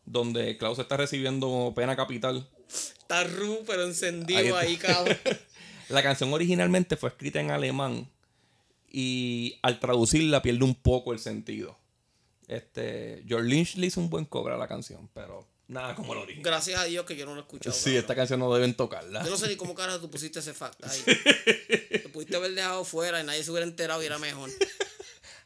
donde 0.05 0.57
Klaus 0.59 0.79
está 0.79 0.97
recibiendo 0.97 1.73
pena 1.75 1.97
capital 1.97 2.47
Está 2.69 3.25
ru, 3.25 3.63
pero 3.67 3.85
encendido 3.85 4.57
ahí, 4.57 4.77
cabrón. 4.77 5.17
la 5.89 6.03
canción 6.03 6.33
originalmente 6.33 6.97
fue 6.97 7.11
escrita 7.11 7.41
en 7.41 7.51
alemán 7.51 8.09
y 8.91 9.59
al 9.63 9.79
traducirla 9.81 10.43
pierde 10.43 10.65
un 10.65 10.75
poco 10.75 11.13
el 11.13 11.19
sentido. 11.19 11.79
Este, 12.49 13.23
George 13.27 13.49
Lynch 13.49 13.77
le 13.77 13.87
hizo 13.87 14.01
un 14.01 14.11
buen 14.11 14.25
cover 14.25 14.55
a 14.55 14.57
la 14.57 14.69
canción, 14.69 15.09
pero 15.15 15.47
nada 15.69 15.95
como 15.95 16.15
lo 16.15 16.23
original. 16.23 16.45
Gracias 16.45 16.81
a 16.81 16.85
Dios 16.85 17.05
que 17.07 17.17
yo 17.17 17.27
no 17.27 17.33
lo 17.33 17.41
he 17.41 17.43
escuchado. 17.43 17.75
Sí, 17.75 17.97
esta 17.97 18.15
canción 18.15 18.41
no 18.41 18.53
deben 18.53 18.75
tocarla. 18.75 19.25
Yo 19.25 19.31
no 19.31 19.37
sé 19.37 19.49
ni 19.49 19.57
cómo 19.57 19.75
carajo 19.75 20.01
tú 20.01 20.11
pusiste 20.11 20.39
ese 20.39 20.55
fact 20.55 20.83
ahí. 20.85 21.03
Te 21.91 22.09
pudiste 22.13 22.37
haber 22.37 22.55
dejado 22.55 22.85
fuera 22.85 23.21
y 23.21 23.25
nadie 23.25 23.43
se 23.43 23.51
hubiera 23.51 23.67
enterado 23.67 24.03
y 24.03 24.07
era 24.07 24.19
mejor. 24.19 24.51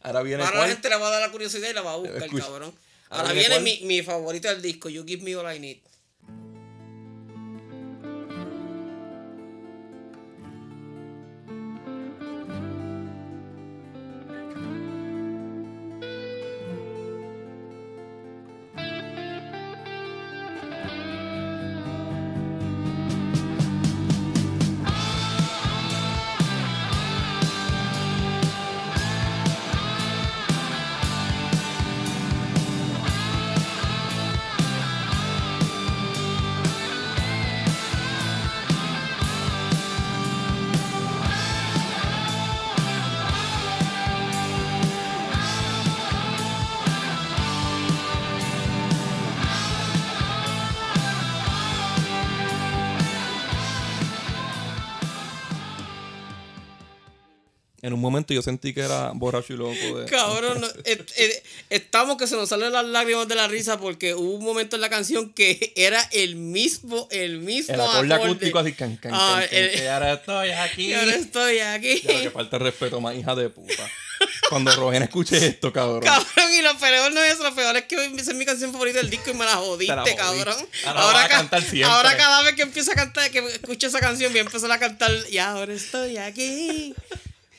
Ahora 0.01 0.23
viene 0.23 0.45
Ahora 0.45 0.61
la 0.61 0.69
gente 0.69 0.89
le 0.89 0.97
va 0.97 1.09
a 1.09 1.11
dar 1.11 1.23
la 1.23 1.31
curiosidad 1.31 1.69
y 1.71 1.73
la 1.73 1.83
va 1.83 1.95
a 1.95 1.97
buscar, 1.97 2.29
cabrón. 2.31 2.75
Ahora, 3.11 3.33
viene 3.33 3.61
mi, 3.61 3.81
mi 3.85 4.03
favorito 4.03 4.49
del 4.49 4.61
disco, 4.61 4.89
You 4.89 5.05
Give 5.07 5.23
Me 5.23 5.35
All 5.35 5.57
I 5.57 5.59
Need. 5.59 5.79
Un 57.99 58.03
momento 58.03 58.33
yo 58.33 58.43
sentí 58.43 58.73
que 58.73 58.81
era 58.81 59.11
borracho 59.15 59.53
y 59.53 59.57
loco. 59.57 59.75
Cabrón, 60.09 60.65
eh, 60.85 61.05
eh, 61.17 61.43
estamos 61.69 62.17
que 62.17 62.27
se 62.27 62.37
nos 62.37 62.49
salen 62.49 62.73
las 62.73 62.87
lágrimas 62.87 63.29
de 63.29 63.35
la 63.35 63.49
risa 63.49 63.79
porque 63.79 64.15
hubo 64.15 64.35
un 64.35 64.45
momento 64.45 64.77
en 64.77 64.83
la 64.83 64.89
canción 64.89 65.33
que 65.33 65.73
era 65.77 66.01
el 66.13 66.37
mismo, 66.37 67.09
el 67.11 67.41
mismo 67.41 67.75
el 67.75 67.81
acorde. 67.81 68.15
acústico 68.15 68.59
así, 68.59 68.73
can, 68.73 68.97
can, 68.97 69.13
ah, 69.15 69.43
que 69.51 69.89
ahora 69.89 70.15
estoy 70.15 70.51
aquí. 70.51 70.95
ahora 70.95 71.15
estoy 71.15 71.59
aquí. 71.59 72.01
Ya, 72.03 72.23
que 72.23 72.31
falta 72.31 72.59
respeto, 72.59 73.01
más 73.01 73.17
hija 73.17 73.35
de 73.35 73.51
puta. 73.51 73.91
Cuando 74.49 74.75
Rogen 74.75 75.03
escuche 75.03 75.37
esto, 75.37 75.73
cabrón. 75.73 76.01
Cabrón, 76.01 76.55
y 76.59 76.63
lo 76.63 76.77
peor 76.79 77.13
no 77.13 77.23
es 77.23 77.35
eso, 77.35 77.43
lo 77.45 77.55
peor 77.55 77.77
es 77.77 77.85
que 77.85 77.97
esa 77.97 78.31
es 78.31 78.37
mi 78.37 78.45
canción 78.45 78.73
favorita 78.73 78.99
del 78.99 79.11
disco 79.11 79.31
y 79.31 79.35
me 79.35 79.45
la 79.45 79.57
jodiste, 79.57 80.17
cabrón. 80.17 80.57
Ahora, 80.87 81.25
a 81.25 81.29
cantar 81.29 81.63
siempre. 81.63 81.85
ahora 81.85 82.17
cada 82.17 82.43
vez 82.43 82.55
que 82.55 82.63
empiezo 82.63 82.93
a 82.93 82.95
cantar, 82.95 83.31
que 83.31 83.39
escucho 83.39 83.87
esa 83.87 84.01
canción, 84.01 84.33
voy 84.33 84.39
a 84.39 84.43
empezar 84.43 84.71
a 84.73 84.79
cantar, 84.79 85.13
y 85.31 85.39
ahora 85.39 85.73
estoy 85.73 86.17
aquí. 86.17 86.95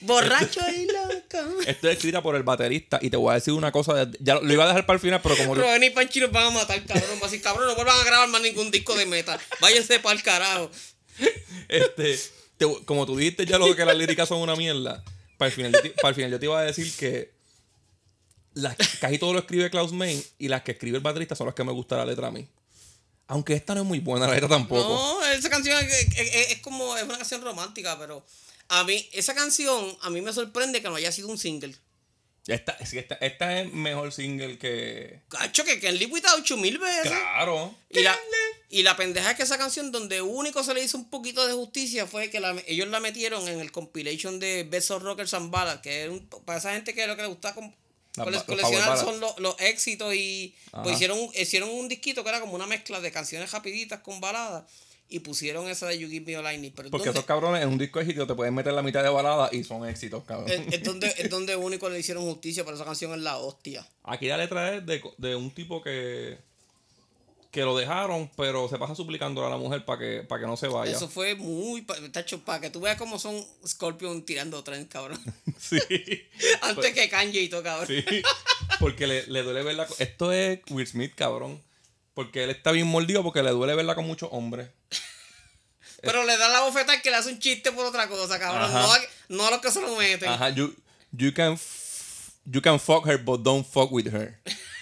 Borracho 0.01 0.61
y 0.69 0.85
loco. 0.85 1.61
Esto 1.65 1.89
es 1.89 1.95
escrita 1.95 2.21
por 2.21 2.35
el 2.35 2.43
baterista 2.43 2.99
y 3.01 3.09
te 3.09 3.17
voy 3.17 3.31
a 3.31 3.35
decir 3.35 3.53
una 3.53 3.71
cosa. 3.71 4.09
Ya 4.19 4.35
lo, 4.35 4.51
iba 4.51 4.63
a 4.63 4.67
dejar 4.67 4.85
para 4.85 4.95
el 4.95 5.01
final, 5.01 5.19
pero 5.21 5.35
como. 5.35 5.55
Rubén 5.55 5.83
y 5.83 5.89
Panchi 5.89 6.19
nos 6.21 6.31
van 6.31 6.47
a 6.47 6.51
matar, 6.51 6.83
cabrón. 6.85 7.19
Así, 7.23 7.41
cabrón, 7.41 7.67
no 7.67 7.75
vuelvan 7.75 7.99
a 7.99 8.03
grabar 8.03 8.29
más 8.29 8.41
ningún 8.41 8.71
disco 8.71 8.95
de 8.95 9.05
metal. 9.05 9.39
Váyanse 9.59 9.99
para 9.99 10.15
el 10.15 10.23
carajo. 10.23 10.71
Este. 11.67 12.17
como 12.85 13.05
tú 13.05 13.15
dijiste 13.17 13.45
ya 13.45 13.57
lo 13.57 13.75
que 13.75 13.85
las 13.85 13.95
líricas 13.95 14.27
son 14.27 14.39
una 14.39 14.55
mierda. 14.55 15.03
Para 15.37 15.49
el 15.49 15.55
final, 15.55 15.71
yo 15.71 15.81
te, 15.81 15.89
para 15.91 16.09
el 16.09 16.15
final 16.15 16.31
yo 16.31 16.39
te 16.39 16.45
iba 16.45 16.59
a 16.59 16.63
decir 16.63 16.91
que. 16.95 17.37
Las, 18.53 18.75
casi 18.99 19.17
todo 19.17 19.33
lo 19.33 19.39
escribe 19.39 19.69
Klaus 19.69 19.93
Main 19.93 20.21
y 20.37 20.47
las 20.47 20.63
que 20.63 20.71
escribe 20.71 20.97
el 20.97 21.03
baterista 21.03 21.35
son 21.35 21.45
las 21.45 21.55
que 21.55 21.63
me 21.63 21.71
gusta 21.71 21.97
la 21.97 22.05
letra 22.05 22.27
a 22.27 22.31
mí. 22.31 22.47
Aunque 23.27 23.53
esta 23.53 23.75
no 23.75 23.81
es 23.81 23.87
muy 23.87 23.99
buena 23.99 24.27
la 24.27 24.33
letra 24.33 24.49
tampoco. 24.49 24.89
No, 24.89 25.25
esa 25.27 25.49
canción 25.49 25.77
es 25.81 26.59
como. 26.61 26.97
Es 26.97 27.03
una 27.03 27.17
canción 27.17 27.41
romántica, 27.41 27.97
pero. 27.99 28.25
A 28.69 28.83
mí, 28.83 29.09
esa 29.13 29.33
canción, 29.33 29.97
a 30.01 30.09
mí 30.09 30.21
me 30.21 30.31
sorprende 30.31 30.81
que 30.81 30.89
no 30.89 30.95
haya 30.95 31.11
sido 31.11 31.27
un 31.27 31.37
single. 31.37 31.75
Esta, 32.47 32.71
esta, 32.79 33.15
esta 33.15 33.59
es 33.59 33.71
mejor 33.73 34.11
single 34.11 34.57
que. 34.57 35.21
Cacho, 35.27 35.63
que 35.63 35.79
Can 35.79 35.97
Live 35.97 36.11
Without 36.11 36.43
You 36.45 36.57
mil 36.57 36.77
veces. 36.79 37.11
Claro. 37.11 37.75
Y 37.89 38.01
la, 38.01 38.17
y 38.69 38.83
la 38.83 38.95
pendeja 38.95 39.31
es 39.31 39.37
que 39.37 39.43
esa 39.43 39.57
canción, 39.57 39.91
donde 39.91 40.21
único 40.21 40.63
se 40.63 40.73
le 40.73 40.83
hizo 40.83 40.97
un 40.97 41.09
poquito 41.09 41.45
de 41.45 41.53
justicia, 41.53 42.07
fue 42.07 42.29
que 42.29 42.41
ellos 42.67 42.87
la 42.87 42.99
metieron 42.99 43.47
en 43.47 43.59
el 43.59 43.71
compilation 43.71 44.39
de 44.39 44.63
Best 44.63 44.91
of 44.91 45.03
Rockers 45.03 45.33
and 45.33 45.51
Ballads, 45.51 45.81
que 45.81 46.05
es 46.05 46.11
para 46.45 46.59
esa 46.59 46.73
gente 46.73 46.93
que 46.93 47.05
lo 47.05 47.15
que 47.15 47.23
le 47.23 47.27
gusta 47.27 47.53
con, 47.53 47.73
coleccionar 48.15 48.97
son 48.97 49.19
los, 49.19 49.55
éxitos 49.59 50.13
y 50.13 50.55
pues 50.71 50.95
hicieron, 50.95 51.19
hicieron 51.35 51.69
un 51.69 51.87
disquito 51.87 52.23
que 52.23 52.29
era 52.29 52.39
como 52.39 52.53
una 52.53 52.67
mezcla 52.67 52.99
de 52.99 53.11
canciones 53.11 53.51
rapiditas 53.51 53.99
con 54.01 54.21
baladas 54.21 54.65
y 55.09 55.19
pusieron 55.19 55.67
esa 55.67 55.87
de 55.87 55.97
You 55.97 56.07
Give 56.07 56.37
Me 56.37 56.41
Lightning. 56.41 56.71
Pero 56.75 56.89
Porque 56.89 57.09
esos 57.09 57.25
cabrones 57.25 57.63
en 57.63 57.69
un 57.69 57.77
disco 57.77 57.99
de 57.99 58.05
sitio 58.05 58.27
te 58.27 58.35
pueden 58.35 58.53
meter 58.53 58.73
la 58.73 58.83
mitad 58.83 59.03
de 59.03 59.09
balada 59.09 59.49
y 59.51 59.63
son 59.63 59.87
éxitos, 59.87 60.23
cabrón. 60.23 60.49
Es, 60.71 60.83
donde, 60.83 61.13
es 61.17 61.29
donde 61.29 61.55
único 61.55 61.89
le 61.89 61.99
hicieron 61.99 62.23
justicia, 62.23 62.63
pero 62.63 62.75
esa 62.75 62.85
canción 62.85 63.13
es 63.13 63.19
la 63.19 63.37
hostia. 63.37 63.87
Aquí 64.03 64.27
la 64.27 64.37
letra 64.37 64.75
es 64.75 64.85
de, 64.85 65.01
de 65.17 65.35
un 65.35 65.51
tipo 65.51 65.81
que 65.81 66.37
que 67.51 67.61
lo 67.61 67.75
dejaron, 67.75 68.29
pero 68.37 68.69
se 68.69 68.77
pasa 68.77 68.93
suplicando 68.93 69.45
a 69.45 69.49
la 69.49 69.57
mujer 69.57 69.83
para 69.83 69.99
que, 69.99 70.21
para 70.21 70.41
que 70.41 70.47
no 70.47 70.55
se 70.55 70.67
vaya. 70.67 70.91
Eso 70.91 71.09
fue 71.09 71.33
muy. 71.35 71.81
Tacho, 72.11 72.43
para 72.45 72.61
que 72.61 72.69
tú 72.69 72.81
veas 72.81 72.97
cómo 72.97 73.17
son 73.17 73.43
Scorpion 73.65 74.23
tirando 74.23 74.63
tren, 74.63 74.85
cabrón. 74.85 75.19
sí. 75.57 75.79
Antes 76.61 76.75
pues 76.75 76.93
que 76.93 77.09
Kanye 77.09 77.41
y 77.41 77.49
todo, 77.49 77.63
cabrón. 77.63 77.87
Sí. 77.87 78.03
Porque 78.79 79.07
le, 79.07 79.25
le 79.27 79.41
duele 79.41 79.63
ver 79.63 79.75
la. 79.75 79.87
Esto 79.97 80.31
es 80.31 80.59
Will 80.69 80.85
Smith, 80.85 81.13
cabrón. 81.15 81.59
Porque 82.19 82.43
él 82.43 82.49
está 82.49 82.73
bien 82.73 82.85
mordido 82.85 83.23
porque 83.23 83.41
le 83.41 83.51
duele 83.51 83.75
verla 83.75 83.95
con 83.95 84.05
muchos 84.05 84.27
hombres. 84.33 84.69
Pero 86.01 86.25
le 86.25 86.37
da 86.37 86.49
la 86.49 86.59
bofeta 86.59 87.01
que 87.01 87.09
le 87.09 87.15
hace 87.15 87.31
un 87.31 87.39
chiste 87.39 87.71
por 87.71 87.85
otra 87.85 88.09
cosa, 88.09 88.37
cabrón. 88.37 88.73
No 88.73 88.93
a, 88.93 88.99
no 89.29 89.47
a, 89.47 89.51
los 89.51 89.61
que 89.61 89.71
se 89.71 89.79
lo 89.79 89.95
meten. 89.95 90.27
Ajá, 90.27 90.49
you, 90.49 90.75
you, 91.13 91.33
can 91.33 91.57
you 92.43 92.61
can 92.61 92.77
fuck 92.77 93.07
her, 93.07 93.17
but 93.23 93.41
don't 93.41 93.65
fuck 93.65 93.89
with 93.93 94.07
her. 94.07 94.37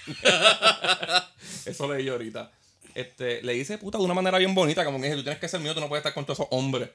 Eso 1.68 1.94
leí 1.94 2.06
yo 2.06 2.14
ahorita. 2.14 2.52
Este, 2.96 3.44
le 3.44 3.54
dice 3.54 3.78
puta 3.78 4.00
de 4.00 4.06
una 4.06 4.16
manera 4.16 4.40
bien 4.40 4.56
bonita, 4.56 4.84
como 4.84 5.00
que 5.00 5.12
tú 5.12 5.22
tienes 5.22 5.40
que 5.40 5.48
ser 5.48 5.60
mío, 5.60 5.76
tú 5.76 5.80
no 5.80 5.90
puedes 5.90 6.02
estar 6.02 6.16
con 6.16 6.26
todos 6.26 6.40
esos 6.40 6.48
hombres. 6.50 6.90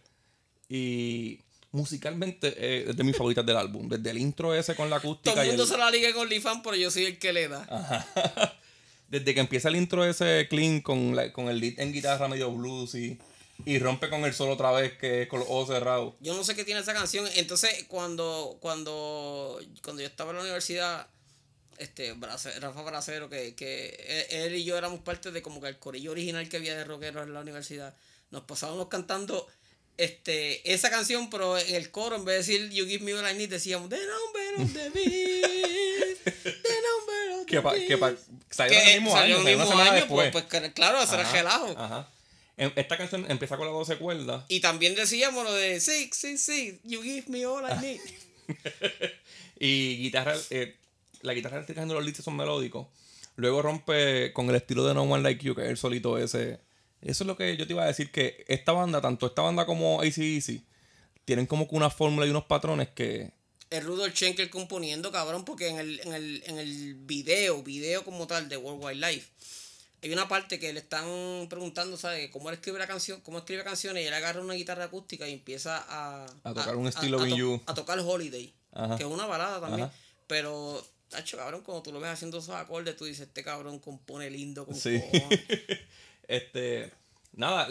Y 0.69 1.39
musicalmente 1.71 2.53
eh, 2.57 2.87
es 2.89 2.97
de 2.97 3.05
mis 3.05 3.17
favoritas 3.17 3.47
del 3.47 3.59
álbum. 3.59 3.89
Desde 3.89 4.11
el 4.11 4.19
intro 4.19 4.53
ese 4.57 4.75
con 4.75 4.91
la 4.91 4.97
acústica. 4.97 5.35
Todo 5.35 5.43
el 5.43 5.49
mundo 5.51 5.67
se 5.67 5.79
la 5.79 5.89
liga 5.89 6.13
con 6.13 6.29
Lifan, 6.29 6.65
pero 6.65 6.75
yo 6.75 6.91
soy 6.91 7.05
el 7.05 7.21
que 7.21 7.33
le 7.33 7.47
da. 7.47 8.59
Desde 9.13 9.35
que 9.35 9.41
empieza 9.41 9.69
el 9.69 9.77
intro 9.77 10.07
ese 10.07 10.47
clean 10.49 10.81
con, 10.81 11.15
con 11.33 11.51
el 11.51 11.61
lead 11.61 11.79
en 11.81 11.93
guitarra 11.93 12.29
medio 12.29 12.51
blues 12.51 12.95
y, 12.95 13.19
y 13.67 13.79
rompe 13.79 14.09
con 14.09 14.25
el 14.25 14.33
solo 14.33 14.53
otra 14.53 14.73
vez 14.73 14.97
que 14.97 15.21
es 15.21 15.29
con 15.29 15.41
los 15.41 15.49
ojos 15.51 15.69
cerrados. 15.69 16.15
Yo 16.21 16.33
no 16.35 16.43
sé 16.43 16.57
qué 16.57 16.65
tiene 16.65 16.81
esa 16.81 16.95
canción. 16.95 17.29
Entonces, 17.35 17.85
cuando, 17.89 18.57
cuando, 18.61 19.61
cuando 19.83 20.01
yo 20.01 20.09
estaba 20.09 20.31
en 20.31 20.37
la 20.37 20.43
universidad, 20.45 21.09
este 21.77 22.15
Rafa 22.59 22.81
Bracero, 22.81 23.29
que, 23.29 23.55
que 23.55 24.27
él 24.31 24.55
y 24.55 24.65
yo 24.65 24.79
éramos 24.79 25.01
parte 25.01 25.31
de 25.31 25.43
como 25.43 25.61
que 25.61 25.69
el 25.69 25.79
corillo 25.79 26.13
original 26.13 26.49
que 26.49 26.57
había 26.57 26.75
de 26.75 26.85
rockeros 26.85 27.27
en 27.27 27.35
la 27.35 27.41
universidad, 27.41 27.95
nos 28.31 28.45
pasábamos 28.45 28.89
cantando 28.89 29.47
este, 29.99 30.73
esa 30.73 30.89
canción, 30.89 31.29
pero 31.29 31.59
en 31.59 31.75
el 31.75 31.91
coro, 31.91 32.17
en 32.17 32.25
vez 32.25 32.47
de 32.47 32.55
decir 32.55 32.71
You 32.71 32.87
Give 32.87 33.05
Me 33.05 33.13
All 33.13 33.31
I 33.31 33.37
Need, 33.37 33.51
decíamos 33.51 33.91
The 33.91 33.99
Number 33.99 34.65
of 34.65 34.73
the 34.73 34.89
Beast, 34.89 36.62
The 37.61 37.69
Beast. 37.69 37.89
Que, 37.89 37.99
pa, 37.99 38.13
salió 38.51 38.79
el 38.79 39.01
mismo 39.01 39.17
año, 39.17 39.37
el 39.39 39.57
mismo 39.57 39.79
año 39.79 40.07
pues, 40.09 40.33
pues, 40.33 40.45
claro, 40.75 41.03
ese 41.03 41.15
era 41.15 41.31
relajo. 41.31 41.75
Ajá. 41.77 42.09
Esta 42.57 42.97
canción 42.97 43.27
empieza 43.29 43.57
con 43.57 43.67
las 43.67 43.75
12 43.75 43.97
cuerdas. 43.97 44.45
Y 44.49 44.61
también 44.61 44.95
decíamos 44.95 45.45
lo 45.45 45.53
de 45.53 45.81
Sí, 45.81 46.11
sí, 46.13 46.39
sí, 46.39 46.81
You 46.85 47.03
Give 47.03 47.25
Me 47.29 47.47
All 47.47 47.65
I 47.65 47.81
Need. 47.81 48.01
y 49.59 49.97
guitarra, 49.99 50.35
eh, 50.51 50.77
la 51.23 51.35
guitarra 51.35 51.57
eléctrica 51.57 51.85
los 51.87 52.05
listos 52.05 52.25
son 52.25 52.37
melódicos. 52.37 52.87
Luego 53.37 53.63
rompe 53.63 54.33
con 54.33 54.49
el 54.51 54.57
estilo 54.57 54.87
de 54.87 54.95
No 54.95 55.03
One 55.03 55.23
Like 55.23 55.45
You, 55.45 55.55
que 55.55 55.63
es 55.63 55.71
el 55.71 55.77
solito 55.77 56.19
ese 56.19 56.61
eso 57.03 57.25
es 57.25 57.27
lo 57.27 57.37
que 57.37 57.57
yo 57.57 57.67
te 57.67 57.73
iba 57.73 57.83
a 57.83 57.87
decir, 57.87 58.11
que 58.11 58.45
esta 58.47 58.73
banda, 58.73 59.01
tanto 59.01 59.27
esta 59.27 59.43
banda 59.43 59.67
como 59.67 60.01
ACDC, 60.01 60.63
tienen 61.25 61.47
como 61.47 61.69
que 61.69 61.75
una 61.75 61.91
fórmula 61.91 62.27
y 62.27 62.31
unos 62.31 62.45
patrones 62.45 62.89
que... 62.89 63.33
Es 63.73 63.83
Rudolf 63.83 64.15
Schenker 64.15 64.51
componiendo, 64.51 65.11
cabrón, 65.11 65.47
porque 65.47 65.69
en 65.69 65.79
el, 65.79 66.01
en 66.01 66.13
el, 66.13 66.43
en 66.45 66.59
el 66.59 66.95
video, 66.95 67.63
video 67.63 68.05
como 68.05 68.27
tal 68.27 68.51
de 68.51 68.59
World 68.59 68.85
Wide 68.85 69.13
Life, 69.13 69.31
hay 70.03 70.13
una 70.13 70.29
parte 70.29 70.59
que 70.59 70.75
le 70.75 70.81
están 70.81 71.47
preguntando, 71.49 71.97
¿sabes? 71.97 72.31
¿Cómo 72.31 72.51
él 72.51 72.57
escribe 72.57 72.79
la 72.79 72.87
canción? 72.87 73.23
¿Cómo 73.23 73.39
escribe 73.39 73.65
canciones? 73.65 74.05
Y 74.05 74.09
él 74.09 74.13
agarra 74.13 74.43
una 74.43 74.53
guitarra 74.53 74.85
acústica 74.85 75.27
y 75.27 75.33
empieza 75.33 75.83
a... 75.89 76.27
A 76.45 76.53
tocar 76.53 76.77
un 76.77 76.87
estilo 76.87 77.23
a, 77.23 77.29
You. 77.29 77.63
A 77.65 77.73
tocar 77.73 77.99
Holiday, 77.99 78.53
que 78.99 79.05
es 79.05 79.09
una 79.09 79.25
balada 79.25 79.59
también. 79.59 79.91
Pero, 80.27 80.87
tacho, 81.09 81.39
cabrón, 81.39 81.63
cuando 81.63 81.83
tú 81.83 81.93
lo 81.93 82.01
ves 82.01 82.11
haciendo 82.11 82.41
esos 82.41 82.55
acordes, 82.55 82.95
tú 82.95 83.07
dices, 83.07 83.29
este 83.29 83.43
cabrón 83.43 83.79
compone 83.79 84.29
lindo 84.29 84.67
con 84.67 84.75
sí. 84.75 85.03
Este, 86.29 86.93
nada, 87.33 87.69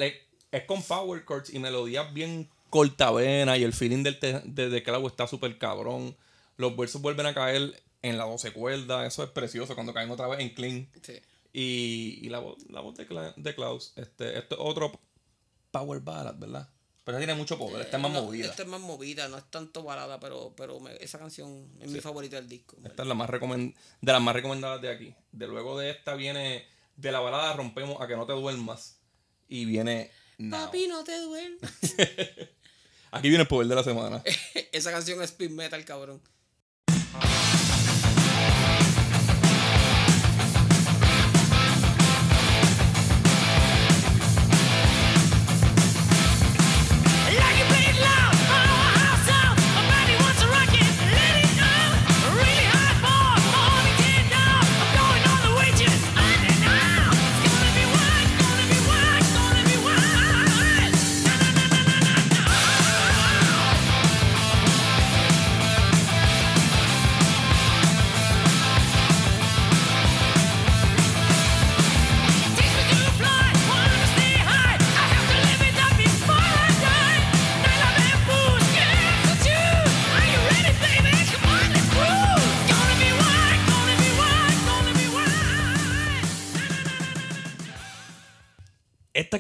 es 0.52 0.64
con 0.66 0.82
power 0.82 1.24
chords 1.28 1.54
y 1.54 1.60
melodías 1.60 2.12
bien 2.12 2.50
cortavena 2.72 3.58
y 3.58 3.64
el 3.64 3.74
feeling 3.74 4.02
del 4.02 4.20
de, 4.20 4.70
de 4.70 4.84
clavo 4.84 5.08
está 5.08 5.28
súper 5.28 5.60
cabrón. 5.60 6.18
Los 6.58 6.76
versos 6.76 7.02
vuelven 7.02 7.28
a 7.28 7.36
caer 7.36 7.80
en 8.02 8.18
la 8.18 8.24
12 8.24 8.52
cuerdas, 8.54 9.08
eso 9.08 9.24
es 9.24 9.30
precioso 9.30 9.76
cuando 9.76 9.94
caen 9.94 10.10
otra 10.10 10.28
vez 10.28 10.40
en 10.40 10.50
clean. 10.50 10.90
Y, 11.54 12.20
y, 12.24 12.30
la 12.30 12.40
voz, 12.40 12.58
la 12.70 12.80
voz 12.80 12.96
de, 12.96 13.06
de 13.36 13.56
Klaus, 13.56 13.94
este, 13.98 14.40
esto 14.40 14.56
es 14.56 14.62
otro 14.64 15.00
power 15.70 16.00
ballad, 16.00 16.36
¿verdad? 16.36 16.70
Pero 17.04 17.18
tiene 17.18 17.34
mucho 17.34 17.58
poder, 17.58 17.82
esta 17.82 17.98
es 17.98 18.04
más 18.04 18.12
movida. 18.12 18.46
Esta 18.48 18.64
es 18.64 18.70
más 18.70 18.80
movida, 18.80 19.28
no 19.28 19.38
es 19.38 19.44
tanto 19.50 19.84
balada, 19.84 20.20
pero, 20.20 20.54
pero 20.56 20.80
esa 21.00 21.20
canción 21.20 21.68
es 21.82 21.90
mi 21.90 22.00
favorita 22.00 22.38
del 22.38 22.48
disco. 22.48 22.78
Esta 22.86 23.04
es 23.04 23.08
la 23.08 23.16
más 23.16 23.30
de 23.30 23.74
las 24.12 24.22
más 24.22 24.36
recomendadas 24.36 24.82
de 24.82 24.90
aquí. 24.90 25.14
De 25.32 25.48
luego 25.48 25.78
de 25.78 25.90
esta 25.90 26.16
viene 26.16 26.66
de 26.96 27.12
la 27.12 27.20
balada 27.20 27.54
rompemos 27.54 28.00
a 28.00 28.08
que 28.08 28.16
no 28.16 28.26
te 28.26 28.34
duermas. 28.34 29.00
Y 29.50 29.66
viene. 29.66 30.12
Papi, 30.50 30.88
no 30.88 31.04
te 31.04 31.20
duermas. 31.20 31.72
Aquí 33.12 33.28
viene 33.28 33.44
el 33.44 33.48
poder 33.48 33.68
de 33.68 33.76
la 33.76 33.84
semana. 33.84 34.24
Esa 34.72 34.92
canción 34.92 35.22
es 35.22 35.32
speed 35.32 35.52
metal, 35.52 35.84
cabrón. 35.84 36.22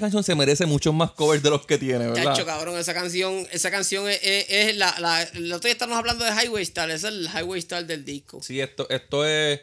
Canción 0.02 0.24
se 0.24 0.36
merece 0.36 0.66
muchos 0.66 0.93
más 0.93 1.12
covers 1.12 1.41
de 1.41 1.49
los 1.49 1.66
que 1.66 1.78
tiene, 1.78 2.08
¿verdad? 2.08 2.34
Chacho, 2.34 2.45
cabrón, 2.45 2.78
esa 2.78 2.93
canción, 2.93 3.47
esa 3.52 3.72
canción 3.72 4.10
es, 4.10 4.20
es, 4.22 4.76
la, 4.76 4.93
la, 4.99 5.26
Lo 5.36 5.62
que 5.62 5.72
estamos 5.72 5.97
hablando 5.97 6.26
de 6.26 6.32
Highway 6.32 6.64
Star, 6.64 6.91
es 6.91 7.06
el 7.06 7.30
Highway 7.34 7.60
Star 7.60 7.86
del 7.86 8.04
disco. 8.04 8.41
Sí, 8.43 8.60
esto, 8.60 8.89
esto 8.89 9.26
es 9.26 9.62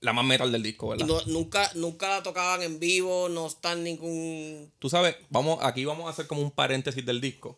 la 0.00 0.12
más 0.12 0.24
metal 0.24 0.52
del 0.52 0.62
disco, 0.62 0.88
¿verdad? 0.88 1.06
nunca, 1.26 1.70
nunca 1.74 2.08
la 2.08 2.22
tocaban 2.22 2.62
en 2.62 2.78
vivo, 2.78 3.28
no 3.28 3.46
está 3.46 3.72
en 3.72 3.84
ningún. 3.84 4.70
Tú 4.78 4.90
sabes, 4.90 5.16
vamos, 5.30 5.58
aquí 5.62 5.84
vamos 5.84 6.06
a 6.06 6.10
hacer 6.10 6.26
como 6.26 6.42
un 6.42 6.50
paréntesis 6.50 7.04
del 7.04 7.20
disco. 7.20 7.56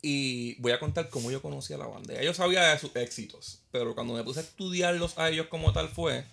Y 0.00 0.54
voy 0.60 0.72
a 0.72 0.78
contar 0.78 1.08
cómo 1.08 1.30
yo 1.30 1.42
conocí 1.42 1.72
a 1.72 1.78
la 1.78 1.86
banda. 1.86 2.20
yo 2.22 2.32
sabía 2.32 2.62
de 2.68 2.78
sus 2.78 2.94
éxitos, 2.94 3.60
pero 3.72 3.94
cuando 3.94 4.14
me 4.14 4.22
puse 4.22 4.40
a 4.40 4.42
estudiarlos 4.42 5.18
a 5.18 5.28
ellos 5.28 5.46
como 5.48 5.72
tal 5.72 5.88
fue 5.88 6.24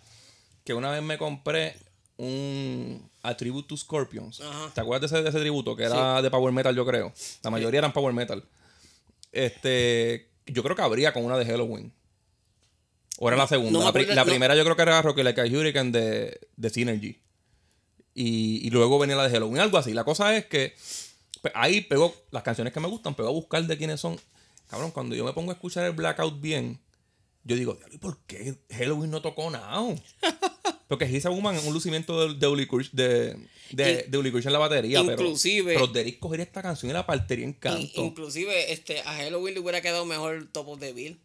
que 0.63 0.73
una 0.73 0.91
vez 0.91 1.01
me 1.01 1.17
compré 1.17 1.75
un 2.17 3.09
a 3.27 3.37
Tribute 3.37 3.67
to 3.67 3.77
Scorpions. 3.77 4.41
¿Te 4.73 4.81
acuerdas 4.81 5.11
de 5.11 5.27
ese, 5.27 5.39
tributo? 5.39 5.75
Que 5.75 5.83
era 5.83 6.21
de 6.21 6.29
Power 6.29 6.53
Metal, 6.53 6.75
yo 6.75 6.85
creo. 6.85 7.13
La 7.43 7.49
mayoría 7.49 7.79
eran 7.79 7.93
Power 7.93 8.13
Metal. 8.13 8.43
Este. 9.31 10.29
Yo 10.47 10.63
creo 10.63 10.75
que 10.75 10.81
habría 10.81 11.11
con 11.11 11.25
una 11.25 11.37
de 11.37 11.45
Halloween. 11.45 11.93
O 13.17 13.27
era 13.27 13.37
la 13.37 13.47
segunda. 13.47 13.79
la, 13.79 14.25
primera 14.25 14.55
yo 14.55 14.63
creo 14.63 14.75
que 14.75 14.81
era 14.81 15.01
Rocky 15.01 15.23
Like 15.23 15.41
a 15.41 15.45
Hurricane 15.45 15.91
de, 15.91 16.39
de 16.55 16.69
Synergy. 16.69 17.19
Y, 18.13 18.65
y, 18.65 18.69
luego 18.69 18.99
venía 18.99 19.15
la 19.15 19.23
de 19.23 19.31
Halloween, 19.31 19.61
algo 19.61 19.77
así. 19.77 19.93
La 19.93 20.03
cosa 20.03 20.35
es 20.35 20.45
que 20.45 20.75
pues, 21.41 21.53
ahí 21.55 21.81
pegó 21.81 22.15
las 22.31 22.43
canciones 22.43 22.73
que 22.73 22.79
me 22.79 22.87
gustan, 22.87 23.13
pegó 23.13 23.29
a 23.29 23.31
buscar 23.31 23.63
de 23.63 23.77
quiénes 23.77 23.99
son. 23.99 24.19
Cabrón, 24.67 24.91
cuando 24.91 25.15
yo 25.15 25.23
me 25.23 25.33
pongo 25.33 25.51
a 25.51 25.53
escuchar 25.53 25.85
el 25.85 25.91
Blackout 25.91 26.41
bien, 26.41 26.79
yo 27.43 27.55
digo, 27.55 27.77
¿por 28.01 28.17
qué 28.25 28.55
Halloween 28.71 29.11
no 29.11 29.21
tocó 29.21 29.49
nada? 29.49 29.79
Porque 30.87 31.05
He's 31.05 31.25
a 31.25 31.29
Woman 31.31 31.55
es 31.55 31.65
un 31.65 31.73
lucimiento 31.73 32.27
de, 32.27 32.35
de 32.35 32.47
Uli 32.47 32.67
de, 32.91 33.35
de, 33.71 34.03
de 34.07 34.17
en 34.17 34.53
la 34.53 34.59
batería. 34.59 34.99
Inclusive. 34.99 35.73
Pero, 35.73 35.85
pero 35.85 35.93
Derek 35.93 36.19
cogería 36.19 36.45
esta 36.45 36.61
canción 36.61 36.91
y 36.91 36.93
la 36.93 37.05
partiría 37.05 37.45
en 37.45 37.53
canto. 37.53 38.03
inclusive 38.03 38.71
este, 38.71 38.99
a 38.99 39.15
Halloween 39.15 39.55
le 39.55 39.59
hubiera 39.61 39.81
quedado 39.81 40.05
mejor 40.05 40.47
Top 40.51 40.67
of 40.67 40.79
the 40.79 40.93
Bill. 40.93 41.19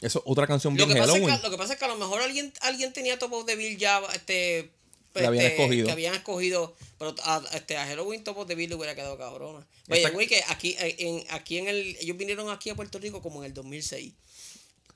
Eso, 0.00 0.22
otra 0.26 0.46
canción 0.46 0.74
bien 0.74 0.88
lo 0.88 0.94
que 0.94 1.00
Halloween. 1.00 1.24
Pasa 1.24 1.34
es 1.34 1.40
que, 1.40 1.46
lo 1.46 1.50
que 1.50 1.58
pasa 1.58 1.72
es 1.72 1.78
que 1.78 1.84
a 1.86 1.88
lo 1.88 1.96
mejor 1.96 2.20
alguien, 2.20 2.52
alguien 2.60 2.92
tenía 2.92 3.18
Top 3.18 3.32
of 3.32 3.46
the 3.46 3.56
Bill 3.56 3.78
ya 3.78 4.00
este, 4.14 4.70
habían 5.14 5.46
este, 5.46 5.56
escogido. 5.56 5.86
Que 5.86 5.92
habían 5.92 6.14
escogido. 6.14 6.76
Pero 6.98 7.14
a, 7.24 7.42
este, 7.54 7.76
a 7.76 7.86
Halloween 7.86 8.22
Top 8.22 8.36
of 8.36 8.46
the 8.46 8.54
Bill 8.54 8.68
le 8.68 8.76
hubiera 8.76 8.94
quedado 8.94 9.16
cabrona. 9.16 9.66
Oye, 9.88 10.10
güey, 10.10 10.26
que 10.26 10.42
aquí 10.48 10.76
en, 10.78 11.24
aquí 11.30 11.58
en 11.58 11.68
el. 11.68 11.96
Ellos 12.00 12.16
vinieron 12.16 12.50
aquí 12.50 12.70
a 12.70 12.74
Puerto 12.74 12.98
Rico 12.98 13.22
como 13.22 13.40
en 13.40 13.46
el 13.46 13.54
2006. 13.54 14.12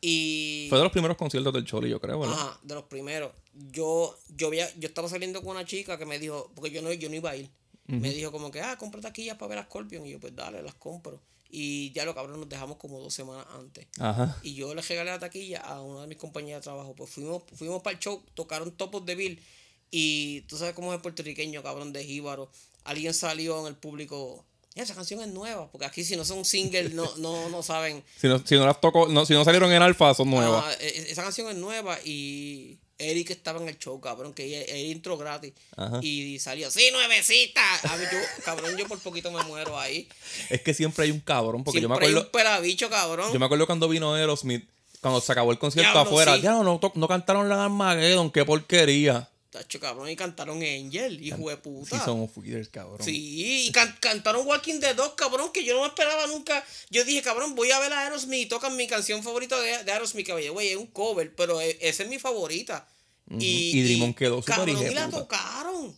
Y... 0.05 0.67
Fue 0.69 0.79
de 0.79 0.85
los 0.85 0.93
primeros 0.93 1.17
conciertos 1.17 1.53
del 1.53 1.65
Choli, 1.65 1.89
yo 1.89 2.01
creo, 2.01 2.19
¿verdad? 2.19 2.37
Ajá, 2.37 2.61
de 2.63 2.75
los 2.75 2.85
primeros. 2.85 3.31
Yo, 3.55 4.19
yo, 4.37 4.47
había, 4.49 4.73
yo 4.77 4.89
estaba 4.89 5.09
saliendo 5.09 5.43
con 5.43 5.53
una 5.53 5.65
chica 5.65 5.99
que 5.99 6.07
me 6.07 6.19
dijo, 6.19 6.51
porque 6.55 6.71
yo 6.71 6.83
no, 6.83 6.93
yo 6.93 7.09
no 7.09 7.17
iba 7.17 7.31
a 7.31 7.37
ir. 7.37 7.51
Me 7.87 8.11
dijo 8.11 8.33
como 8.33 8.51
que, 8.51 8.63
ah, 8.63 8.79
compra 8.79 9.03
taquillas 9.03 9.37
para 9.37 9.51
ver 9.51 9.59
a 9.59 9.65
Scorpion. 9.65 10.07
Y 10.07 10.13
yo, 10.13 10.21
pues 10.21 10.35
dale, 10.35 10.63
las 10.63 10.75
compro. 10.75 11.21
Y 11.51 11.93
ya 11.93 12.07
lo 12.07 12.15
cabrón 12.15 12.41
nos 12.41 12.49
dejamos 12.49 12.79
como 12.79 12.99
dos 12.99 13.13
semanas 13.13 13.47
antes. 13.55 13.87
Ajá. 13.99 14.39
Y 14.43 14.55
yo 14.55 14.75
le 14.75 14.81
regalé 14.81 15.11
la 15.11 15.19
taquilla 15.19 15.61
a 15.61 15.83
una 15.83 16.03
de 16.03 16.07
mis 16.07 16.17
compañeras 16.17 16.63
de 16.63 16.65
trabajo. 16.65 16.95
Pues 16.95 17.11
fuimos, 17.11 17.43
fuimos 17.55 17.83
para 17.83 17.95
el 17.95 18.01
show, 18.01 18.23
tocaron 18.33 18.71
Topos 18.73 19.05
de 19.05 19.15
Bill. 19.15 19.43
Y 19.91 20.41
tú 20.43 20.57
sabes 20.57 20.75
cómo 20.75 20.93
es 20.93 20.97
el 20.97 21.03
puertorriqueño, 21.03 21.63
cabrón, 21.63 21.93
de 21.93 22.03
Jíbaro. 22.03 22.51
Alguien 22.85 23.13
salió 23.13 23.61
en 23.61 23.67
el 23.67 23.77
público 23.77 24.47
esa 24.75 24.95
canción 24.95 25.21
es 25.21 25.29
nueva, 25.29 25.71
porque 25.71 25.85
aquí 25.87 26.03
si 26.03 26.17
no 26.17 26.25
son 26.25 26.45
singles 26.45 26.95
no, 26.95 27.15
no, 27.17 27.49
no 27.51 27.63
saben. 27.63 28.03
si, 28.17 28.27
no, 28.27 28.39
si 28.45 28.55
no 28.55 28.65
las 28.65 28.81
toco, 28.81 29.07
no, 29.09 29.27
si 29.27 29.35
no 29.35 29.45
salieron 29.45 29.71
en 29.71 29.83
alfa, 29.83 30.15
son 30.15 30.31
nuevas. 30.31 30.77
E, 30.81 30.87
e, 30.87 31.13
esa 31.13 31.23
canción 31.23 31.49
es 31.51 31.57
nueva 31.57 31.99
y 32.05 32.79
Eric 33.03 33.31
estaba 33.31 33.61
en 33.61 33.69
el 33.69 33.79
show, 33.79 34.01
cabrón, 34.01 34.33
que 34.33 34.63
él 34.63 34.87
intro 34.87 35.17
gratis. 35.17 35.53
Y 36.01 36.39
salió, 36.39 36.71
sí, 36.71 36.91
nuevecita. 36.93 37.63
A 37.75 37.99
yo, 37.99 38.19
cabrón, 38.45 38.77
yo 38.77 38.87
por 38.87 38.99
poquito 38.99 39.31
me 39.31 39.43
muero 39.45 39.79
ahí. 39.79 40.09
Es 40.51 40.63
que 40.63 40.75
siempre 40.75 41.05
hay 41.05 41.11
un 41.11 41.21
cabrón, 41.21 41.65
porque 41.65 41.81
yo 41.81 41.89
me 41.89 41.97
acuerdo. 41.97 42.19
Hay 42.19 42.25
un 42.25 42.31
perabicho, 42.31 42.89
cabrón. 42.89 43.33
Yo 43.33 43.39
me 43.39 43.47
acuerdo 43.47 43.67
cuando 43.67 43.89
vino 43.89 44.15
Aerosmith, 44.15 44.69
cuando 45.01 45.21
se 45.21 45.33
acabó 45.33 45.53
el 45.53 45.59
concierto 45.59 45.99
afuera. 45.99 46.37
Ya 46.37 46.53
no, 46.53 46.81
no, 46.95 47.09
cantaron 47.09 47.49
la 47.49 47.65
Armageddon, 47.65 48.31
qué 48.31 48.45
porquería. 48.45 49.29
Tacho, 49.51 49.79
cabrón, 49.81 50.09
y 50.09 50.17
cantaron 50.17 50.63
Angel, 50.63 51.23
hijo 51.23 51.51
de 51.51 51.59
puta. 51.59 51.99
Sí, 51.99 52.03
somos 52.03 52.31
fuckers, 52.31 52.71
cabrón. 52.71 53.03
Sí, 53.03 53.67
y 53.67 53.73
cantaron 54.01 54.47
Walking 54.47 54.81
Dead 54.81 54.97
2, 54.97 55.13
cabrón, 55.13 55.53
que 55.53 55.63
yo 55.63 55.75
no 55.75 55.83
me 55.83 55.89
esperaba 55.89 56.27
nunca. 56.27 56.65
Yo 56.89 57.05
dije, 57.05 57.21
cabrón, 57.21 57.55
voy 57.55 57.71
a 57.71 57.79
ver 57.79 57.93
a 57.93 58.01
Aerosmith 58.01 58.47
y 58.47 58.47
tocan 58.47 58.75
mi 58.77 58.87
canción 58.87 59.23
favorita 59.23 59.61
de, 59.61 59.85
de 59.85 59.93
Aerosmith, 59.93 60.25
que 60.25 60.49
güey, 60.49 60.69
es 60.69 60.77
un 60.77 60.87
cover, 60.87 61.35
pero 61.35 61.61
e, 61.61 61.77
esa 61.83 62.03
es 62.05 62.09
mi 62.09 62.19
favorita. 62.19 62.89
Y, 63.31 63.79
y 63.79 63.83
Dreamon 63.83 64.15
quedó 64.15 64.43
súper 64.43 64.69
y 64.69 64.95
la 64.95 65.09
tocaron. 65.09 65.95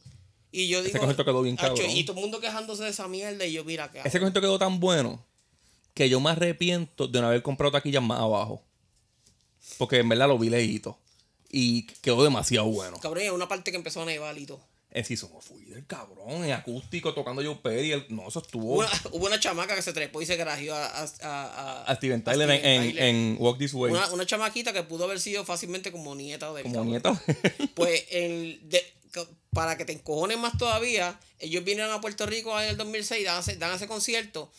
Y 0.52 0.68
yo 0.68 0.78
digo. 0.78 0.90
Ese 0.90 0.98
concierto 0.98 1.24
quedó 1.24 1.42
bien 1.42 1.56
cabrón. 1.56 1.90
Y 1.90 2.04
todo 2.04 2.16
el 2.16 2.22
mundo 2.22 2.40
quejándose 2.40 2.84
de 2.84 2.90
esa 2.90 3.08
mierda. 3.08 3.44
Y 3.44 3.52
yo, 3.52 3.64
mira 3.64 3.90
que. 3.90 3.98
Ese 3.98 4.20
concierto 4.20 4.40
quedó 4.40 4.58
tan 4.58 4.78
bueno 4.78 5.24
que 5.94 6.08
yo 6.08 6.20
me 6.20 6.30
arrepiento 6.30 7.08
de 7.08 7.20
no 7.20 7.26
haber 7.26 7.42
comprado 7.42 7.72
taquillas 7.72 8.02
más 8.02 8.20
abajo. 8.20 8.62
Porque 9.78 9.98
en 9.98 10.08
verdad 10.08 10.28
lo 10.28 10.38
vi 10.38 10.50
lejito 10.50 10.98
y 11.50 11.86
quedó 12.02 12.22
demasiado 12.24 12.66
bueno. 12.66 12.98
Cabrón, 12.98 13.24
y 13.24 13.28
una 13.30 13.48
parte 13.48 13.70
que 13.70 13.76
empezó 13.76 14.02
a 14.02 14.04
nevar 14.04 14.36
y 14.36 14.46
todo. 14.46 14.60
En 14.94 15.04
Season 15.04 15.30
of 15.34 15.50
del 15.50 15.86
cabrón, 15.86 16.44
en 16.44 16.52
acústico, 16.52 17.12
tocando 17.12 17.42
Joe 17.42 17.56
Perry. 17.56 17.92
El, 17.92 18.06
no, 18.10 18.28
eso 18.28 18.38
estuvo. 18.40 18.76
hubo 19.10 19.26
una 19.26 19.40
chamaca 19.40 19.74
que 19.74 19.82
se 19.82 19.92
trepó 19.92 20.22
y 20.22 20.26
se 20.26 20.36
grajeó 20.36 20.72
a, 20.74 20.86
a, 20.86 21.06
a, 21.22 21.84
a 21.84 21.96
Steven 21.96 22.22
Tyler, 22.22 22.48
en, 22.48 22.98
en, 22.98 23.36
Walk 23.40 23.58
This 23.58 23.74
Way. 23.74 23.92
Una, 23.92 24.08
una, 24.12 24.24
chamaquita 24.24 24.72
que 24.72 24.84
pudo 24.84 25.04
haber 25.04 25.18
sido 25.18 25.44
fácilmente 25.44 25.90
como 25.90 26.14
nieta 26.14 26.52
de 26.54 26.62
Como 26.62 26.84
nieta. 26.84 27.20
pues, 27.74 28.04
el, 28.10 28.60
para 29.50 29.76
que 29.76 29.84
te 29.84 29.92
encojones 29.92 30.38
más 30.38 30.56
todavía, 30.56 31.18
ellos 31.40 31.64
vinieron 31.64 31.92
a 31.92 32.00
Puerto 32.00 32.24
Rico 32.26 32.58
en 32.60 32.70
el 32.70 32.76
2006, 32.76 33.24
dan, 33.24 33.58
dan 33.58 33.74
ese 33.74 33.88
concierto. 33.88 34.50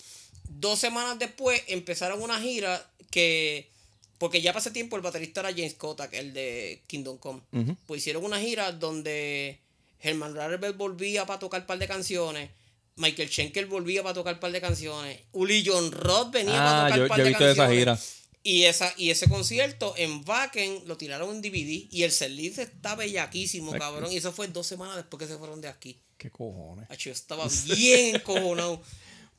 Dos 0.49 0.79
semanas 0.79 1.17
después 1.17 1.63
empezaron 1.67 2.21
una 2.21 2.39
gira 2.39 2.85
que 3.09 3.69
porque 4.17 4.41
ya 4.41 4.53
pasé 4.53 4.71
tiempo 4.71 4.95
el 4.95 5.01
baterista 5.01 5.41
era 5.41 5.51
James 5.51 5.73
Kotak, 5.73 6.13
el 6.13 6.33
de 6.33 6.81
Kingdom 6.87 7.17
Come. 7.17 7.41
Pues 7.85 8.01
hicieron 8.01 8.23
una 8.23 8.39
gira 8.39 8.71
donde 8.71 9.59
Herman 10.05 10.35
Rarrebel 10.35 10.73
volvía 10.73 11.25
para 11.25 11.39
tocar 11.39 11.61
un 11.61 11.67
par 11.67 11.79
de 11.79 11.87
canciones. 11.87 12.49
Michael 12.97 13.29
Schenker 13.29 13.65
volvía 13.65 14.03
para 14.03 14.13
tocar 14.13 14.35
un 14.35 14.39
par 14.39 14.51
de 14.51 14.61
canciones. 14.61 15.19
Uli 15.33 15.63
John 15.65 15.91
Roth 15.91 16.31
venía 16.31 16.53
para 16.53 16.85
ah, 16.85 16.89
tocar 16.89 17.01
un 17.01 17.07
par 17.07 17.17
de 17.17 17.31
canciones. 17.31 17.57
Esa 17.57 17.69
gira. 17.69 17.99
Y, 18.43 18.65
esa, 18.65 18.93
y 18.95 19.09
ese 19.09 19.27
concierto 19.27 19.95
en 19.97 20.23
Wacken 20.25 20.83
lo 20.85 20.97
tiraron 20.97 21.35
en 21.35 21.41
DVD 21.41 21.87
y 21.89 22.03
el 22.03 22.11
setlist 22.11 22.59
está 22.59 22.95
bellaquísimo, 22.95 23.71
cabrón. 23.71 24.11
Y 24.11 24.17
eso 24.17 24.31
fue 24.31 24.47
dos 24.47 24.67
semanas 24.67 24.97
después 24.97 25.19
que 25.19 25.27
se 25.27 25.37
fueron 25.37 25.61
de 25.61 25.67
aquí. 25.67 25.99
¿Qué 26.17 26.29
cojones? 26.29 26.87
yo 26.97 27.11
estaba 27.11 27.47
bien 27.65 28.19
cojonado. 28.23 28.81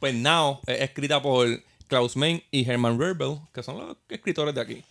Pues 0.01 0.13
Now 0.13 0.61
es 0.67 0.81
escrita 0.81 1.23
por 1.23 1.63
Klaus 1.87 2.17
Main 2.17 2.43
y 2.51 2.69
Herman 2.69 2.99
Werbel, 2.99 3.39
que 3.55 3.63
son 3.63 3.79
los 3.79 3.97
escritores 4.09 4.55
de 4.55 4.61
aquí. 4.61 4.85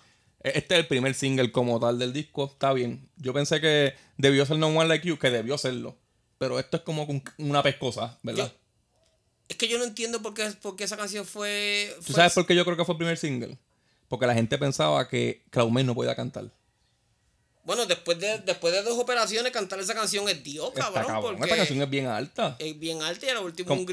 Este 0.53 0.75
es 0.75 0.79
el 0.81 0.87
primer 0.87 1.13
single 1.13 1.51
como 1.51 1.79
tal 1.79 1.97
del 1.97 2.13
disco. 2.13 2.51
Está 2.53 2.73
bien. 2.73 3.09
Yo 3.17 3.33
pensé 3.33 3.59
que 3.59 3.95
debió 4.17 4.45
ser 4.45 4.57
No 4.57 4.67
One 4.67 4.87
Like 4.87 5.07
You, 5.07 5.17
que 5.17 5.31
debió 5.31 5.57
serlo. 5.57 5.97
Pero 6.37 6.59
esto 6.59 6.77
es 6.77 6.83
como 6.83 7.07
una 7.37 7.63
pescosa, 7.63 8.19
¿verdad? 8.21 8.51
es 9.47 9.57
que 9.57 9.67
yo 9.67 9.77
no 9.77 9.83
entiendo 9.83 10.21
por 10.21 10.33
qué, 10.33 10.49
por 10.61 10.75
esa 10.81 10.97
canción 10.97 11.25
fue, 11.25 11.95
¿Tú 12.05 12.13
sabes 12.13 12.33
por 12.33 12.45
qué 12.47 12.55
yo 12.55 12.65
creo 12.65 12.77
que 12.77 12.85
fue 12.85 12.93
el 12.93 12.97
primer 12.97 13.17
single? 13.17 13.57
Porque 14.07 14.25
la 14.25 14.33
gente 14.33 14.57
pensaba 14.57 15.07
que 15.07 15.43
Main 15.71 15.85
no 15.85 15.95
podía 15.95 16.15
cantar. 16.15 16.51
Bueno, 17.63 17.87
después 17.87 18.19
de, 18.19 18.39
después 18.39 18.71
de 18.73 18.83
dos 18.83 18.99
operaciones, 18.99 19.51
cantar 19.51 19.79
esa 19.79 19.95
canción 19.95 20.29
es 20.29 20.43
Dios, 20.43 20.71
cabrón. 20.75 21.21
Porque 21.21 21.43
esta 21.43 21.55
canción 21.55 21.81
es 21.81 21.89
bien 21.89 22.05
alta. 22.05 22.55
Es 22.59 22.77
bien 22.77 23.01
alta 23.01 23.25
y 23.25 23.29
a 23.29 23.33
lo 23.33 23.43
último, 23.43 23.73
un 23.73 23.85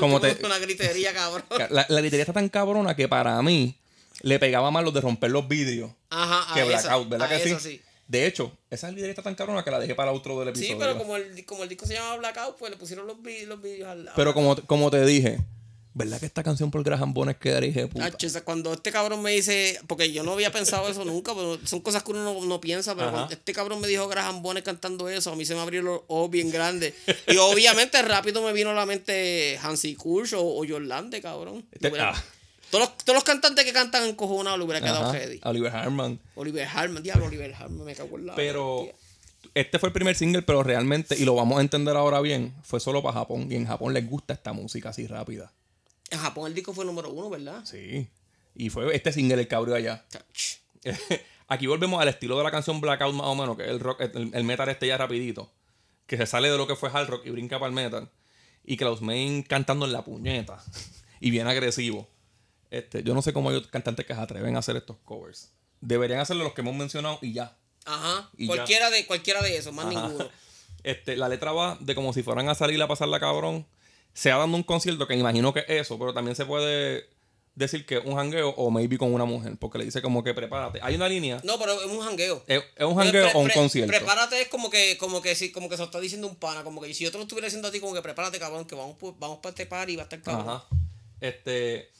como 0.00 0.16
una 0.16 0.58
gritería, 0.58 1.12
cabrón. 1.12 1.44
La, 1.70 1.84
la, 1.86 2.00
gritería 2.00 2.22
está 2.22 2.32
tan 2.32 2.48
cabrona 2.48 2.96
que 2.96 3.08
para 3.08 3.40
mí 3.42 3.78
le 4.20 4.38
pegaba 4.38 4.70
más 4.70 4.84
lo 4.84 4.90
de 4.90 5.00
romper 5.00 5.30
los 5.30 5.48
vidrios 5.48 5.90
Ajá, 6.10 6.54
que 6.54 6.64
Blackout, 6.64 7.08
¿verdad 7.08 7.28
que 7.28 7.58
sí? 7.58 7.80
De 8.08 8.26
hecho, 8.26 8.50
esa 8.70 8.88
gritería 8.88 9.10
está 9.10 9.22
tan 9.22 9.36
cabrona 9.36 9.62
que 9.62 9.70
la 9.70 9.78
dejé 9.78 9.94
para 9.94 10.10
otro 10.10 10.36
del 10.40 10.48
episodio. 10.48 10.72
Sí, 10.72 10.76
pero 10.80 10.98
como 10.98 11.14
el, 11.14 11.44
como 11.44 11.62
el 11.62 11.68
disco 11.68 11.86
se 11.86 11.94
llama 11.94 12.16
Blackout, 12.16 12.56
pues 12.58 12.72
le 12.72 12.76
pusieron 12.76 13.06
los, 13.06 13.18
los 13.46 13.62
vídeos 13.62 13.88
al 13.88 14.04
lado. 14.04 14.16
Pero 14.16 14.34
como, 14.34 14.56
como 14.66 14.90
te 14.90 15.06
dije, 15.06 15.38
¿Verdad 15.92 16.20
que 16.20 16.26
esta 16.26 16.44
canción 16.44 16.70
por 16.70 16.84
Graham 16.84 17.12
Bones 17.12 17.36
quedaría 17.36 17.72
de 17.72 17.88
puta? 17.88 18.10
cuando 18.44 18.72
este 18.72 18.92
cabrón 18.92 19.22
me 19.22 19.32
dice, 19.32 19.80
porque 19.88 20.12
yo 20.12 20.22
no 20.22 20.32
había 20.32 20.52
pensado 20.52 20.88
eso 20.88 21.04
nunca, 21.04 21.34
pero 21.34 21.58
son 21.66 21.80
cosas 21.80 22.04
que 22.04 22.12
uno 22.12 22.40
no, 22.40 22.60
piensa, 22.60 22.94
pero 22.94 23.10
cuando 23.10 23.32
este 23.32 23.52
cabrón 23.52 23.80
me 23.80 23.88
dijo 23.88 24.06
Graham 24.06 24.40
Bones 24.40 24.62
cantando 24.62 25.08
eso, 25.08 25.32
a 25.32 25.36
mí 25.36 25.44
se 25.44 25.54
me 25.54 25.60
abrió 25.60 25.82
los 25.82 26.02
ojos 26.06 26.30
bien 26.30 26.50
grandes. 26.50 26.94
y 27.26 27.36
obviamente 27.38 28.00
rápido 28.02 28.40
me 28.42 28.52
vino 28.52 28.70
a 28.70 28.74
la 28.74 28.86
mente 28.86 29.58
Hansi 29.60 29.96
Kursch 29.96 30.34
o, 30.34 30.58
o 30.58 30.64
Yolande, 30.64 31.20
cabrón. 31.20 31.66
Este, 31.72 31.92
ah. 31.98 32.14
Todos, 32.70 32.88
los, 32.88 32.98
todos 32.98 33.14
los 33.14 33.24
cantantes 33.24 33.64
que 33.64 33.72
cantan 33.72 34.04
encojonados 34.04 34.58
le 34.58 34.64
hubiera 34.64 34.80
quedado 34.80 35.12
ready. 35.12 35.40
Oliver 35.42 35.74
Harman. 35.74 36.20
Oliver 36.34 36.66
Harman, 36.66 37.02
diablo, 37.02 37.26
Oliver 37.26 37.54
Harman, 37.54 37.84
me 37.84 37.94
cago 37.94 38.18
en 38.18 38.26
la. 38.26 38.34
Pero 38.34 38.88
este 39.54 39.78
fue 39.78 39.88
el 39.88 39.92
primer 39.92 40.14
single, 40.14 40.42
pero 40.42 40.62
realmente, 40.62 41.16
y 41.18 41.24
lo 41.24 41.34
vamos 41.34 41.58
a 41.58 41.60
entender 41.60 41.96
ahora 41.96 42.20
bien, 42.20 42.54
fue 42.62 42.80
solo 42.80 43.02
para 43.02 43.14
Japón. 43.14 43.48
Y 43.50 43.56
en 43.56 43.66
Japón 43.66 43.94
les 43.94 44.08
gusta 44.08 44.34
esta 44.34 44.52
música 44.52 44.90
así 44.90 45.06
rápida. 45.06 45.52
En 46.10 46.18
Japón 46.18 46.46
el 46.46 46.54
disco 46.54 46.72
fue 46.72 46.84
el 46.84 46.88
número 46.88 47.10
uno, 47.10 47.30
¿verdad? 47.30 47.64
Sí. 47.64 48.08
Y 48.54 48.70
fue 48.70 48.94
este 48.94 49.12
single 49.12 49.40
el 49.40 49.48
que 49.48 49.54
abrió 49.54 49.74
allá. 49.74 50.04
Aquí 51.48 51.66
volvemos 51.66 52.00
al 52.00 52.08
estilo 52.08 52.38
de 52.38 52.44
la 52.44 52.50
canción 52.50 52.80
Blackout 52.80 53.14
más 53.14 53.26
o 53.26 53.34
menos, 53.34 53.56
que 53.56 53.64
es 53.64 53.70
el 53.70 53.80
rock, 53.80 54.00
el, 54.00 54.44
metal 54.44 54.68
este 54.68 54.86
ya 54.86 54.96
rapidito. 54.96 55.50
Que 56.06 56.16
se 56.16 56.26
sale 56.26 56.50
de 56.50 56.56
lo 56.56 56.66
que 56.66 56.76
fue 56.76 56.90
hard 56.92 57.08
rock 57.08 57.26
y 57.26 57.30
brinca 57.30 57.58
para 57.58 57.68
el 57.68 57.74
metal. 57.74 58.08
Y 58.64 58.76
Klaus 58.76 59.00
Main 59.00 59.42
cantando 59.42 59.86
en 59.86 59.92
la 59.92 60.04
puñeta. 60.04 60.62
y 61.20 61.30
bien 61.30 61.46
agresivo. 61.46 62.08
Este, 62.70 63.02
yo 63.02 63.14
no 63.14 63.22
sé 63.22 63.32
cómo 63.32 63.50
hay 63.50 63.62
cantantes 63.64 64.06
que 64.06 64.14
se 64.14 64.20
atreven 64.20 64.56
a 64.56 64.60
hacer 64.60 64.76
estos 64.76 64.96
covers. 65.04 65.52
Deberían 65.80 66.20
hacerlo 66.20 66.44
los 66.44 66.52
que 66.52 66.60
hemos 66.60 66.74
mencionado 66.74 67.18
y 67.22 67.32
ya. 67.32 67.56
Ajá. 67.84 68.30
cualquiera, 68.46 68.90
De, 68.90 69.06
cualquiera 69.06 69.42
de 69.42 69.56
esos, 69.56 69.72
más 69.72 69.86
ninguno. 69.86 70.28
Este, 70.82 71.14
la 71.14 71.28
letra 71.28 71.52
va 71.52 71.76
de 71.78 71.94
como 71.94 72.14
si 72.14 72.22
fueran 72.22 72.48
a 72.48 72.54
salir 72.54 72.80
a 72.80 72.88
pasar 72.88 73.06
la 73.06 73.20
cabrón 73.20 73.66
sea 74.12 74.36
dando 74.36 74.56
un 74.56 74.62
concierto, 74.62 75.06
que 75.06 75.14
imagino 75.14 75.52
que 75.52 75.60
es 75.60 75.82
eso, 75.82 75.98
pero 75.98 76.12
también 76.12 76.34
se 76.34 76.44
puede 76.44 77.08
decir 77.54 77.84
que 77.84 77.98
es 77.98 78.04
un 78.04 78.16
jangueo 78.16 78.50
o 78.50 78.70
maybe 78.70 78.96
con 78.96 79.12
una 79.12 79.24
mujer, 79.24 79.56
porque 79.58 79.78
le 79.78 79.84
dice 79.84 80.02
como 80.02 80.24
que 80.24 80.34
prepárate. 80.34 80.80
Hay 80.82 80.94
una 80.94 81.08
línea. 81.08 81.40
No, 81.44 81.58
pero 81.58 81.80
es 81.80 81.86
un 81.86 82.00
jangueo. 82.00 82.42
Es, 82.46 82.62
un 82.80 82.96
jangueo 82.96 83.28
o 83.34 83.40
un 83.40 83.50
concierto. 83.50 83.90
Prepárate 83.90 84.42
es 84.42 84.48
como 84.48 84.70
que, 84.70 84.96
como 84.98 85.20
que 85.20 85.34
si, 85.34 85.52
como 85.52 85.68
que 85.68 85.76
se 85.76 85.82
lo 85.82 85.86
está 85.86 86.00
diciendo 86.00 86.26
un 86.26 86.36
pana, 86.36 86.64
como 86.64 86.80
que 86.80 86.92
si 86.94 87.04
yo 87.04 87.10
te 87.10 87.18
lo 87.18 87.24
estuviera 87.24 87.46
diciendo 87.46 87.68
a 87.68 87.70
ti, 87.70 87.80
como 87.80 87.94
que 87.94 88.02
prepárate, 88.02 88.38
cabrón, 88.38 88.64
que 88.64 88.74
vamos, 88.74 88.96
vamos 89.18 89.38
para 89.38 89.50
este 89.50 89.66
par 89.66 89.90
y 89.90 89.96
va 89.96 90.02
a 90.02 90.04
estar 90.04 90.22
cabrón. 90.22 90.48
Ajá. 90.48 90.64
Este. 91.20 91.90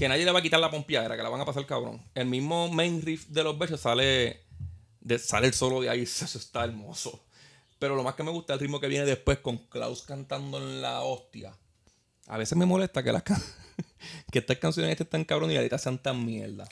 Que 0.00 0.08
nadie 0.08 0.24
le 0.24 0.32
va 0.32 0.38
a 0.38 0.42
quitar 0.42 0.58
la 0.58 0.70
pompiadera, 0.70 1.14
que 1.14 1.22
la 1.22 1.28
van 1.28 1.42
a 1.42 1.44
pasar 1.44 1.66
cabrón. 1.66 2.00
El 2.14 2.24
mismo 2.24 2.70
main 2.70 3.02
riff 3.02 3.26
de 3.26 3.44
los 3.44 3.58
versos 3.58 3.82
sale. 3.82 4.40
De, 4.98 5.18
sale 5.18 5.48
el 5.48 5.52
solo 5.52 5.82
de 5.82 5.90
ahí, 5.90 6.00
eso 6.04 6.38
está 6.38 6.64
hermoso. 6.64 7.22
Pero 7.78 7.96
lo 7.96 8.02
más 8.02 8.14
que 8.14 8.22
me 8.22 8.30
gusta 8.30 8.54
es 8.54 8.56
el 8.56 8.60
ritmo 8.60 8.80
que 8.80 8.88
viene 8.88 9.04
después 9.04 9.40
con 9.40 9.58
Klaus 9.58 10.00
cantando 10.00 10.56
en 10.56 10.80
la 10.80 11.02
hostia. 11.02 11.54
A 12.28 12.38
veces 12.38 12.56
me 12.56 12.64
molesta 12.64 13.02
que 13.02 13.12
las 13.12 13.24
que 14.32 14.38
estas 14.38 14.56
canciones 14.56 14.92
estén 14.92 15.06
tan 15.06 15.24
cabrón 15.26 15.50
y 15.50 15.68
la 15.68 15.78
sean 15.78 15.98
tan 15.98 16.24
mierda. 16.24 16.66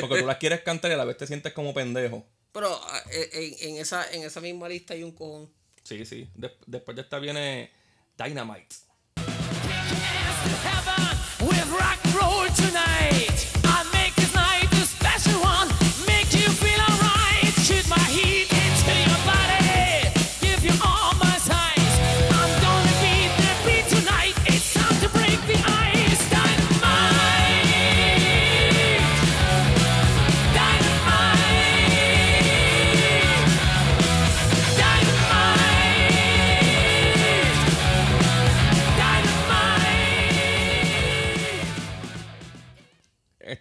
Porque 0.00 0.18
tú 0.18 0.26
las 0.26 0.38
quieres 0.38 0.62
cantar 0.62 0.90
y 0.90 0.94
a 0.94 0.96
la 0.96 1.04
vez 1.04 1.16
te 1.16 1.28
sientes 1.28 1.52
como 1.52 1.72
pendejo. 1.72 2.26
Pero 2.50 2.68
ah, 2.68 3.02
eh, 3.12 3.58
en, 3.60 3.76
esa, 3.76 4.10
en 4.10 4.24
esa 4.24 4.40
misma 4.40 4.68
lista 4.68 4.94
hay 4.94 5.04
un 5.04 5.12
cojón. 5.12 5.48
Sí, 5.84 6.04
sí. 6.04 6.28
después 6.66 6.96
de 6.96 7.02
esta 7.02 7.20
viene 7.20 7.70
Dynamite. 8.18 8.74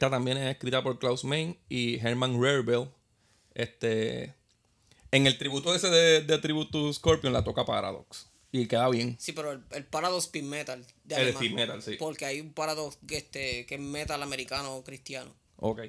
Esta 0.02 0.10
también 0.10 0.38
es 0.38 0.52
escrita 0.52 0.82
por 0.82 0.97
Klaus 0.97 1.24
Main 1.24 1.60
y 1.70 1.99
Herman 1.99 2.41
Rerbel. 2.41 2.89
Este, 3.54 4.34
en 5.12 5.28
el 5.28 5.38
tributo 5.38 5.76
ese 5.76 5.91
de, 5.91 6.22
de 6.22 6.39
Tribute 6.39 6.91
Scorpion 6.91 7.32
la 7.32 7.43
toca 7.43 7.66
Paradox. 7.66 8.28
Y 8.52 8.66
queda 8.66 8.89
bien. 8.89 9.16
Sí, 9.20 9.32
pero 9.32 9.52
el, 9.52 9.86
Paradox 9.86 10.24
Speed 10.24 10.45
Metal. 10.45 10.84
De 11.04 11.22
el 11.22 11.28
Speed 11.28 11.52
Metal, 11.52 11.84
sí. 11.84 11.97
Porque 11.99 12.26
hay 12.26 12.41
un 12.41 12.52
Paradox 12.52 12.97
que, 13.08 13.18
este, 13.18 13.68
que 13.68 13.76
es 13.76 13.80
metal 13.80 14.24
americano 14.24 14.82
cristiano. 14.84 15.36
Ok. 15.58 15.82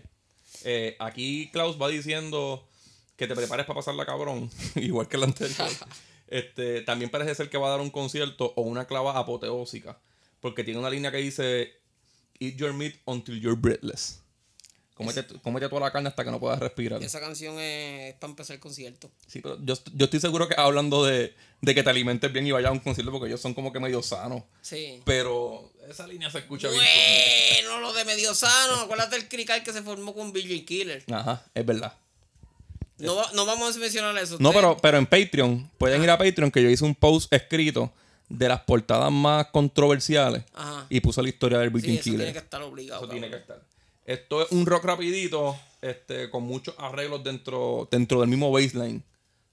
Eh, 0.64 0.94
aquí 0.98 1.48
Klaus 1.50 1.80
va 1.80 1.88
diciendo 1.88 2.68
que 3.16 3.26
te 3.26 3.34
prepares 3.34 3.64
para 3.64 3.78
pasarla 3.78 4.04
cabrón, 4.04 4.50
igual 4.74 5.08
que 5.08 5.16
el 5.16 5.22
anterior. 5.22 5.70
este, 6.26 6.82
también 6.82 7.10
parece 7.10 7.34
ser 7.34 7.48
que 7.48 7.56
va 7.56 7.68
a 7.68 7.70
dar 7.70 7.80
un 7.80 7.88
concierto 7.88 8.52
o 8.56 8.60
una 8.60 8.86
clava 8.86 9.18
apoteósica, 9.18 10.02
porque 10.40 10.64
tiene 10.64 10.80
una 10.80 10.90
línea 10.90 11.10
que 11.10 11.16
dice 11.16 11.81
Eat 12.42 12.56
your 12.56 12.72
meat 12.72 12.96
until 13.06 13.38
you're 13.38 13.56
breathless. 13.56 14.20
Cómete, 14.94 15.68
toda 15.68 15.80
la 15.80 15.92
carne 15.92 16.08
hasta 16.08 16.24
que 16.24 16.30
no 16.30 16.40
puedas 16.40 16.58
respirar. 16.58 17.00
Esa 17.00 17.20
canción 17.20 17.58
es 17.60 18.14
para 18.14 18.32
empezar 18.32 18.54
el 18.54 18.60
concierto. 18.60 19.10
Sí, 19.28 19.40
pero 19.40 19.58
yo, 19.62 19.74
yo 19.94 20.04
estoy 20.04 20.20
seguro 20.20 20.48
que 20.48 20.54
hablando 20.58 21.04
de, 21.04 21.34
de, 21.60 21.74
que 21.74 21.82
te 21.84 21.90
alimentes 21.90 22.32
bien 22.32 22.46
y 22.46 22.50
vayas 22.50 22.70
a 22.70 22.72
un 22.72 22.80
concierto 22.80 23.12
porque 23.12 23.28
ellos 23.28 23.40
son 23.40 23.54
como 23.54 23.72
que 23.72 23.78
medio 23.78 24.02
sanos. 24.02 24.42
Sí. 24.60 25.00
Pero 25.04 25.72
esa 25.88 26.06
línea 26.08 26.30
se 26.30 26.38
escucha 26.38 26.68
bien. 26.68 26.82
Bueno, 27.62 27.80
lo 27.80 27.92
de 27.92 28.04
medio 28.04 28.34
sano. 28.34 28.82
Acuérdate 28.82 29.16
del 29.16 29.28
crical 29.28 29.62
que 29.62 29.72
se 29.72 29.82
formó 29.82 30.14
con 30.14 30.32
Billy 30.32 30.64
Killer. 30.64 31.04
Ajá, 31.12 31.44
es 31.54 31.64
verdad. 31.64 31.94
No, 32.98 33.32
no 33.34 33.46
vamos 33.46 33.76
a 33.76 33.78
mencionar 33.78 34.18
eso. 34.18 34.36
No, 34.40 34.52
pero, 34.52 34.76
pero 34.76 34.98
en 34.98 35.06
Patreon, 35.06 35.70
pueden 35.78 36.02
ir 36.02 36.10
a 36.10 36.18
Patreon 36.18 36.50
que 36.50 36.62
yo 36.62 36.68
hice 36.68 36.84
un 36.84 36.94
post 36.96 37.32
escrito 37.32 37.92
de 38.32 38.48
las 38.48 38.60
portadas 38.60 39.12
más 39.12 39.46
controversiales 39.48 40.44
Ajá. 40.54 40.86
y 40.88 41.00
puse 41.00 41.22
la 41.22 41.28
historia 41.28 41.58
del 41.58 41.70
Virgin 41.70 42.02
sí, 42.02 42.10
eso 42.10 42.16
Tiene 42.16 42.32
que 42.32 42.38
estar 42.38 42.62
obligado. 42.62 43.02
Eso 43.02 43.10
tiene 43.10 43.28
que 43.28 43.36
estar. 43.36 43.62
Esto 44.04 44.42
es 44.42 44.50
un 44.50 44.66
rock 44.66 44.84
rapidito, 44.84 45.56
este, 45.80 46.30
con 46.30 46.42
muchos 46.42 46.74
arreglos 46.78 47.22
dentro, 47.22 47.88
dentro 47.90 48.20
del 48.20 48.28
mismo 48.28 48.50
baseline. 48.50 49.02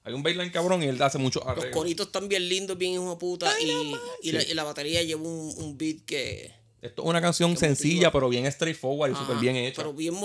Hay 0.02 0.14
un 0.14 0.22
baseline 0.22 0.50
cabrón 0.50 0.82
y 0.82 0.86
él 0.86 1.00
hace 1.02 1.18
muchos 1.18 1.42
arreglos. 1.44 1.66
Los 1.66 1.76
coritos 1.76 2.06
están 2.06 2.28
bien 2.28 2.48
lindos, 2.48 2.76
bien 2.76 2.94
hijo 2.94 3.10
de 3.10 3.16
puta. 3.16 3.52
y, 3.60 3.94
y, 4.22 4.54
la, 4.54 4.64
batería 4.64 5.02
lleva 5.02 5.22
un, 5.22 5.52
un 5.56 5.78
beat 5.78 6.04
que. 6.06 6.52
Esto 6.80 7.02
es 7.02 7.08
una 7.08 7.20
canción 7.20 7.54
sencilla, 7.58 8.10
pero 8.10 8.30
bien 8.30 8.50
straightforward 8.50 9.12
y 9.12 9.14
súper 9.14 9.36
bien 9.36 9.56
hecha. 9.56 9.82
Pero 9.82 9.92
bien, 9.92 10.16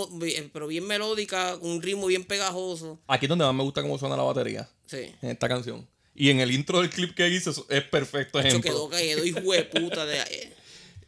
pero 0.53 0.67
bien 0.67 0.87
melódica, 0.87 1.57
un 1.61 1.81
ritmo 1.81 2.07
bien 2.07 2.23
pegajoso. 2.23 2.97
Aquí 3.07 3.25
es 3.25 3.29
donde 3.29 3.43
más 3.43 3.53
me 3.53 3.63
gusta 3.63 3.81
cómo 3.81 3.97
suena 3.97 4.15
la 4.15 4.23
batería. 4.23 4.69
Sí. 4.85 5.13
En 5.21 5.31
esta 5.31 5.49
canción. 5.49 5.85
Y 6.15 6.29
en 6.29 6.39
el 6.39 6.51
intro 6.51 6.79
del 6.79 6.89
clip 6.89 7.13
que 7.13 7.27
hice 7.29 7.51
es 7.69 7.83
perfecto 7.83 8.39
ejemplo. 8.39 8.71
quedó 8.71 8.89
caído, 8.89 9.25
hijo 9.25 9.39
de 9.51 9.63
puta. 9.63 10.05
De, 10.05 10.53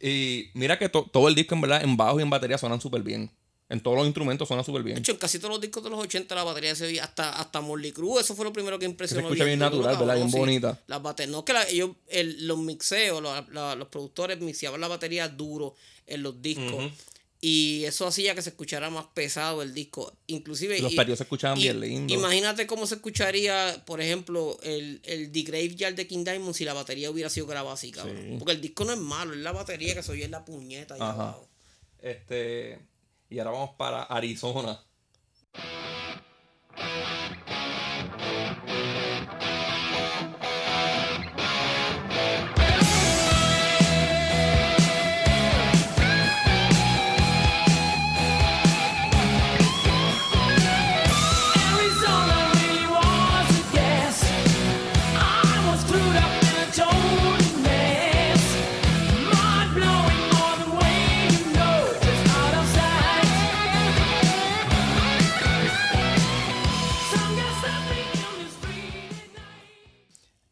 y 0.00 0.50
mira 0.54 0.78
que 0.78 0.88
todo 0.88 1.28
el 1.28 1.34
disco, 1.34 1.54
en 1.54 1.62
verdad, 1.62 1.82
en 1.82 1.96
bajo 1.96 2.20
y 2.20 2.22
en 2.22 2.30
batería 2.30 2.58
suenan 2.58 2.80
súper 2.80 3.02
bien. 3.02 3.30
En 3.70 3.80
todos 3.80 3.98
los 3.98 4.06
instrumentos 4.06 4.48
suena 4.48 4.64
súper 4.64 4.82
bien. 4.82 4.94
De 4.94 5.00
hecho, 5.00 5.12
en 5.12 5.18
casi 5.18 5.38
todos 5.38 5.50
los 5.50 5.60
discos 5.60 5.84
de 5.84 5.90
los 5.90 6.00
80 6.00 6.34
la 6.34 6.42
batería 6.42 6.74
se 6.74 6.86
veía 6.86 7.04
hasta, 7.04 7.38
hasta 7.38 7.60
Molly 7.60 7.92
Cruz. 7.92 8.22
Eso 8.22 8.34
fue 8.34 8.46
lo 8.46 8.52
primero 8.52 8.78
que 8.78 8.86
impresionó. 8.86 9.28
Se 9.28 9.34
escucha 9.34 9.44
bien, 9.44 9.58
natural, 9.58 9.98
¿verdad? 9.98 10.14
Bien 10.14 10.30
bonita. 10.30 10.80
Las 10.86 11.02
baterías. 11.02 11.32
No, 11.32 11.44
que 11.44 11.52
ellos, 11.68 11.90
los 12.10 12.58
mixeos, 12.58 13.22
los, 13.22 13.88
productores 13.88 14.40
mixeaban 14.40 14.80
la 14.80 14.88
batería 14.88 15.28
duro 15.28 15.74
en 16.06 16.22
los 16.22 16.40
discos. 16.40 16.92
Y 17.40 17.84
eso 17.84 18.06
hacía 18.06 18.34
que 18.34 18.42
se 18.42 18.50
escuchara 18.50 18.90
más 18.90 19.06
pesado 19.14 19.62
el 19.62 19.72
disco. 19.72 20.12
Inclusive. 20.26 20.80
Los 20.80 20.94
periodos 20.94 21.18
se 21.18 21.24
escuchaban 21.24 21.58
bien 21.58 21.78
lindos. 21.78 22.16
Imagínate 22.16 22.66
cómo 22.66 22.86
se 22.86 22.96
escucharía, 22.96 23.84
por 23.86 24.00
ejemplo, 24.00 24.58
el, 24.62 25.00
el 25.04 25.30
The 25.30 25.42
Graveyard 25.42 25.94
de 25.94 26.06
King 26.08 26.24
Diamond 26.24 26.54
si 26.54 26.64
la 26.64 26.74
batería 26.74 27.10
hubiera 27.10 27.30
sido 27.30 27.46
grabada 27.46 27.74
así, 27.74 27.92
cabrón. 27.92 28.36
Porque 28.38 28.52
el 28.52 28.60
disco 28.60 28.84
no 28.84 28.92
es 28.92 28.98
malo, 28.98 29.34
es 29.34 29.40
la 29.40 29.52
batería 29.52 29.94
que 29.94 30.02
se 30.02 30.10
oye 30.12 30.24
en 30.24 30.32
la 30.32 30.44
puñeta 30.44 30.94
ahí 30.94 31.00
abajo. 31.00 31.48
Este. 32.00 32.80
Y 33.30 33.38
ahora 33.38 33.52
vamos 33.52 33.70
para 33.76 34.02
Arizona. 34.02 34.80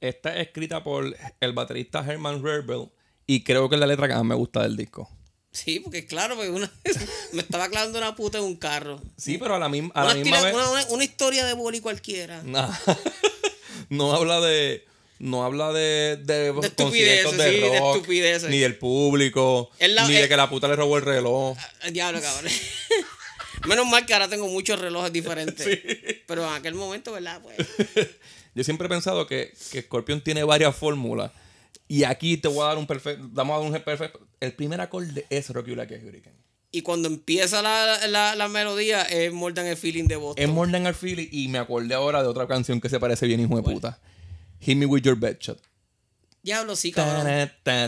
Está 0.09 0.41
escrita 0.41 0.83
por 0.85 1.17
el 1.41 1.53
baterista 1.53 2.05
Herman 2.07 2.43
Rebel 2.43 2.91
y 3.27 3.43
creo 3.43 3.69
que 3.69 3.77
es 3.77 3.81
la 3.81 3.87
letra 3.87 4.09
que 4.09 4.15
más 4.15 4.25
me 4.25 4.35
gusta 4.35 4.63
del 4.63 4.77
disco. 4.77 5.11
Sí, 5.57 5.81
porque 5.81 6.07
claro, 6.07 6.37
una 6.39 6.71
me 7.33 7.41
estaba 7.41 7.69
clavando 7.69 7.99
una 7.99 8.15
puta 8.15 8.39
en 8.39 8.45
un 8.45 8.57
carro. 8.57 9.01
Sí, 9.17 9.39
pero 9.39 9.55
a 9.55 9.59
la, 9.59 9.69
misma, 9.69 9.91
a 9.95 10.05
una, 10.05 10.15
la 10.15 10.21
misma 10.21 10.43
vez... 10.43 10.87
Una, 10.91 11.05
historia 11.05 11.47
de 11.47 11.55
boli 11.55 11.81
cualquiera. 11.81 12.43
no 13.89 14.13
habla 14.13 14.41
de... 14.41 14.85
No 15.19 15.47
habla 15.47 15.73
de, 15.73 16.19
de, 16.23 16.53
de 16.53 16.67
estupideces, 16.67 17.39
de, 17.39 17.79
rock, 17.79 18.07
de 18.07 18.51
ni 18.51 18.59
del 18.59 18.77
público, 18.77 19.71
ni 19.81 20.13
de 20.13 20.29
que 20.29 20.37
la 20.37 20.51
puta 20.51 20.69
le 20.69 20.77
robó 20.77 20.99
el 20.99 21.05
reloj. 21.07 21.57
Ah, 21.81 21.91
diablo, 21.91 22.21
cabrón. 22.21 22.53
Menos 23.67 23.87
mal 23.87 24.05
que 24.05 24.13
ahora 24.13 24.29
tengo 24.29 24.47
muchos 24.49 24.79
relojes 24.79 25.11
diferentes. 25.11 25.67
Pero 26.27 26.47
en 26.47 26.53
aquel 26.53 26.75
momento, 26.75 27.13
¿verdad? 27.13 27.41
Pues. 27.43 27.57
Yo 28.57 28.65
siempre 28.65 28.87
he 28.87 28.89
pensado 28.89 29.27
que, 29.27 29.53
que 29.71 29.83
Scorpion 29.83 30.23
tiene 30.23 30.43
varias 30.43 30.75
fórmulas. 30.75 31.31
Y 31.89 32.05
aquí 32.05 32.39
te 32.39 32.49
voy 32.49 32.63
a 32.65 32.69
dar 32.69 32.79
un 32.79 32.87
perfecto. 32.87 33.29
Vamos 33.31 33.55
a 33.55 33.61
dar 33.61 33.71
un 33.71 33.85
perfecto. 33.85 34.19
El 34.41 34.55
primer 34.55 34.81
acorde 34.81 35.27
es 35.29 35.51
Rocky 35.51 35.73
Black 35.73 35.91
Hurricane. 35.91 36.39
Y 36.71 36.81
cuando 36.81 37.07
empieza 37.07 37.61
la, 37.61 38.07
la, 38.09 38.35
la, 38.35 38.49
melodía 38.49 39.03
es 39.03 39.31
More 39.31 39.55
Than 39.55 39.71
a 39.71 39.77
Feeling 39.77 40.05
de 40.05 40.17
Boston. 40.17 40.43
Es 40.43 40.51
More 40.51 40.73
Than 40.73 40.87
a 40.87 40.95
Feeling. 40.95 41.29
Y 41.31 41.49
me 41.49 41.59
acordé 41.59 41.95
ahora 41.95 42.23
de 42.23 42.29
otra 42.29 42.47
canción 42.47 42.81
que 42.81 42.89
se 42.89 42.99
parece 42.99 43.27
bien, 43.27 43.41
hijo 43.41 43.55
de 43.57 43.63
puta. 43.63 44.01
Hit 44.61 44.79
Me 44.79 44.87
With 44.87 45.03
Your 45.03 45.17
Bed 45.17 45.37
Shot. 45.39 45.61
Diablo, 46.43 46.77
sí, 46.77 46.93
cabrón. 46.93 47.27
Hit 47.27 47.67
Me 47.67 47.85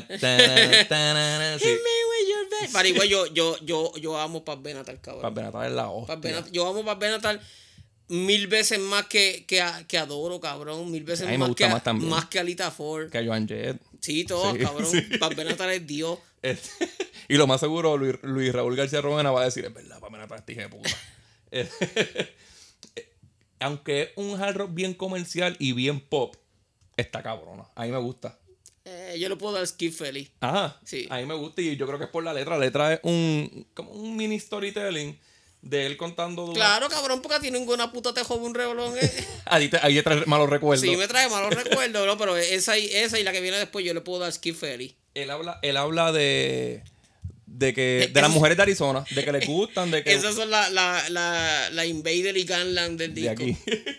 With 2.10 2.28
Your 2.28 2.50
Bed 2.50 2.72
Para 2.74 2.88
igual, 2.88 3.08
yo, 3.08 3.26
yo, 3.32 3.56
yo, 3.64 3.96
yo 3.96 4.18
amo 4.18 4.44
Paz 4.44 4.60
Benatar, 4.60 5.00
cabrón. 5.00 5.22
Paz 5.22 5.32
Benatar 5.32 5.66
es 5.66 5.72
la 5.72 5.88
hostia. 5.88 6.44
yo 6.52 6.68
amo 6.68 6.84
Paz 6.84 6.98
Benatar 6.98 7.40
mil 8.08 8.46
veces 8.46 8.78
más 8.78 9.06
que, 9.06 9.44
que, 9.46 9.62
que 9.86 9.98
adoro, 9.98 10.40
cabrón. 10.40 10.90
Mil 10.90 11.04
veces 11.04 11.26
más, 11.38 11.54
que, 11.54 11.68
más, 11.68 11.84
más, 11.94 12.26
que 12.26 12.38
Alita 12.38 12.70
Ford. 12.70 13.10
Que 13.10 13.18
a 13.18 13.24
Joan 13.24 13.46
Jett. 13.46 13.80
Sí, 14.00 14.24
todo, 14.24 14.56
cabrón. 14.58 14.86
Sí. 14.90 15.06
Benatar 15.36 15.70
es 15.70 15.86
Dios. 15.86 16.18
y 17.28 17.36
lo 17.36 17.46
más 17.46 17.60
seguro, 17.60 17.96
Luis, 17.96 18.52
Raúl 18.52 18.76
García 18.76 19.00
Romena 19.00 19.30
va 19.30 19.42
a 19.42 19.44
decir, 19.44 19.64
es 19.64 19.74
verdad, 19.74 20.00
Benatar 20.10 20.44
es 20.46 20.56
de 20.56 20.68
puta. 20.68 20.90
Aunque 23.60 24.02
es 24.02 24.10
un 24.16 24.40
hard 24.40 24.56
rock 24.56 24.70
bien 24.72 24.94
comercial 24.94 25.56
y 25.58 25.72
bien 25.72 26.00
pop, 26.00 26.36
está 26.96 27.22
cabrona. 27.22 27.64
A 27.74 27.84
mí 27.84 27.90
me 27.90 27.98
gusta. 27.98 28.38
Eh, 28.84 29.16
yo 29.18 29.28
lo 29.28 29.36
puedo 29.36 29.54
dar 29.54 29.66
skip 29.66 29.92
feliz. 29.92 30.30
Ajá. 30.40 30.78
Sí. 30.84 31.06
A 31.10 31.18
mí 31.18 31.26
me 31.26 31.34
gusta 31.34 31.60
y 31.60 31.76
yo 31.76 31.86
creo 31.86 31.98
que 31.98 32.04
es 32.04 32.10
por 32.10 32.22
la 32.22 32.32
letra. 32.32 32.56
La 32.56 32.64
letra 32.64 32.94
es 32.94 33.00
un, 33.02 33.66
como 33.74 33.90
un 33.90 34.16
mini 34.16 34.38
storytelling 34.38 35.18
de 35.62 35.86
él 35.86 35.96
contando. 35.96 36.52
Claro, 36.52 36.88
cabrón, 36.88 37.20
porque 37.20 37.36
a 37.36 37.40
ti 37.40 37.50
ninguna 37.50 37.92
puta 37.92 38.14
te 38.14 38.22
jode 38.22 38.40
un 38.40 38.54
revolón. 38.54 38.94
¿eh? 38.98 39.26
ahí, 39.46 39.68
te, 39.68 39.78
ahí 39.82 40.00
trae 40.02 40.24
malos 40.26 40.48
recuerdos. 40.48 40.88
Sí, 40.88 40.96
me 40.96 41.08
trae 41.08 41.28
malos 41.28 41.52
recuerdos, 41.52 42.06
¿no? 42.06 42.16
Pero 42.16 42.36
esa 42.36 42.78
y, 42.78 42.86
esa 42.86 43.18
y 43.18 43.24
la 43.24 43.32
que 43.32 43.40
viene 43.40 43.58
después 43.58 43.84
yo 43.84 43.94
le 43.94 44.00
puedo 44.00 44.20
dar 44.20 44.32
Skip 44.32 44.56
Ferry. 44.56 44.96
Él 45.14 45.30
habla, 45.30 45.58
él 45.62 45.76
habla 45.76 46.12
de. 46.12 46.82
De 47.46 47.74
que. 47.74 48.10
De 48.12 48.20
las 48.20 48.30
mujeres 48.30 48.56
de 48.56 48.62
Arizona. 48.62 49.04
De 49.10 49.24
que 49.24 49.32
le 49.32 49.46
gustan. 49.46 49.90
De 49.90 50.04
que. 50.04 50.12
Esas 50.12 50.34
son 50.34 50.50
la, 50.50 50.70
la, 50.70 51.08
la, 51.08 51.70
la 51.70 51.86
Invader 51.86 52.36
y 52.36 52.44
Gunland 52.44 52.98
del 52.98 53.14
disco. 53.14 53.34
De 53.34 53.52
aquí. 53.52 53.56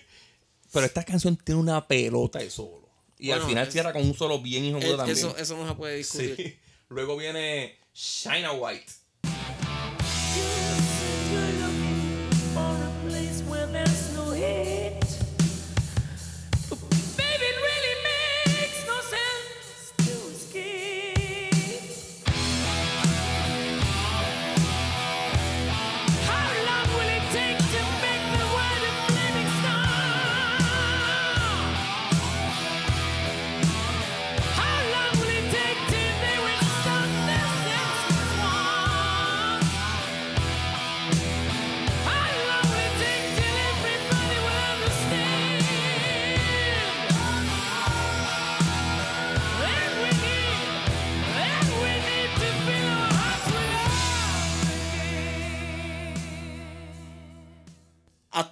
Pero 0.71 0.85
esta 0.85 1.03
canción 1.03 1.35
tiene 1.35 1.59
una 1.59 1.87
pelota 1.87 2.39
de 2.39 2.49
solo. 2.49 2.87
Y 3.17 3.31
al 3.31 3.41
final 3.41 3.69
cierra 3.69 3.91
con 3.91 4.03
un 4.03 4.15
solo 4.15 4.39
bien 4.39 4.63
hijo 4.63 4.79
de 4.79 4.95
también. 4.95 5.17
Eso, 5.17 5.35
eso 5.37 5.57
no 5.57 5.67
se 5.67 5.75
puede 5.75 5.97
discutir. 5.97 6.35
Sí. 6.37 6.57
Luego 6.87 7.17
viene 7.17 7.77
Shina 7.93 8.53
White. 8.53 8.93
place 13.09 13.48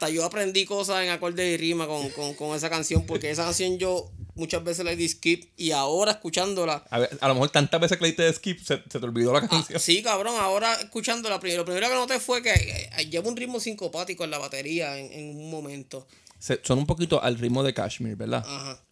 hasta 0.07 0.15
yo 0.15 0.25
aprendí 0.25 0.65
cosas 0.65 1.03
en 1.03 1.09
acorde 1.09 1.51
y 1.51 1.57
rima 1.57 1.87
con, 1.87 2.09
con, 2.09 2.33
con 2.33 2.55
esa 2.55 2.69
canción, 2.69 3.05
porque 3.05 3.29
esa 3.29 3.43
canción 3.43 3.77
yo 3.77 4.11
muchas 4.35 4.63
veces 4.63 4.85
la 4.85 4.95
di 4.95 5.07
skip 5.07 5.51
y 5.57 5.71
ahora 5.71 6.11
escuchándola. 6.11 6.85
A, 6.89 6.99
ver, 6.99 7.17
a 7.19 7.27
lo 7.27 7.33
mejor 7.33 7.49
tantas 7.49 7.81
veces 7.81 7.97
que 7.97 8.03
le 8.03 8.07
diste 8.09 8.33
skip 8.33 8.59
se, 8.59 8.77
se 8.89 8.99
te 8.99 9.05
olvidó 9.05 9.33
la 9.33 9.39
ah, 9.39 9.47
canción. 9.47 9.79
sí, 9.79 10.01
cabrón, 10.01 10.35
ahora 10.39 10.73
escuchándola, 10.75 11.35
lo 11.35 11.41
primero 11.65 11.89
que 11.89 11.95
noté 11.95 12.19
fue 12.19 12.41
que 12.41 12.51
eh, 12.51 13.05
lleva 13.09 13.27
un 13.29 13.35
ritmo 13.35 13.59
sincopático 13.59 14.23
en 14.23 14.31
la 14.31 14.37
batería 14.37 14.97
en, 14.97 15.11
en 15.11 15.37
un 15.37 15.49
momento. 15.51 16.07
Se, 16.39 16.59
son 16.63 16.79
un 16.79 16.85
poquito 16.85 17.21
al 17.21 17.37
ritmo 17.37 17.63
de 17.63 17.73
Kashmir, 17.73 18.15
¿verdad? 18.15 18.43
Ajá. 18.45 18.83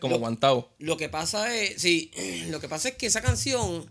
como 0.00 0.16
aguantado. 0.16 0.70
Lo 0.78 0.96
que 0.96 1.08
pasa 1.08 1.54
es, 1.54 1.80
sí, 1.80 2.10
lo 2.50 2.60
que 2.60 2.68
pasa 2.68 2.88
es 2.90 2.96
que 2.96 3.06
esa 3.06 3.22
canción 3.22 3.88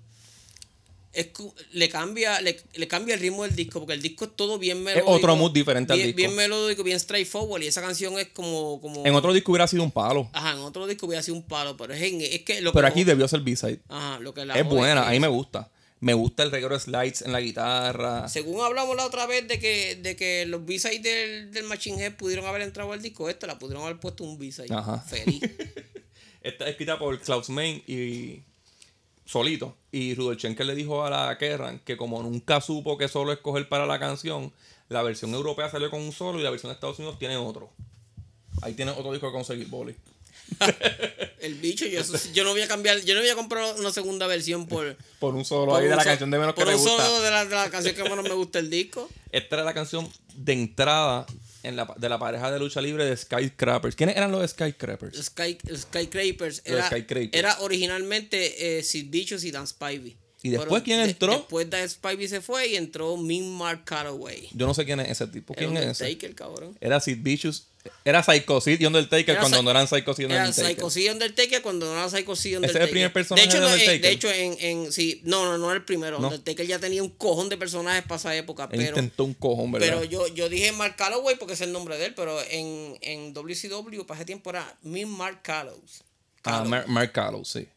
le 1.71 1.89
cambia 1.89 2.41
le, 2.41 2.87
cambia 2.87 3.15
el 3.15 3.21
ritmo 3.21 3.43
del 3.43 3.55
disco 3.55 3.79
porque 3.79 3.93
el 3.93 4.01
disco 4.01 4.25
es 4.25 4.35
todo 4.35 4.59
bien 4.59 4.83
melódico. 4.83 5.09
Es 5.09 5.17
otro 5.17 5.35
mood 5.35 5.51
diferente 5.51 5.93
al 5.93 5.99
disco. 5.99 6.15
Bien 6.15 6.35
melódico, 6.35 6.83
bien 6.83 6.99
straightforward 6.99 7.63
y 7.63 7.67
esa 7.67 7.81
canción 7.81 8.19
es 8.19 8.27
como, 8.29 8.79
como... 8.81 9.05
En 9.05 9.15
otro 9.15 9.33
disco 9.33 9.51
hubiera 9.51 9.67
sido 9.67 9.83
un 9.83 9.91
palo. 9.91 10.29
Ajá, 10.33 10.53
en 10.53 10.59
otro 10.59 10.87
disco 10.87 11.05
hubiera 11.05 11.23
sido 11.23 11.35
un 11.37 11.43
palo, 11.43 11.77
pero 11.77 11.93
es, 11.93 12.01
es 12.01 12.41
que... 12.41 12.61
Lo 12.61 12.73
pero 12.73 12.87
aquí 12.87 13.03
debió 13.03 13.27
ser 13.27 13.41
B-side. 13.41 13.79
Ajá, 13.89 14.19
lo 14.19 14.33
que 14.33 14.45
la 14.45 14.55
Es 14.55 14.65
buena, 14.65 15.07
a 15.07 15.11
mí 15.11 15.19
me 15.19 15.27
gusta. 15.27 15.71
Me 16.01 16.13
gusta 16.13 16.43
el 16.43 16.51
reguero 16.51 16.75
de 16.75 16.81
slides 16.81 17.21
en 17.21 17.31
la 17.31 17.39
guitarra. 17.39 18.27
Según 18.27 18.63
hablamos 18.63 18.95
la 18.95 19.05
otra 19.05 19.25
vez 19.25 19.47
de 19.47 19.59
que, 19.59 19.95
de 19.95 20.15
que 20.15 20.45
los 20.45 20.65
B-sides 20.65 21.01
del, 21.01 21.51
del 21.51 21.63
Machine 21.63 22.03
Head 22.03 22.15
pudieron 22.15 22.45
haber 22.45 22.61
entrado 22.61 22.91
al 22.91 23.01
disco, 23.01 23.29
esta 23.29 23.47
la 23.47 23.57
pudieron 23.57 23.83
haber 23.83 23.99
puesto 23.99 24.23
un 24.23 24.37
B-side. 24.37 24.73
Ajá. 24.73 24.99
Feliz. 24.99 25.41
Está 26.41 26.67
escrita 26.69 26.99
por 26.99 27.19
Klaus 27.21 27.49
Main 27.49 27.81
y 27.87 28.43
solito. 29.25 29.75
Y 29.91 30.15
Rudolf 30.15 30.39
Schenker 30.39 30.65
le 30.65 30.75
dijo 30.75 31.03
a 31.03 31.09
la 31.09 31.37
Kerrang 31.37 31.79
que 31.79 31.97
como 31.97 32.21
nunca 32.21 32.61
supo 32.61 32.97
que 32.97 33.07
solo 33.07 33.31
escoger 33.31 33.67
para 33.67 33.85
la 33.85 33.99
canción, 33.99 34.53
la 34.89 35.01
versión 35.03 35.33
europea 35.33 35.69
salió 35.69 35.89
con 35.89 36.01
un 36.01 36.11
solo 36.11 36.39
y 36.39 36.43
la 36.43 36.51
versión 36.51 36.69
de 36.69 36.75
Estados 36.75 36.99
Unidos 36.99 37.19
tiene 37.19 37.37
otro. 37.37 37.69
Ahí 38.61 38.73
tiene 38.73 38.91
otro 38.91 39.11
disco 39.11 39.27
que 39.27 39.33
conseguir, 39.33 39.67
Boli. 39.67 39.95
el 41.39 41.55
bicho, 41.55 41.85
yo, 41.87 42.01
yo 42.33 42.43
no 42.43 42.51
voy 42.51 42.61
a 42.61 42.67
cambiar, 42.67 43.01
yo 43.01 43.15
no 43.15 43.21
voy 43.21 43.29
a 43.29 43.35
comprar 43.35 43.75
una 43.79 43.91
segunda 43.91 44.27
versión 44.27 44.67
por, 44.67 44.95
por 45.19 45.33
un 45.33 45.43
solo 45.43 45.75
ahí 45.75 45.87
de 45.87 45.95
la 45.95 46.03
canción 46.03 46.29
de 46.29 46.37
menos 46.37 46.53
que 46.53 46.63
me 46.63 46.73
gusta. 46.73 46.91
Por 46.91 46.99
un 46.99 47.05
solo 47.07 47.21
de 47.21 47.31
la, 47.31 47.45
de 47.45 47.55
la 47.55 47.69
canción 47.69 47.95
que 47.95 48.03
menos 48.03 48.23
me 48.23 48.33
gusta 48.33 48.59
el 48.59 48.69
disco. 48.69 49.09
Esta 49.31 49.55
era 49.55 49.65
la 49.65 49.73
canción 49.73 50.07
de 50.35 50.53
entrada 50.53 51.25
de 51.65 52.09
la 52.09 52.19
pareja 52.19 52.51
de 52.51 52.59
lucha 52.59 52.81
libre 52.81 53.05
de 53.05 53.15
Skycrapers. 53.15 53.95
¿Quiénes 53.95 54.15
eran 54.15 54.31
los 54.31 54.49
Skycrapers? 54.51 55.17
Sky, 55.17 55.57
Skycrapers. 55.75 56.61
Era, 56.65 56.89
era 57.31 57.59
originalmente 57.59 58.77
eh, 58.77 58.83
Sid 58.83 59.09
Vicious 59.09 59.43
y 59.43 59.51
Dan 59.51 59.67
Spivey. 59.67 60.17
¿Y 60.45 60.49
después 60.49 60.83
quién 60.83 60.99
entró? 60.99 61.31
después 61.31 61.69
Dan 61.69 61.89
Spivey 61.89 62.27
se 62.27 62.41
fue 62.41 62.67
y 62.67 62.75
entró 62.75 63.17
Min 63.17 63.51
Mark 63.51 63.83
Caraway. 63.83 64.49
Yo 64.53 64.67
no 64.67 64.73
sé 64.73 64.85
quién 64.85 64.99
es 64.99 65.09
ese 65.09 65.27
tipo. 65.27 65.53
¿Quién 65.53 65.75
es 65.75 66.01
ese? 66.01 66.35
cabrón. 66.35 66.77
Era 66.79 66.99
Sid 66.99 67.17
Vicious 67.21 67.67
era 68.03 68.23
Psycho 68.23 68.61
Sid 68.61 68.81
y 68.81 68.85
Undertaker 68.85 69.37
cuando 69.37 69.61
no 69.61 69.69
eran 69.69 69.87
Psycho 69.87 70.13
Sid 70.13 70.23
y 70.23 70.25
Undertaker. 70.25 70.59
Era 70.59 70.69
Psycho 70.69 70.89
Sid 70.89 71.05
y 71.05 71.09
Undertaker 71.09 71.61
cuando 71.61 71.85
no 71.85 71.93
eran 71.93 72.09
Psycho 72.09 72.35
Sid 72.35 72.51
y 72.51 72.55
Undertaker. 72.55 72.81
Ese 72.81 72.83
es 72.83 72.87
el 72.87 72.91
primer 72.91 73.13
personaje 73.13 73.47
de 73.47 73.53
hecho, 73.53 73.59
de 73.59 73.65
Undertaker. 73.65 74.01
de 74.01 74.09
hecho 74.09 74.31
en, 74.31 74.57
en, 74.59 74.91
sí, 74.91 75.21
no, 75.23 75.45
no, 75.45 75.57
no 75.57 75.67
era 75.67 75.77
el 75.77 75.85
primero. 75.85 76.17
Undertaker 76.17 76.65
ya 76.65 76.79
tenía 76.79 77.03
un 77.03 77.09
cojón 77.09 77.49
de 77.49 77.57
personajes 77.57 78.03
para 78.03 78.15
esa 78.15 78.35
época. 78.35 78.69
pero, 78.69 78.83
intentó 78.83 79.23
un 79.23 79.33
cojón, 79.33 79.71
¿verdad? 79.71 79.87
Pero 79.87 80.03
yo, 80.03 80.27
yo 80.27 80.49
dije 80.49 80.71
Mark 80.71 80.95
Calloway 80.95 81.35
porque 81.37 81.53
es 81.53 81.61
el 81.61 81.71
nombre 81.71 81.97
de 81.97 82.07
él, 82.07 82.13
pero 82.15 82.39
en, 82.49 82.97
en 83.01 83.33
WCW 83.33 84.03
para 84.05 84.19
ese 84.19 84.25
tiempo 84.25 84.49
era 84.49 84.77
Min 84.81 85.09
Mark 85.09 85.41
Callows. 85.43 86.03
Ah, 86.43 86.63
Mark, 86.63 87.11
Callows, 87.11 87.49
sí. 87.49 87.67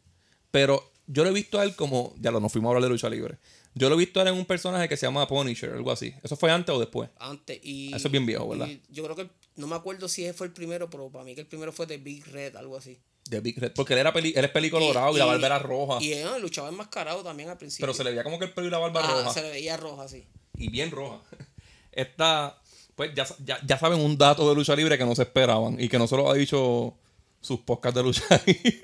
Pero 0.51 0.91
yo 1.09 1.25
lo 1.25 1.31
he 1.31 1.33
visto 1.33 1.59
a 1.59 1.65
él 1.65 1.75
como, 1.75 2.15
ya 2.21 2.31
lo, 2.31 2.39
nos 2.39 2.53
fuimos 2.53 2.69
a 2.69 2.71
hablar 2.71 2.83
de 2.85 2.91
lucha 2.91 3.09
libre. 3.09 3.39
Yo 3.75 3.89
lo 3.89 3.95
he 3.95 3.99
visto 3.99 4.21
a 4.21 4.23
él 4.23 4.29
en 4.29 4.35
un 4.35 4.45
personaje 4.45 4.89
que 4.89 4.97
se 4.97 5.07
llama 5.07 5.27
Punisher, 5.27 5.73
algo 5.73 5.91
así. 5.91 6.15
¿Eso 6.23 6.37
fue 6.37 6.51
antes 6.51 6.75
o 6.75 6.79
después? 6.79 7.09
Antes. 7.19 7.59
Y, 7.63 7.95
Eso 7.95 8.09
es 8.09 8.13
bien 8.13 8.27
viejo, 8.27 8.49
¿verdad? 8.49 8.69
Yo 8.91 9.05
creo 9.05 9.17
que 9.17 9.29
no 9.57 9.67
me 9.67 9.75
acuerdo 9.75 10.09
si 10.09 10.25
ese 10.25 10.35
fue 10.35 10.47
el 10.47 10.53
primero, 10.53 10.91
pero 10.91 11.11
para 11.11 11.25
mí 11.25 11.35
que 11.35 11.41
el 11.41 11.47
primero 11.47 11.73
fue 11.73 11.87
de 11.87 11.97
Big 11.97 12.27
Red, 12.27 12.57
algo 12.57 12.77
así. 12.77 12.99
De 13.29 13.41
Big 13.41 13.59
Red, 13.59 13.73
porque 13.75 13.95
él, 13.95 14.01
era 14.01 14.13
peli, 14.13 14.33
él 14.37 14.45
es 14.45 14.51
peli 14.51 14.71
colorado 14.71 15.15
y, 15.15 15.19
la 15.19 15.25
barba 15.25 15.47
era 15.47 15.59
roja. 15.59 15.99
Y 16.03 16.13
él 16.13 16.29
luchaba 16.41 16.69
enmascarado 16.69 17.23
también 17.23 17.49
al 17.49 17.59
principio. 17.59 17.87
Pero 17.87 17.95
se 17.95 18.05
le 18.05 18.11
veía 18.11 18.25
como 18.25 18.39
que 18.39 18.47
el 18.47 18.53
pelo 18.53 18.67
y 18.67 18.71
la 18.71 18.79
barba 18.79 19.01
ah, 19.03 19.23
roja. 19.23 19.33
Se 19.33 19.43
le 19.43 19.51
veía 19.51 19.77
roja, 19.77 20.09
sí. 20.09 20.27
Y 20.57 20.69
bien 20.71 20.91
roja. 20.91 21.21
Esta, 21.93 22.61
pues 22.95 23.15
ya, 23.15 23.27
ya, 23.65 23.79
saben 23.79 24.01
un 24.01 24.19
dato 24.19 24.49
de 24.49 24.55
lucha 24.55 24.77
libre 24.77 24.99
que 24.99 25.05
no 25.05 25.15
se 25.15 25.23
esperaban 25.23 25.81
y 25.81 25.89
que 25.89 25.99
no 25.99 26.07
solo 26.07 26.31
ha 26.31 26.35
dicho 26.35 26.97
sus 27.41 27.61
podcasts 27.61 27.97
de 27.97 28.03
lucha 28.03 28.25
libre. 28.47 28.81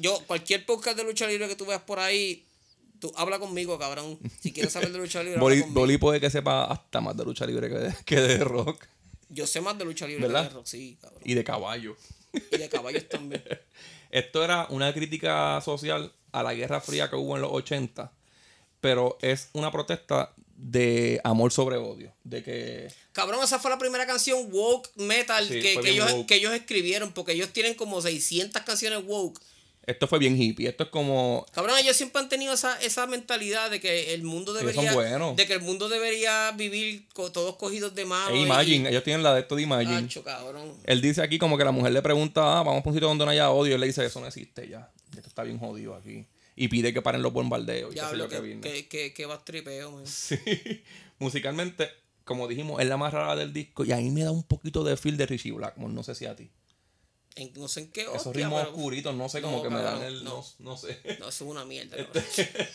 yo, 0.00 0.20
cualquier 0.26 0.64
podcast 0.66 0.96
de 0.96 1.04
lucha 1.04 1.26
libre 1.26 1.48
que 1.48 1.56
tú 1.56 1.66
veas 1.66 1.82
por 1.82 1.98
ahí, 1.98 2.44
tú 2.98 3.12
habla 3.16 3.38
conmigo, 3.38 3.78
cabrón. 3.78 4.18
Si 4.40 4.52
quieres 4.52 4.72
saber 4.72 4.90
de 4.92 4.98
lucha 4.98 5.22
libre, 5.22 5.38
Boli, 5.68 5.98
puede 5.98 6.20
que 6.20 6.30
sepa 6.30 6.64
hasta 6.64 7.00
más 7.00 7.16
de 7.16 7.24
lucha 7.24 7.46
libre 7.46 7.68
que 7.68 7.94
que 8.04 8.20
de 8.20 8.38
rock. 8.44 8.86
Yo 9.28 9.46
sé 9.46 9.60
más 9.60 9.76
de 9.76 9.84
lucha 9.84 10.06
libre 10.06 10.26
¿verdad? 10.26 10.50
que 10.50 10.58
de 10.58 10.66
sí, 10.66 10.98
cabrón. 11.00 11.20
Y 11.24 11.34
de 11.34 11.44
caballo. 11.44 11.96
Y 12.32 12.58
de 12.58 12.68
caballos 12.68 13.08
también. 13.08 13.42
Esto 14.10 14.44
era 14.44 14.66
una 14.70 14.92
crítica 14.94 15.60
social 15.60 16.12
a 16.32 16.42
la 16.42 16.54
Guerra 16.54 16.80
Fría 16.80 17.10
que 17.10 17.16
hubo 17.16 17.34
en 17.34 17.42
los 17.42 17.50
80, 17.52 18.12
pero 18.80 19.18
es 19.20 19.50
una 19.52 19.72
protesta 19.72 20.32
de 20.56 21.20
amor 21.24 21.52
sobre 21.52 21.76
odio. 21.76 22.12
De 22.24 22.42
que. 22.42 22.88
Cabrón, 23.12 23.42
esa 23.42 23.58
fue 23.58 23.70
la 23.70 23.78
primera 23.78 24.06
canción 24.06 24.48
woke 24.50 24.90
metal 24.96 25.48
que, 25.48 25.78
ellos, 25.84 26.12
que 26.26 26.36
ellos 26.36 26.52
escribieron, 26.52 27.12
porque 27.12 27.32
ellos 27.32 27.52
tienen 27.52 27.74
como 27.74 28.00
600 28.00 28.62
canciones 28.62 29.02
woke 29.06 29.40
esto 29.86 30.08
fue 30.08 30.18
bien 30.18 30.40
hippie. 30.40 30.68
Esto 30.68 30.84
es 30.84 30.90
como. 30.90 31.46
Cabrón, 31.52 31.78
ellos 31.78 31.96
siempre 31.96 32.20
han 32.20 32.28
tenido 32.28 32.52
esa, 32.52 32.78
esa 32.80 33.06
mentalidad 33.06 33.70
de 33.70 33.80
que 33.80 34.14
el 34.14 34.24
mundo 34.24 34.52
debería. 34.52 34.92
De 35.36 35.46
que 35.46 35.52
el 35.52 35.60
mundo 35.60 35.88
debería 35.88 36.50
vivir 36.52 37.06
todos 37.14 37.54
cogidos 37.56 37.94
de 37.94 38.04
mano. 38.04 38.34
Imagine, 38.34 38.90
ellos 38.90 39.04
tienen 39.04 39.22
la 39.22 39.32
de 39.32 39.40
esto 39.42 39.54
de 39.54 39.62
Imagine. 39.62 40.08
cabrón. 40.24 40.74
Él 40.84 41.00
dice 41.00 41.22
aquí 41.22 41.38
como 41.38 41.56
que 41.56 41.64
la 41.64 41.70
mujer 41.70 41.92
le 41.92 42.02
pregunta, 42.02 42.58
ah, 42.58 42.62
vamos 42.64 42.84
a 42.84 42.88
un 42.88 42.94
sitio 42.94 43.08
donde 43.08 43.24
no 43.24 43.30
haya 43.30 43.50
odio. 43.50 43.72
Y 43.72 43.74
él 43.74 43.80
le 43.80 43.86
dice, 43.86 44.04
eso 44.04 44.20
no 44.20 44.26
existe 44.26 44.68
ya. 44.68 44.90
Esto 45.16 45.28
está 45.28 45.44
bien 45.44 45.58
jodido 45.58 45.94
aquí. 45.94 46.26
Y 46.56 46.68
pide 46.68 46.92
que 46.92 47.02
paren 47.02 47.22
los 47.22 47.32
bombardeos. 47.32 47.94
Ya, 47.94 48.12
lo 48.12 48.28
que, 48.28 48.60
que, 48.60 48.88
que, 48.88 49.12
que, 49.12 49.26
va 49.26 49.44
tripeo, 49.44 49.92
man. 49.92 50.06
Sí. 50.06 50.36
Musicalmente, 51.18 51.90
como 52.24 52.48
dijimos, 52.48 52.80
es 52.80 52.88
la 52.88 52.96
más 52.96 53.12
rara 53.12 53.36
del 53.36 53.52
disco. 53.52 53.84
Y 53.84 53.92
a 53.92 53.98
mí 53.98 54.10
me 54.10 54.24
da 54.24 54.30
un 54.30 54.42
poquito 54.42 54.82
de 54.82 54.96
feel 54.96 55.16
de 55.16 55.26
Richie 55.26 55.52
Blackmore. 55.52 55.92
No 55.92 56.02
sé 56.02 56.14
si 56.14 56.24
a 56.24 56.34
ti 56.34 56.50
no 57.56 57.68
sé 57.68 57.80
en 57.80 57.92
qué 57.92 58.06
Esos 58.14 58.34
ritmos 58.34 58.62
oscuritos, 58.66 59.14
no 59.14 59.28
sé, 59.28 59.42
como 59.42 59.62
que 59.62 59.68
me 59.68 59.82
dan 59.82 60.02
el. 60.02 60.24
No, 60.24 60.44
no, 60.58 60.76
sé. 60.76 61.00
No, 61.20 61.28
eso 61.28 61.44
es 61.44 61.50
una 61.50 61.66
mierda. 61.66 61.96
Este, 61.96 62.70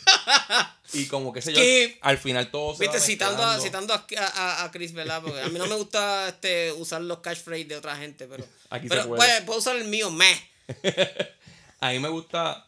y 0.94 1.06
como 1.08 1.34
que 1.34 1.42
sé 1.42 1.54
yo, 1.54 1.62
al 2.02 2.20
final 2.20 2.52
todo 2.52 2.76
se 2.76 2.84
Viste, 2.84 3.00
citando, 3.00 3.44
a, 3.44 3.60
citando 3.60 3.94
a, 3.94 4.64
a, 4.64 4.72
Chris, 4.72 4.94
¿verdad? 4.94 5.22
Porque 5.24 5.42
a 5.42 5.50
mí 5.50 5.58
no 5.58 5.66
me 5.66 5.76
gusta 5.76 6.30
este, 6.30 6.72
usar 6.74 7.02
los 7.02 7.20
catchphrases 7.20 7.68
de 7.68 7.76
otra 7.76 7.96
gente, 7.98 8.28
pero. 8.28 8.46
Aquí 8.70 8.88
pero 8.88 9.08
puede. 9.08 9.42
puedo 9.42 9.60
usar 9.60 9.76
el 9.78 9.88
mío, 9.88 10.12
me. 10.12 10.32
a 11.80 11.92
mí 11.92 12.00
me 12.00 12.10
gusta. 12.10 12.68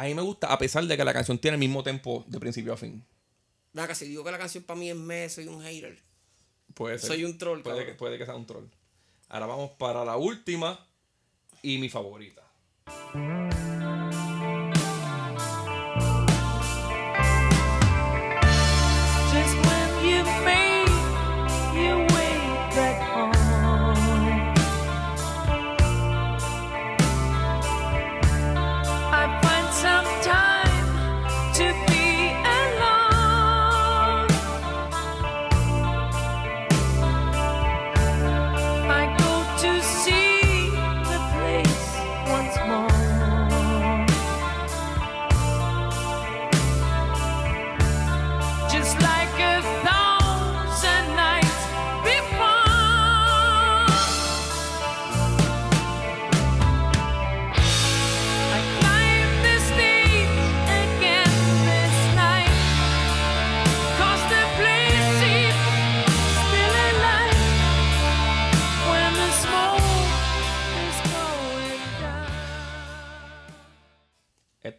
A 0.00 0.04
mí 0.04 0.14
me 0.14 0.22
gusta, 0.22 0.46
a 0.46 0.58
pesar 0.58 0.82
de 0.84 0.96
que 0.96 1.04
la 1.04 1.12
canción 1.12 1.38
tiene 1.38 1.56
el 1.56 1.58
mismo 1.58 1.82
tempo 1.82 2.24
de 2.26 2.40
principio 2.40 2.72
a 2.72 2.76
fin. 2.78 3.04
Nada, 3.74 3.94
si 3.94 4.06
digo 4.06 4.24
que 4.24 4.30
la 4.30 4.38
canción 4.38 4.64
para 4.64 4.80
mí 4.80 4.88
es 4.88 4.96
me, 4.96 5.28
soy 5.28 5.46
un 5.46 5.60
hater. 5.60 5.98
Puede 6.72 6.98
ser. 6.98 7.08
Soy 7.08 7.24
un 7.26 7.36
troll, 7.36 7.60
puede 7.60 7.84
que, 7.84 7.92
puede 7.92 8.16
que 8.16 8.24
sea 8.24 8.34
un 8.34 8.46
troll. 8.46 8.64
Ahora 9.28 9.44
vamos 9.44 9.72
para 9.72 10.02
la 10.06 10.16
última 10.16 10.86
y 11.60 11.76
mi 11.76 11.90
favorita. 11.90 12.42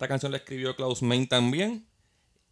Esta 0.01 0.07
canción 0.07 0.31
la 0.31 0.39
escribió 0.39 0.75
Klaus 0.75 1.03
Main 1.03 1.27
también. 1.27 1.85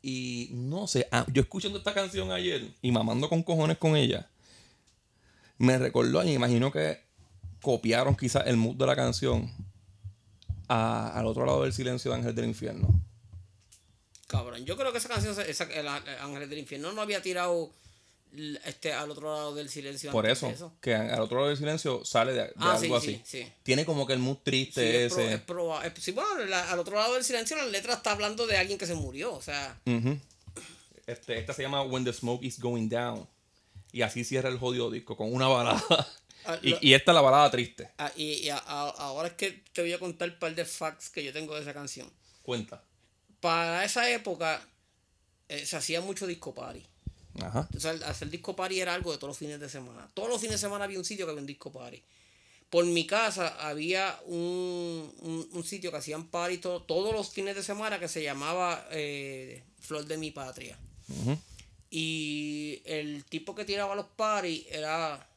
Y 0.03 0.51
no 0.53 0.85
sé, 0.85 1.07
ah, 1.11 1.25
yo 1.33 1.41
escuchando 1.41 1.79
esta 1.79 1.95
canción 1.95 2.31
ayer 2.31 2.75
y 2.79 2.91
mamando 2.91 3.27
con 3.27 3.41
cojones 3.41 3.79
con 3.79 3.95
ella, 3.95 4.29
me 5.57 5.79
recordó 5.79 6.23
y 6.23 6.29
imagino 6.29 6.71
que 6.71 7.01
copiaron 7.63 8.15
quizás 8.15 8.45
el 8.45 8.55
mood 8.55 8.75
de 8.75 8.85
la 8.85 8.95
canción 8.95 9.51
al 10.67 11.25
otro 11.25 11.43
lado 11.43 11.63
del 11.63 11.73
silencio 11.73 12.11
de 12.11 12.17
Ángel 12.17 12.35
del 12.35 12.45
Infierno. 12.45 12.87
Cabrón, 14.27 14.63
yo 14.63 14.77
creo 14.77 14.91
que 14.91 14.99
esa 14.99 15.09
canción, 15.09 15.35
esa, 15.47 15.63
el 15.63 15.87
Ángel 15.87 16.47
del 16.51 16.59
Infierno 16.59 16.91
no 16.91 17.01
había 17.01 17.23
tirado 17.23 17.71
este, 18.63 18.93
al 18.93 19.09
otro 19.09 19.33
lado 19.33 19.55
del 19.55 19.69
silencio. 19.69 20.11
Por 20.11 20.27
eso, 20.27 20.73
que 20.81 20.93
al 20.93 21.19
otro 21.21 21.37
lado 21.37 21.49
del 21.49 21.57
silencio 21.57 22.05
sale 22.05 22.33
de, 22.33 22.51
ah, 22.57 22.75
algo 22.75 22.95
así. 22.95 23.21
Tiene 23.63 23.85
como 23.85 24.05
que 24.05 24.13
el 24.13 24.19
mood 24.19 24.37
triste 24.43 25.05
ese. 25.05 25.33
Es 25.33 25.41
sí, 25.99 26.11
bueno, 26.11 26.55
al 26.55 26.79
otro 26.79 26.95
lado 26.95 27.15
del 27.15 27.23
silencio 27.23 27.57
la 27.57 27.65
letra 27.65 27.95
está 27.95 28.11
hablando 28.11 28.45
de 28.45 28.57
alguien 28.57 28.77
que 28.77 28.85
se 28.85 28.95
murió, 28.95 29.33
o 29.33 29.41
sea. 29.41 29.79
este, 31.07 31.39
esta 31.39 31.53
se 31.53 31.63
llama 31.63 31.81
When 31.83 32.03
the 32.03 32.13
Smoke 32.13 32.43
is 32.43 32.59
Going 32.59 32.89
Down. 32.89 33.27
Y 33.91 34.03
así 34.03 34.23
cierra 34.23 34.49
el 34.49 34.59
jodido 34.59 34.91
disco, 34.91 35.17
con 35.17 35.33
una 35.33 35.47
balada. 35.47 35.83
Ah, 36.45 36.57
y, 36.61 36.93
esta 36.93 37.11
es 37.11 37.15
la 37.15 37.21
balada 37.21 37.51
triste. 37.51 37.91
Ah, 37.97 38.11
y, 38.15 38.47
ahora 38.49 39.27
es 39.27 39.33
que 39.33 39.63
te 39.73 39.81
voy 39.81 39.93
a 39.93 39.99
contar 39.99 40.29
un 40.29 40.39
par 40.39 40.55
de 40.55 40.65
facts 40.65 41.09
que 41.09 41.23
yo 41.23 41.33
tengo 41.33 41.53
de 41.53 41.61
esa 41.61 41.73
canción. 41.73 42.09
Cuenta. 42.41 42.81
Para 43.41 43.83
esa 43.83 44.09
época 44.09 44.65
eh, 45.49 45.65
se 45.65 45.75
hacía 45.75 46.01
mucho 46.01 46.25
disco 46.27 46.53
party. 46.53 46.85
Ajá. 47.41 47.69
hacer 48.05 48.29
disco 48.29 48.55
party 48.55 48.81
era 48.81 48.93
algo 48.93 49.11
de 49.11 49.17
todos 49.17 49.29
los 49.29 49.37
fines 49.37 49.59
de 49.59 49.69
semana. 49.69 50.09
Todos 50.13 50.29
los 50.29 50.41
fines 50.41 50.55
de 50.55 50.67
semana 50.67 50.85
había 50.85 50.97
un 50.97 51.05
sitio 51.05 51.25
que 51.25 51.31
había 51.31 51.41
un 51.41 51.47
disco 51.47 51.71
party. 51.71 52.01
Por 52.69 52.85
mi 52.85 53.07
casa 53.07 53.67
había 53.67 54.19
un, 54.25 55.63
sitio 55.65 55.91
que 55.91 55.97
hacían 55.97 56.27
party 56.27 56.57
todos 56.57 57.13
los 57.13 57.29
fines 57.29 57.55
de 57.55 57.63
semana 57.63 57.99
que 57.99 58.07
se 58.07 58.21
llamaba 58.21 58.87
eh, 58.91 59.63
Flor 59.79 60.05
de 60.05 60.17
mi 60.17 60.31
Patria. 60.31 60.77
Y 61.89 62.81
el 62.85 63.23
tipo 63.25 63.55
que 63.55 63.65
tiraba 63.65 63.95
los 63.95 64.05
parties 64.05 64.65
era 64.69 65.27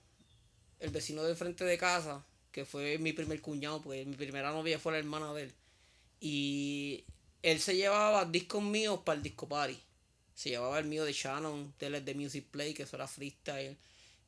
el 0.80 0.90
vecino 0.90 1.22
de 1.22 1.34
frente 1.34 1.64
de 1.64 1.78
casa, 1.78 2.22
que 2.50 2.66
fue 2.66 2.98
mi 2.98 3.12
primer 3.12 3.40
cuñado, 3.40 3.80
porque 3.80 4.04
mi 4.04 4.16
primera 4.16 4.52
novia 4.52 4.78
fue 4.78 4.92
la 4.92 4.98
hermana 4.98 5.32
de 5.32 5.44
él. 5.44 5.52
Y 6.20 7.04
él 7.42 7.60
se 7.60 7.76
llevaba 7.76 8.26
discos 8.26 8.62
míos 8.62 9.00
para 9.04 9.16
el 9.16 9.22
disco 9.22 9.48
party. 9.48 9.78
Se 10.34 10.50
llevaba 10.50 10.78
el 10.78 10.86
mío 10.86 11.04
de 11.04 11.12
Shannon, 11.12 11.74
de 11.78 12.00
de 12.00 12.14
Music 12.14 12.46
Play, 12.50 12.74
que 12.74 12.84
eso 12.84 12.96
era 12.96 13.06
freestyle. 13.06 13.76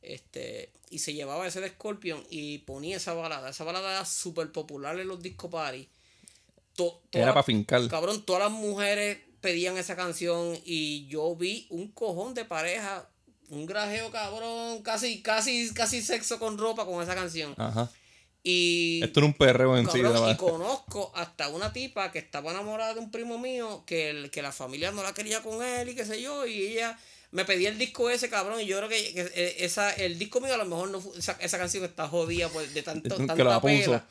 Este, 0.03 0.71
y 0.91 0.99
se 0.99 1.15
llevaba 1.15 1.47
ese 1.47 1.63
de 1.63 1.71
Scorpion 1.71 2.23
y 2.29 2.59
ponía 2.59 2.99
esa 2.99 3.15
balada. 3.15 3.51
Esa 3.51 3.65
balada 3.65 3.91
era 3.91 4.05
súper 4.05 4.53
popular 4.53 4.99
en 5.01 5.09
los 5.09 5.23
disco 5.23 5.49
party. 5.49 5.89
era 7.11 7.33
para 7.33 7.43
fincar. 7.43 7.89
Cabrón, 7.89 8.25
todas 8.27 8.43
las 8.43 8.53
mujeres 8.53 9.19
pedían 9.41 9.79
esa 9.79 9.97
canción 9.97 10.59
y 10.65 11.07
yo 11.07 11.35
vi 11.37 11.67
un 11.71 11.89
cojón 11.89 12.35
de 12.35 12.45
pareja, 12.45 13.09
un 13.49 13.67
grajeo 13.67 14.11
cabrón, 14.11 14.83
casi, 14.83 15.23
casi, 15.23 15.73
casi 15.73 16.03
sexo 16.03 16.39
con 16.39 16.59
ropa 16.59 16.85
con 16.85 17.03
esa 17.03 17.15
canción. 17.15 17.55
Ajá. 17.57 17.91
Y. 18.47 19.01
Esto 19.03 19.21
era 19.21 19.27
un 19.27 19.33
perreo 19.33 19.77
en 19.77 19.91
sí. 19.91 19.99
Y 20.01 20.37
conozco 20.37 21.11
hasta 21.17 21.49
una 21.49 21.73
tipa 21.73 22.13
que 22.13 22.19
estaba 22.19 22.51
enamorada 22.51 22.93
de 22.93 23.01
un 23.01 23.11
primo 23.11 23.39
mío, 23.39 23.83
que, 23.87 24.11
el, 24.11 24.31
que 24.31 24.43
la 24.43 24.53
familia 24.53 24.93
no 24.93 25.03
la 25.03 25.15
quería 25.15 25.43
con 25.43 25.65
él 25.65 25.89
y 25.89 25.95
qué 25.95 26.05
sé 26.05 26.21
yo, 26.21 26.47
y 26.47 26.63
ella 26.67 26.99
me 27.33 27.47
pedía 27.47 27.71
el 27.71 27.79
disco 27.79 28.11
ese, 28.11 28.29
cabrón, 28.29 28.61
y 28.61 28.67
yo 28.67 28.77
creo 28.77 28.89
que, 28.91 29.13
eh, 29.17 29.57
esa, 29.61 29.91
el 29.91 30.19
disco 30.19 30.41
mío 30.41 30.55
a 30.55 30.59
lo 30.59 30.67
mejor 30.67 30.91
no 30.91 31.03
esa, 31.19 31.37
esa 31.41 31.59
canción 31.59 31.85
está 31.85 32.07
jodida 32.07 32.49
pues, 32.51 32.75
de 32.75 32.83
tanto, 32.83 33.17
tanta 33.27 33.61
pela. 33.61 34.07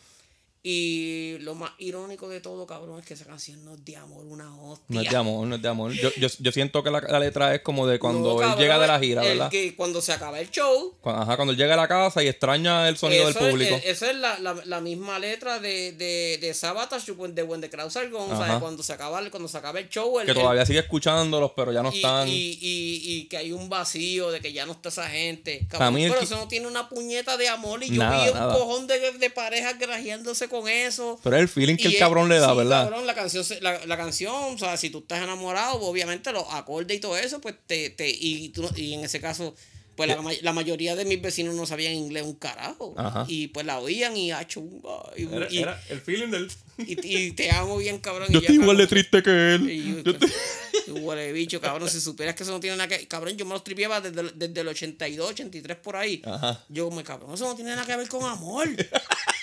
Y 0.66 1.40
lo 1.40 1.56
más 1.56 1.72
irónico 1.78 2.30
de 2.30 2.40
todo, 2.40 2.66
cabrón, 2.66 2.98
es 2.98 3.06
que 3.06 3.16
esa 3.16 3.26
canción 3.26 3.66
no 3.66 3.74
es 3.74 3.84
de 3.84 3.98
amor, 3.98 4.26
una 4.26 4.56
hostia. 4.64 4.86
No 4.88 5.02
es 5.02 5.10
de 5.10 5.18
amor, 5.18 5.46
no 5.46 5.56
es 5.56 5.62
de 5.62 5.68
amor. 5.68 5.92
Yo, 5.92 6.10
yo, 6.16 6.30
yo 6.40 6.52
siento 6.54 6.82
que 6.82 6.90
la, 6.90 7.02
la, 7.02 7.20
letra 7.20 7.54
es 7.54 7.60
como 7.60 7.86
de 7.86 8.00
cuando 8.00 8.42
él 8.42 8.56
llega 8.58 8.80
de 8.80 8.88
la 8.88 8.98
gira, 8.98 9.24
¿verdad? 9.24 9.52
que 9.52 9.76
cuando 9.76 10.02
se 10.02 10.14
acaba 10.14 10.40
el 10.40 10.50
show. 10.52 10.96
Cuando, 11.02 11.22
ajá, 11.24 11.36
cuando 11.36 11.52
él 11.52 11.58
llega 11.58 11.74
a 11.74 11.78
la 11.78 11.90
casa 11.90 12.24
y 12.24 12.30
extraña 12.30 12.88
el 12.88 12.96
sonido 12.96 13.26
del 13.26 13.36
público. 13.36 13.76
Es, 13.76 13.88
esa 13.88 14.12
es 14.12 14.16
la, 14.16 14.40
la, 14.40 14.54
la, 14.64 14.80
misma 14.80 15.20
letra 15.20 15.60
de, 15.60 15.92
de, 15.92 16.38
de 16.40 16.54
Sabatage, 16.54 17.12
de 17.12 17.44
When 17.44 17.60
the 17.60 17.70
Crowd 17.70 17.90
¿sabes? 17.90 18.10
Cuando 18.10 18.38
se, 18.84 18.94
acaba, 18.94 19.22
cuando 19.30 19.50
se 19.50 19.58
acaba 19.58 19.80
el 19.82 19.90
show. 19.90 20.18
que 20.26 20.34
todavía 20.34 20.66
sigue 20.66 20.80
escuchándolos, 20.80 21.52
pero 21.58 21.74
ya 21.74 21.84
no 21.84 21.90
están. 21.90 22.30
Y, 22.30 22.58
y, 22.62 23.02
y, 23.04 23.26
que 23.28 23.36
hay 23.36 23.52
un 23.52 23.68
vacío 23.68 24.32
de 24.32 24.40
que 24.40 24.54
ya 24.54 24.66
no 24.66 24.72
está 24.72 24.88
esa 24.88 25.10
gente. 25.10 25.68
Cabrón, 25.68 25.96
pero 25.96 26.22
eso 26.22 26.38
no 26.38 26.48
tiene 26.48 26.68
una 26.68 26.88
puñeta 26.88 27.36
de 27.36 27.50
amor. 27.50 27.84
Y 27.84 27.90
yo 27.94 28.02
vi 28.10 28.30
un 28.30 28.54
cojón 28.54 28.88
de, 28.88 29.12
de 29.12 29.30
parejas 29.30 29.78
grajeándose 29.78 30.48
con 30.54 30.70
eso 30.70 31.20
el 31.26 31.50
feeling 31.50 31.76
que 31.76 31.88
el 31.88 31.98
cabrón 31.98 32.30
le 32.30 32.38
da, 32.38 32.54
¿verdad? 32.54 32.84
Cabrón, 32.84 33.08
la 33.08 33.16
canción, 33.16 33.44
la, 33.62 33.86
la, 33.86 33.98
canción, 33.98 34.54
o 34.54 34.58
sea, 34.58 34.78
si 34.78 34.90
tú 34.90 35.00
estás 35.00 35.24
enamorado, 35.24 35.82
obviamente 35.82 36.32
los 36.32 36.46
acordes 36.52 36.98
y 36.98 37.00
todo 37.00 37.18
eso, 37.18 37.42
pues 37.42 37.56
te, 37.66 37.90
te 37.90 38.10
y, 38.10 38.50
tú, 38.50 38.70
y 38.76 38.94
en 38.94 39.04
ese 39.04 39.20
caso, 39.20 39.56
pues 39.96 40.10
la, 40.10 40.22
la, 40.42 40.54
mayoría 40.54 40.96
de 40.96 41.06
mis 41.06 41.22
vecinos 41.22 41.56
no 41.56 41.66
sabían 41.66 41.94
inglés 41.94 42.24
un 42.24 42.36
carajo. 42.36 42.96
Y 43.28 43.48
pues 43.48 43.66
la 43.66 43.80
oían 43.80 44.16
y 44.16 44.32
ah, 44.32 44.46
chumba. 44.48 45.12
Y, 45.16 45.58
era, 45.58 45.82
el 45.90 46.02
feeling 46.02 46.30
del. 46.30 46.52
Y, 46.78 47.32
te 47.32 47.52
amo 47.52 47.78
bien, 47.78 48.00
cabrón. 48.00 48.28
Yo 48.32 48.40
estoy 48.40 48.56
igual 48.56 48.78
de 48.78 48.88
triste 48.88 49.22
que 49.22 49.56
él. 49.56 50.04
yo, 50.04 50.18
te... 50.18 51.32
bicho, 51.32 51.62
cabrón. 51.62 51.90
Si 51.90 52.02
supieras 52.02 52.36
que 52.36 52.44
eso 52.44 52.52
no 52.52 52.60
tiene 52.60 52.78
nada 52.78 52.88
que. 52.88 53.08
Cabrón, 53.08 53.38
yo 53.38 53.46
me 53.46 53.54
lo 53.54 53.62
tripeaba 53.62 54.02
desde, 54.02 54.32
desde 54.36 54.62
el 54.62 54.68
82, 54.68 55.30
83 55.30 55.78
por 55.78 55.96
ahí. 55.96 56.22
Ajá. 56.26 56.64
Yo 56.70 56.90
me 56.90 57.04
cabrón, 57.04 57.34
eso 57.36 57.48
no 57.48 57.56
tiene 57.56 57.72
nada 57.72 57.86
que 57.86 57.96
ver 57.96 58.08
con 58.08 58.24
amor. 58.24 58.68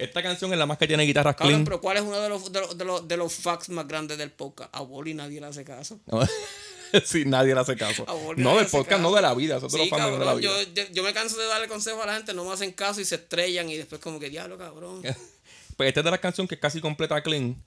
Esta 0.00 0.22
canción 0.22 0.52
es 0.52 0.58
la 0.58 0.66
más 0.66 0.78
que 0.78 0.86
tiene 0.86 1.02
guitarras 1.04 1.36
clean. 1.36 1.64
pero 1.64 1.80
¿cuál 1.80 1.98
es 1.98 2.02
uno 2.02 2.20
de 2.20 2.28
los, 2.28 2.50
de 2.52 2.84
los, 2.84 3.06
de 3.06 3.16
los, 3.16 3.34
facts 3.34 3.68
más 3.68 3.86
grandes 3.86 4.16
del 4.16 4.30
podcast? 4.30 4.74
A 4.74 4.82
Wally 4.82 5.14
nadie 5.14 5.40
le 5.40 5.46
hace 5.46 5.62
caso. 5.62 6.00
sí, 7.04 7.24
nadie 7.26 7.54
le 7.54 7.60
hace 7.60 7.76
caso. 7.76 8.06
No 8.36 8.56
del 8.56 8.66
podcast, 8.66 9.02
no 9.02 9.12
de 9.12 9.22
la 9.22 9.34
vida. 9.34 9.58
Eso 9.58 9.68
sí, 9.68 9.90
cabrón, 9.90 10.18
de 10.18 10.24
la 10.24 10.34
vida. 10.34 10.50
Yo, 10.74 10.84
yo, 10.92 11.02
me 11.02 11.12
canso 11.12 11.38
de 11.38 11.46
darle 11.46 11.68
consejo 11.68 12.02
a 12.02 12.06
la 12.06 12.14
gente, 12.14 12.32
no 12.32 12.44
me 12.44 12.52
hacen 12.52 12.72
caso 12.72 13.00
y 13.00 13.04
se 13.04 13.16
estrellan 13.16 13.68
y 13.68 13.76
después 13.76 14.00
como 14.00 14.18
que 14.18 14.30
diablo, 14.30 14.56
cabrón. 14.56 15.02
pues 15.76 15.88
esta 15.88 16.00
es 16.00 16.04
de 16.04 16.10
las 16.10 16.20
canciones 16.20 16.48
que 16.48 16.54
es 16.54 16.60
casi 16.60 16.80
completa 16.80 17.22
clean. 17.22 17.62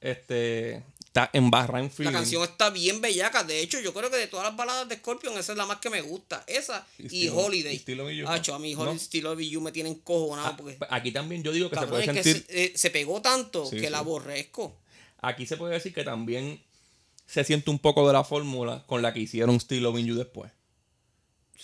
Este, 0.00 0.82
está 1.14 1.30
en 1.32 1.48
barra 1.48 1.78
en 1.78 1.92
La 1.98 2.10
canción 2.10 2.42
está 2.42 2.70
bien 2.70 3.00
bellaca. 3.00 3.44
De 3.44 3.60
hecho, 3.60 3.78
yo 3.78 3.94
creo 3.94 4.10
que 4.10 4.16
de 4.16 4.26
todas 4.26 4.46
las 4.46 4.56
baladas 4.56 4.88
de 4.88 4.96
Scorpion, 4.96 5.38
esa 5.38 5.52
es 5.52 5.58
la 5.58 5.64
más 5.64 5.78
que 5.78 5.88
me 5.88 6.00
gusta. 6.00 6.42
Esa 6.48 6.84
y, 6.98 7.28
Holiday. 7.28 7.76
a 7.76 8.58
mí 8.58 8.74
Holiday, 8.74 8.98
Still 8.98 9.26
of 9.26 9.38
You 9.38 9.60
me 9.60 9.70
tienen 9.70 9.94
cojonado. 9.94 10.48
Ah, 10.48 10.56
porque, 10.56 10.74
pues, 10.74 10.90
aquí 10.92 11.12
también 11.12 11.44
yo 11.44 11.52
digo 11.52 11.70
que 11.70 11.78
se 11.78 11.86
puede 11.86 12.04
sentir... 12.04 12.44
Eh, 12.48 12.72
se, 12.74 12.90
pegó 12.90 13.22
tanto 13.22 13.70
que 13.70 13.90
la 13.90 13.98
aborrezco. 13.98 14.76
Aquí 15.22 15.46
se 15.46 15.56
puede 15.56 15.74
decir 15.74 15.94
que 15.94 16.02
también 16.02 16.60
se 17.26 17.44
siente 17.44 17.70
un 17.70 17.78
poco 17.78 18.04
de 18.08 18.12
la 18.12 18.24
fórmula 18.24 18.82
con 18.88 19.00
la 19.00 19.14
que 19.14 19.20
hicieron 19.20 19.60
Still 19.60 19.86
of 19.86 19.96
You 19.96 20.16
después. 20.16 20.50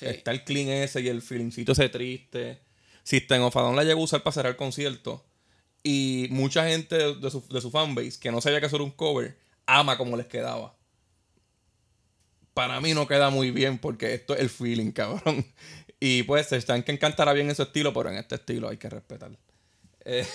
Está 0.01 0.31
el 0.31 0.45
clean 0.45 0.69
ese 0.69 1.01
y 1.01 1.09
el 1.09 1.23
feelingcito 1.23 1.73
ese 1.73 1.89
triste. 1.89 2.61
System 3.03 3.43
of 3.43 3.57
a 3.57 3.73
la 3.73 3.83
llegó 3.83 4.01
a 4.01 4.05
usar 4.05 4.23
para 4.23 4.33
cerrar 4.33 4.53
el 4.53 4.57
concierto 4.57 5.25
y 5.83 6.29
mucha 6.31 6.69
gente 6.69 7.15
de, 7.15 7.31
su, 7.31 7.47
de 7.49 7.61
su 7.61 7.71
fanbase 7.71 8.19
que 8.21 8.31
no 8.31 8.41
sabía 8.41 8.61
que 8.61 8.67
eso 8.67 8.77
era 8.77 8.85
un 8.85 8.91
cover, 8.91 9.39
ama 9.67 9.97
como 9.97 10.17
les 10.17 10.27
quedaba. 10.27 10.75
Para 12.55 12.81
mí 12.81 12.93
no 12.93 13.07
queda 13.07 13.31
muy 13.31 13.51
bien 13.51 13.79
porque 13.79 14.15
esto 14.15 14.35
es 14.35 14.41
el 14.41 14.51
feeling, 14.51 14.93
cabrón. 14.93 15.47
Y 16.03 16.23
pues 16.23 16.51
están 16.53 16.83
que 16.83 16.93
encantará 16.93 17.35
bien 17.35 17.51
en 17.51 17.55
su 17.55 17.63
estilo, 17.63 17.93
pero 17.93 18.09
en 18.09 18.17
este 18.17 18.37
estilo 18.37 18.71
hay 18.71 18.79
que 18.79 18.89
respetar. 18.89 19.33
Eh, 20.07 20.27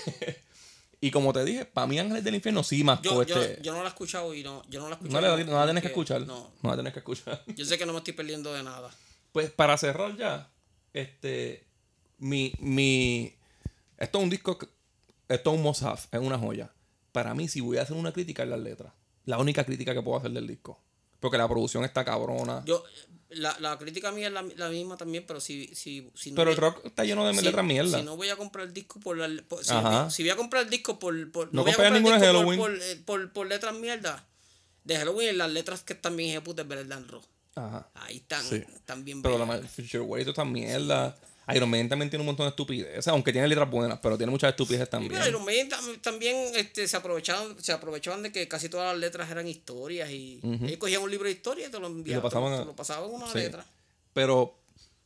y 1.01 1.09
como 1.09 1.33
te 1.33 1.43
dije, 1.43 1.65
para 1.65 1.87
mí 1.87 1.97
Ángeles 1.97 2.23
del 2.23 2.35
Infierno 2.35 2.63
sí 2.63 2.83
más 2.83 3.01
yo, 3.01 3.23
este... 3.23 3.57
yo, 3.63 3.73
no 3.73 3.79
la 3.79 3.85
he 3.85 3.87
escuchado 3.87 4.31
y 4.35 4.43
no, 4.43 4.61
yo 4.69 4.79
no 4.79 4.89
la 4.89 4.91
he 4.91 4.97
escuchado. 4.97 5.21
No, 5.21 5.57
la, 5.57 5.65
tienes 5.65 5.81
que 5.81 5.87
escuchar. 5.87 6.21
No. 6.21 6.51
no 6.61 6.69
la 6.69 6.75
tienes 6.75 6.93
que 6.93 6.99
escuchar. 6.99 7.43
Yo 7.47 7.65
sé 7.65 7.79
que 7.79 7.85
no 7.87 7.93
me 7.93 7.97
estoy 7.97 8.13
perdiendo 8.13 8.53
de 8.53 8.61
nada. 8.61 8.91
Pues 9.31 9.49
para 9.49 9.75
cerrar 9.75 10.15
ya, 10.15 10.51
este, 10.93 11.65
mi, 12.19 12.53
mi, 12.59 13.33
esto 13.97 14.19
es 14.19 14.23
un 14.23 14.29
disco 14.29 14.59
esto 15.27 15.51
es 15.51 15.57
un 15.57 15.63
must 15.63 15.83
es 16.11 16.19
una 16.19 16.37
joya. 16.37 16.71
Para 17.11 17.33
mí, 17.33 17.47
si 17.47 17.61
voy 17.61 17.77
a 17.77 17.83
hacer 17.83 17.95
una 17.95 18.11
crítica, 18.11 18.43
es 18.43 18.49
la 18.49 18.57
letra. 18.57 18.93
La 19.25 19.37
única 19.39 19.63
crítica 19.63 19.93
que 19.93 20.01
puedo 20.01 20.17
hacer 20.17 20.31
del 20.31 20.47
disco. 20.47 20.79
Porque 21.19 21.37
la 21.37 21.47
producción 21.47 21.83
está 21.83 22.03
cabrona. 22.03 22.63
Yo, 22.65 22.83
la, 23.29 23.55
la 23.59 23.77
crítica 23.77 24.11
mía 24.11 24.27
es 24.27 24.33
la, 24.33 24.43
la, 24.55 24.69
misma 24.69 24.97
también, 24.97 25.25
pero 25.25 25.39
si, 25.39 25.67
si, 25.73 26.09
si 26.13 26.31
no 26.31 26.35
Pero 26.35 26.51
el 26.51 26.57
rock 26.57 26.85
está 26.85 27.03
lleno 27.03 27.25
de 27.25 27.41
letras 27.41 27.65
mierda. 27.65 27.97
Si 27.97 28.03
no 28.03 28.15
voy 28.15 28.29
a 28.29 28.35
comprar 28.35 28.67
el 28.67 28.73
disco 28.73 28.99
por 28.99 29.17
la. 29.17 29.27
si, 30.09 30.23
voy 30.23 30.29
a 30.29 30.35
comprar 30.35 30.63
el 30.63 30.69
disco 30.69 30.99
por. 30.99 31.31
por 31.31 31.47
no, 31.47 31.53
no 31.53 31.61
voy 31.63 31.71
a 31.71 31.75
comprar 31.75 31.93
ninguna 31.93 32.19
de 32.19 32.27
Halloween. 32.27 32.59
Por, 32.59 32.79
por, 33.05 33.33
por, 33.33 33.47
letras 33.47 33.73
mierda. 33.75 34.25
De 34.83 34.97
Halloween, 34.97 35.37
las 35.37 35.51
letras 35.51 35.81
que 35.81 35.93
están 35.93 36.15
bien 36.15 36.31
ejecutas, 36.31 36.67
verdad, 36.67 37.01
rock. 37.07 37.25
Ajá. 37.55 37.89
Ahí 37.95 38.17
están, 38.17 38.45
están 38.45 39.03
bien 39.05 39.21
Pero 39.21 39.43
la 39.43 39.57
Future 39.61 40.01
Way, 40.01 40.21
esto 40.21 40.31
está 40.31 40.45
mierda. 40.45 41.17
Iron 41.53 41.69
Man 41.69 41.87
también 41.87 42.09
tiene 42.09 42.21
un 42.21 42.27
montón 42.27 42.45
de 42.45 42.49
estupideces, 42.49 43.07
aunque 43.07 43.31
tiene 43.31 43.47
letras 43.47 43.69
buenas, 43.69 43.99
pero 44.01 44.17
tiene 44.17 44.31
muchas 44.31 44.49
estupideces 44.49 44.89
también. 44.89 45.21
Iron 45.27 45.45
Man 45.45 45.99
también 46.01 46.35
este, 46.55 46.87
se, 46.87 46.97
aprovechaban, 46.97 47.55
se 47.61 47.71
aprovechaban 47.71 48.23
de 48.23 48.31
que 48.31 48.47
casi 48.47 48.69
todas 48.69 48.93
las 48.93 48.99
letras 48.99 49.29
eran 49.29 49.47
historias 49.47 50.09
y 50.09 50.39
ellos 50.43 50.77
cogían 50.77 51.03
un 51.03 51.11
libro 51.11 51.25
de 51.25 51.33
historia 51.33 51.67
y 51.67 51.71
te 51.71 51.79
lo 51.79 51.87
enviaban. 51.87 52.23
Lo 52.23 52.29
pasaban, 52.29 52.59
te 52.59 52.65
lo 52.65 52.75
pasaban 52.75 53.09
una 53.11 53.33
letra. 53.33 53.65
Pero, 54.13 54.55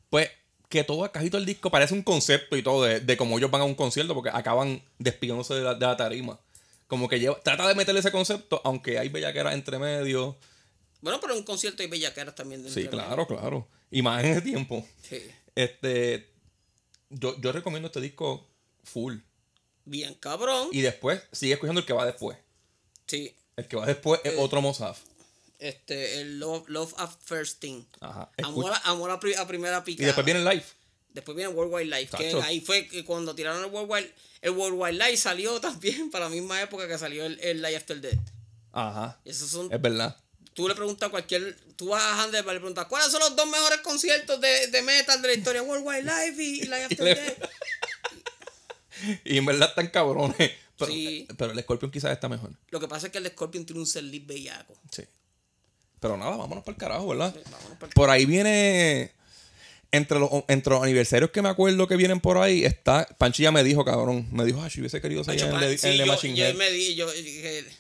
pues, 0.10 0.30
que 0.70 0.84
todo, 0.84 1.12
casi 1.12 1.30
todo 1.30 1.40
el 1.40 1.46
disco 1.46 1.72
parece 1.72 1.94
un 1.94 2.04
concepto 2.04 2.56
y 2.56 2.64
todo 2.64 2.84
de, 2.84 3.00
de 3.00 3.18
cómo 3.18 3.38
ellos 3.38 3.52
van 3.52 3.62
a 3.62 3.66
un 3.66 3.76
concierto 3.76 4.14
porque 4.14 4.30
acaban 4.30 4.82
despidiéndose 5.00 5.56
de 5.56 5.62
la, 5.62 5.74
de 5.74 5.86
la 5.86 5.98
tarima. 5.98 6.40
Como 6.88 7.10
que 7.10 7.20
lleva, 7.20 7.40
trata 7.42 7.68
de 7.68 7.76
meterle 7.76 8.00
ese 8.00 8.12
concepto, 8.12 8.62
aunque 8.64 8.98
hay 8.98 9.10
bellaqueras 9.10 9.54
entre 9.54 9.78
medio. 9.78 10.38
Bueno, 11.02 11.20
pero 11.20 11.34
en 11.34 11.40
un 11.40 11.46
concierto 11.46 11.84
hay 11.84 11.90
bellaqueras 11.90 12.34
también. 12.36 12.68
sí, 12.70 12.88
claro, 12.88 13.28
claro. 13.28 13.68
Y 13.92 14.02
más 14.02 14.24
en 14.24 14.32
ese 14.32 14.42
tiempo. 14.42 14.86
Sí. 15.02 15.22
Este, 15.56 16.29
yo, 17.10 17.40
yo 17.40 17.52
recomiendo 17.52 17.88
este 17.88 18.02
disco 18.02 18.48
full. 18.84 19.18
Bien, 19.86 20.14
cabrón. 20.16 20.70
Y 20.72 20.82
después, 20.82 21.22
sigue 21.32 21.54
escuchando 21.54 21.82
el 21.82 21.86
que 21.86 21.94
va 21.94 22.06
después. 22.06 22.38
Sí. 23.08 23.36
El 23.56 23.68
que 23.68 23.76
va 23.76 23.86
después 23.86 24.22
es 24.24 24.34
eh, 24.34 24.38
otro 24.40 24.62
Mozart. 24.62 24.98
Este, 25.58 26.22
el 26.22 26.40
Love, 26.40 26.70
Love 26.70 26.94
at 26.98 27.10
First 27.22 27.60
Thing. 27.60 27.84
Ajá. 28.00 28.32
Amor, 28.44 28.72
amor 28.84 29.12
a, 29.12 29.20
primera 29.20 29.84
picada. 29.84 30.04
Y 30.04 30.06
después 30.06 30.26
viene 30.26 30.40
el 30.40 30.46
Live. 30.46 30.64
Después 31.10 31.36
viene 31.36 31.52
Worldwide 31.52 31.86
Life. 31.86 32.16
Que 32.16 32.42
ahí 32.44 32.62
fue 32.62 32.88
que 32.88 33.04
cuando 33.04 33.36
tiraron 33.36 33.64
el 33.64 33.72
Worldwide. 33.72 34.14
El 34.42 34.52
Worldwide 34.52 34.94
Life 34.94 35.18
salió 35.18 35.60
también 35.62 36.12
para 36.12 36.26
la 36.26 36.32
misma 36.32 36.62
época 36.62 36.88
que 36.88 36.98
salió 36.98 37.26
el, 37.26 37.40
el 37.42 37.62
Life 37.62 37.76
After 37.76 38.00
Death. 38.00 38.20
Ajá. 38.72 39.20
Esos 39.26 39.50
son, 39.50 39.72
es 39.74 39.82
verdad. 39.82 40.16
Tú 40.54 40.68
le 40.68 40.76
preguntas 40.76 41.08
a 41.08 41.12
cualquier. 41.12 41.58
Tú 41.76 41.90
vas 41.90 42.04
a 42.04 42.24
Handelbar 42.24 42.54
y 42.54 42.58
le 42.58 42.60
preguntas: 42.60 42.86
¿cuáles 42.88 43.12
son 43.12 43.22
los 43.22 43.36
dos 43.36 43.48
mejores 43.48 43.80
conciertos 43.80 44.42
de, 44.42 44.68
de 44.68 44.82
metal 44.82 45.22
de 45.22 45.28
la 45.28 45.34
historia? 45.34 45.62
Worldwide 45.62 46.04
Life 46.04 46.44
y 46.44 46.62
Life 46.62 46.84
After 46.84 47.06
Death. 47.06 47.50
y 49.26 49.38
en 49.38 49.46
verdad 49.46 49.70
están 49.70 49.88
cabrones. 49.88 50.52
Pero, 50.78 50.92
sí. 50.92 51.28
pero 51.38 51.52
el 51.52 51.60
Scorpion 51.60 51.92
quizás 51.92 52.12
está 52.12 52.30
mejor. 52.30 52.52
Lo 52.70 52.80
que 52.80 52.88
pasa 52.88 53.08
es 53.08 53.12
que 53.12 53.18
el 53.18 53.28
Scorpion 53.28 53.66
tiene 53.66 53.82
un 53.82 53.88
setlist 53.88 54.28
bellaco. 54.28 54.74
Sí. 54.92 55.04
Pero 56.00 56.16
nada, 56.16 56.38
vámonos 56.38 56.64
para 56.64 56.76
el 56.76 56.80
carajo, 56.80 57.08
¿verdad? 57.10 57.36
Por 57.94 58.10
ahí 58.10 58.26
viene. 58.26 59.14
Entre 59.92 60.20
los, 60.20 60.30
entre 60.48 60.74
los 60.74 60.84
aniversarios 60.84 61.32
que 61.32 61.42
me 61.42 61.50
acuerdo 61.50 61.88
que 61.88 61.96
vienen 61.96 62.20
por 62.20 62.38
ahí, 62.38 62.64
está. 62.64 63.08
Panchilla 63.18 63.52
me 63.52 63.64
dijo, 63.64 63.84
cabrón. 63.84 64.28
Me 64.32 64.46
dijo, 64.46 64.62
ah, 64.62 64.70
si 64.70 64.82
hubiese 64.82 65.02
querido 65.02 65.24
salir 65.24 65.42
en 65.42 65.54
el, 65.56 65.98
de 65.98 66.06
Machine 66.06 66.36
yo, 66.36 66.54
me 66.54 66.70
di, 66.70 66.94
yo, 66.94 67.08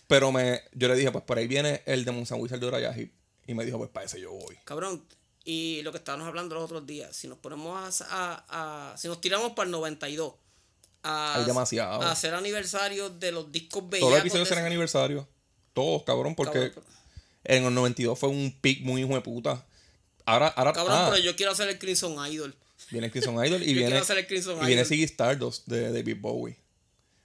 Pero 0.08 0.32
me, 0.32 0.62
yo 0.74 0.88
le 0.88 0.96
dije, 0.96 1.12
pues 1.12 1.24
por 1.24 1.38
ahí 1.38 1.48
viene 1.48 1.84
el 1.86 2.06
de 2.06 2.12
Monsan 2.12 2.40
Wizard 2.40 2.60
de 2.60 2.66
Urayahi. 2.66 3.12
Y 3.46 3.54
me 3.54 3.64
dijo, 3.64 3.78
pues 3.78 3.92
para 3.92 4.08
ese 4.08 4.20
yo 4.20 4.32
voy. 4.32 4.58
Cabrón, 4.64 5.04
y 5.46 5.82
lo 5.84 5.92
que 5.92 5.98
estábamos 5.98 6.28
hablando 6.28 6.56
los 6.56 6.66
otros 6.66 6.86
días, 6.86 7.16
si 7.16 7.28
nos 7.28 7.38
ponemos 7.38 8.02
a. 8.02 8.46
a, 8.50 8.98
si 8.98 9.08
nos 9.08 9.22
tiramos 9.22 9.54
para 9.54 9.66
el 9.66 9.72
92. 9.72 10.34
A, 11.04 11.40
Hay 11.40 11.46
demasiado. 11.46 12.02
A 12.02 12.12
hacer 12.12 12.34
aniversario 12.36 13.10
de 13.10 13.32
los 13.32 13.52
discos 13.52 13.84
bellacos. 13.90 14.00
Todos 14.00 14.12
los 14.12 14.20
episodios 14.22 14.48
serán 14.48 14.66
aniversarios. 14.66 15.26
Todos, 15.74 16.04
cabrón, 16.04 16.36
porque. 16.36 16.72
En 17.46 17.64
el 17.64 17.74
92 17.74 18.20
fue 18.20 18.30
un 18.30 18.56
pick 18.62 18.82
muy 18.82 19.02
hijo 19.02 19.16
de 19.16 19.22
puta. 19.22 19.66
Ahora, 20.30 20.48
ahora, 20.50 20.74
Cabrón, 20.74 20.98
ah. 20.98 21.10
pero 21.12 21.24
yo 21.24 21.36
quiero 21.36 21.52
hacer 21.52 21.70
el 21.70 21.80
Crimson 21.80 22.16
Idol. 22.32 22.56
Viene 22.92 23.12
Crimson 23.12 23.34
Idol 23.46 23.64
y 23.64 23.74
viene. 23.74 24.00
y 24.00 24.66
viene 24.66 24.86
Siggy 24.86 25.04
Stardust 25.04 25.68
de 25.68 25.92
David 25.92 26.18
Bowie. 26.20 26.58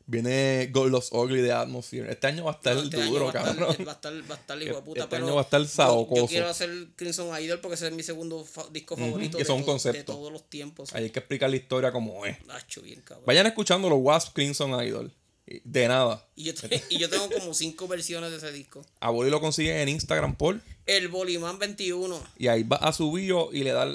Viene 0.07 0.69
Gold 0.71 0.93
Lost 0.93 1.15
Ugly 1.15 1.41
de 1.41 1.53
Atmosphere. 1.53 2.11
Este 2.11 2.27
año 2.27 2.45
va 2.45 2.53
a 2.53 2.55
estar 2.55 2.77
este 2.77 3.03
duro, 3.05 3.33
cabrón. 3.33 3.75
va 3.87 3.93
a 3.93 3.95
estar, 3.95 4.13
va 4.31 4.35
a 4.35 4.39
estar 4.39 4.63
hijo 4.63 4.77
de 4.77 4.83
puta. 4.83 5.05
Este 5.05 5.17
año 5.17 5.35
va 5.35 5.41
a 5.41 5.45
estar 5.45 5.67
saocoso. 5.67 6.23
Yo, 6.23 6.27
quiero 6.27 6.49
hacer 6.49 6.71
Crimson 6.95 7.41
Idol 7.41 7.61
porque 7.61 7.77
ese 7.77 7.87
es 7.87 7.93
mi 7.95 8.03
segundo 8.03 8.47
disco 8.71 8.97
favorito. 8.97 9.39
de, 9.39 9.53
un 9.53 9.63
concepto. 9.63 9.99
de 9.99 10.05
todos 10.05 10.31
los 10.31 10.49
tiempos. 10.51 10.95
Hay 10.95 11.09
que 11.09 11.21
explicar 11.21 11.49
la 11.49 11.57
historia 11.57 11.91
como 11.91 12.27
es. 12.27 12.37
bien, 12.83 13.03
Vayan 13.25 13.47
escuchando 13.47 13.89
los 13.89 13.99
Wasp 14.01 14.35
Crimson 14.35 14.73
Idol. 14.85 15.11
De 15.47 15.89
nada. 15.89 16.27
Y 16.37 16.45
yo, 16.45 17.11
tengo 17.11 17.31
como 17.31 17.53
cinco 17.53 17.87
versiones 17.87 18.31
de 18.31 18.39
ese 18.39 18.51
disco. 18.51 18.85
A 19.01 19.11
Boli 19.11 19.31
lo 19.31 19.41
consigue 19.41 19.83
en 19.83 19.89
Instagram 19.89 20.37
por. 20.37 20.61
El 20.87 21.09
Boliman 21.09 21.59
21. 21.59 22.23
Y 22.39 22.49
ahí 22.49 22.63
va 22.63 22.77
a 22.77 22.93
su 22.93 23.13
bio 23.13 23.51
y 23.53 23.63
le 23.63 23.73
da 23.73 23.95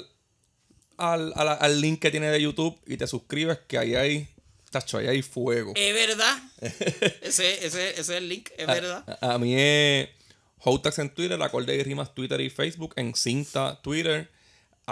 al, 0.96 1.80
link 1.80 2.00
que 2.00 2.10
tiene 2.10 2.30
de 2.30 2.40
YouTube 2.40 2.78
y 2.86 2.96
te 2.96 3.06
suscribes 3.06 3.58
que 3.66 3.78
ahí 3.78 3.94
hay. 3.94 4.28
Tacho, 4.70 4.98
ahí 4.98 5.08
hay 5.08 5.22
fuego. 5.22 5.72
Es 5.74 5.92
verdad. 5.92 6.38
ese, 7.22 7.66
ese, 7.66 7.90
ese, 7.90 8.00
es 8.00 8.08
el 8.10 8.28
link, 8.28 8.50
es 8.56 8.68
verdad. 8.68 9.18
A, 9.20 9.36
mí 9.38 9.54
es 9.56 10.08
Hotax 10.58 11.00
en 11.00 11.12
Twitter, 11.12 11.42
Acorde 11.42 11.74
y 11.74 11.82
Rimas 11.82 12.14
Twitter 12.14 12.40
y 12.40 12.50
Facebook, 12.50 12.94
en 12.96 13.14
Cinta 13.16 13.80
Twitter. 13.82 14.30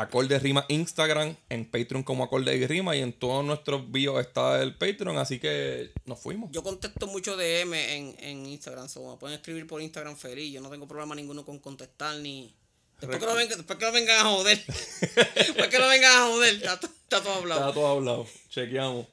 Acorde 0.01 0.39
Rima 0.39 0.65
Instagram, 0.69 1.37
en 1.49 1.65
Patreon 1.71 2.03
como 2.03 2.25
Acorde 2.25 2.57
y 2.57 2.67
Rima 2.67 2.97
y 2.97 3.01
en 3.01 3.13
todos 3.13 3.45
nuestros 3.45 3.91
bios 3.91 4.21
está 4.21 4.63
el 4.63 4.77
Patreon, 4.77 5.19
así 5.19 5.39
que 5.39 5.93
nos 6.05 6.21
fuimos. 6.21 6.51
Yo 6.53 6.63
contesto 6.63 7.07
mucho 7.07 7.37
DM 7.37 7.75
en, 7.75 8.17
en 8.19 8.47
Instagram, 8.47 8.89
so, 8.89 9.11
me 9.11 9.17
pueden 9.17 9.37
escribir 9.37 9.67
por 9.67 9.83
Instagram 9.83 10.17
feliz, 10.17 10.53
yo 10.53 10.61
no 10.61 10.71
tengo 10.71 10.87
problema 10.87 11.15
ninguno 11.15 11.45
con 11.45 11.59
contestar 11.59 12.17
ni... 12.17 12.55
Después 13.01 13.21
que, 13.21 13.27
lo 13.27 13.35
vengan, 13.35 13.59
después 13.59 13.79
que 13.79 13.85
lo 13.85 13.93
vengan 13.93 14.27
a 14.27 14.29
joder. 14.29 14.65
después 14.67 15.69
que 15.69 15.79
lo 15.79 15.89
vengan 15.89 16.17
a 16.17 16.27
joder, 16.27 16.55
está, 16.55 16.73
está 16.73 17.23
todo 17.23 17.35
hablado. 17.35 17.61
Está 17.61 17.75
todo 17.75 17.87
hablado. 17.87 18.27
Chequeamos. 18.49 19.07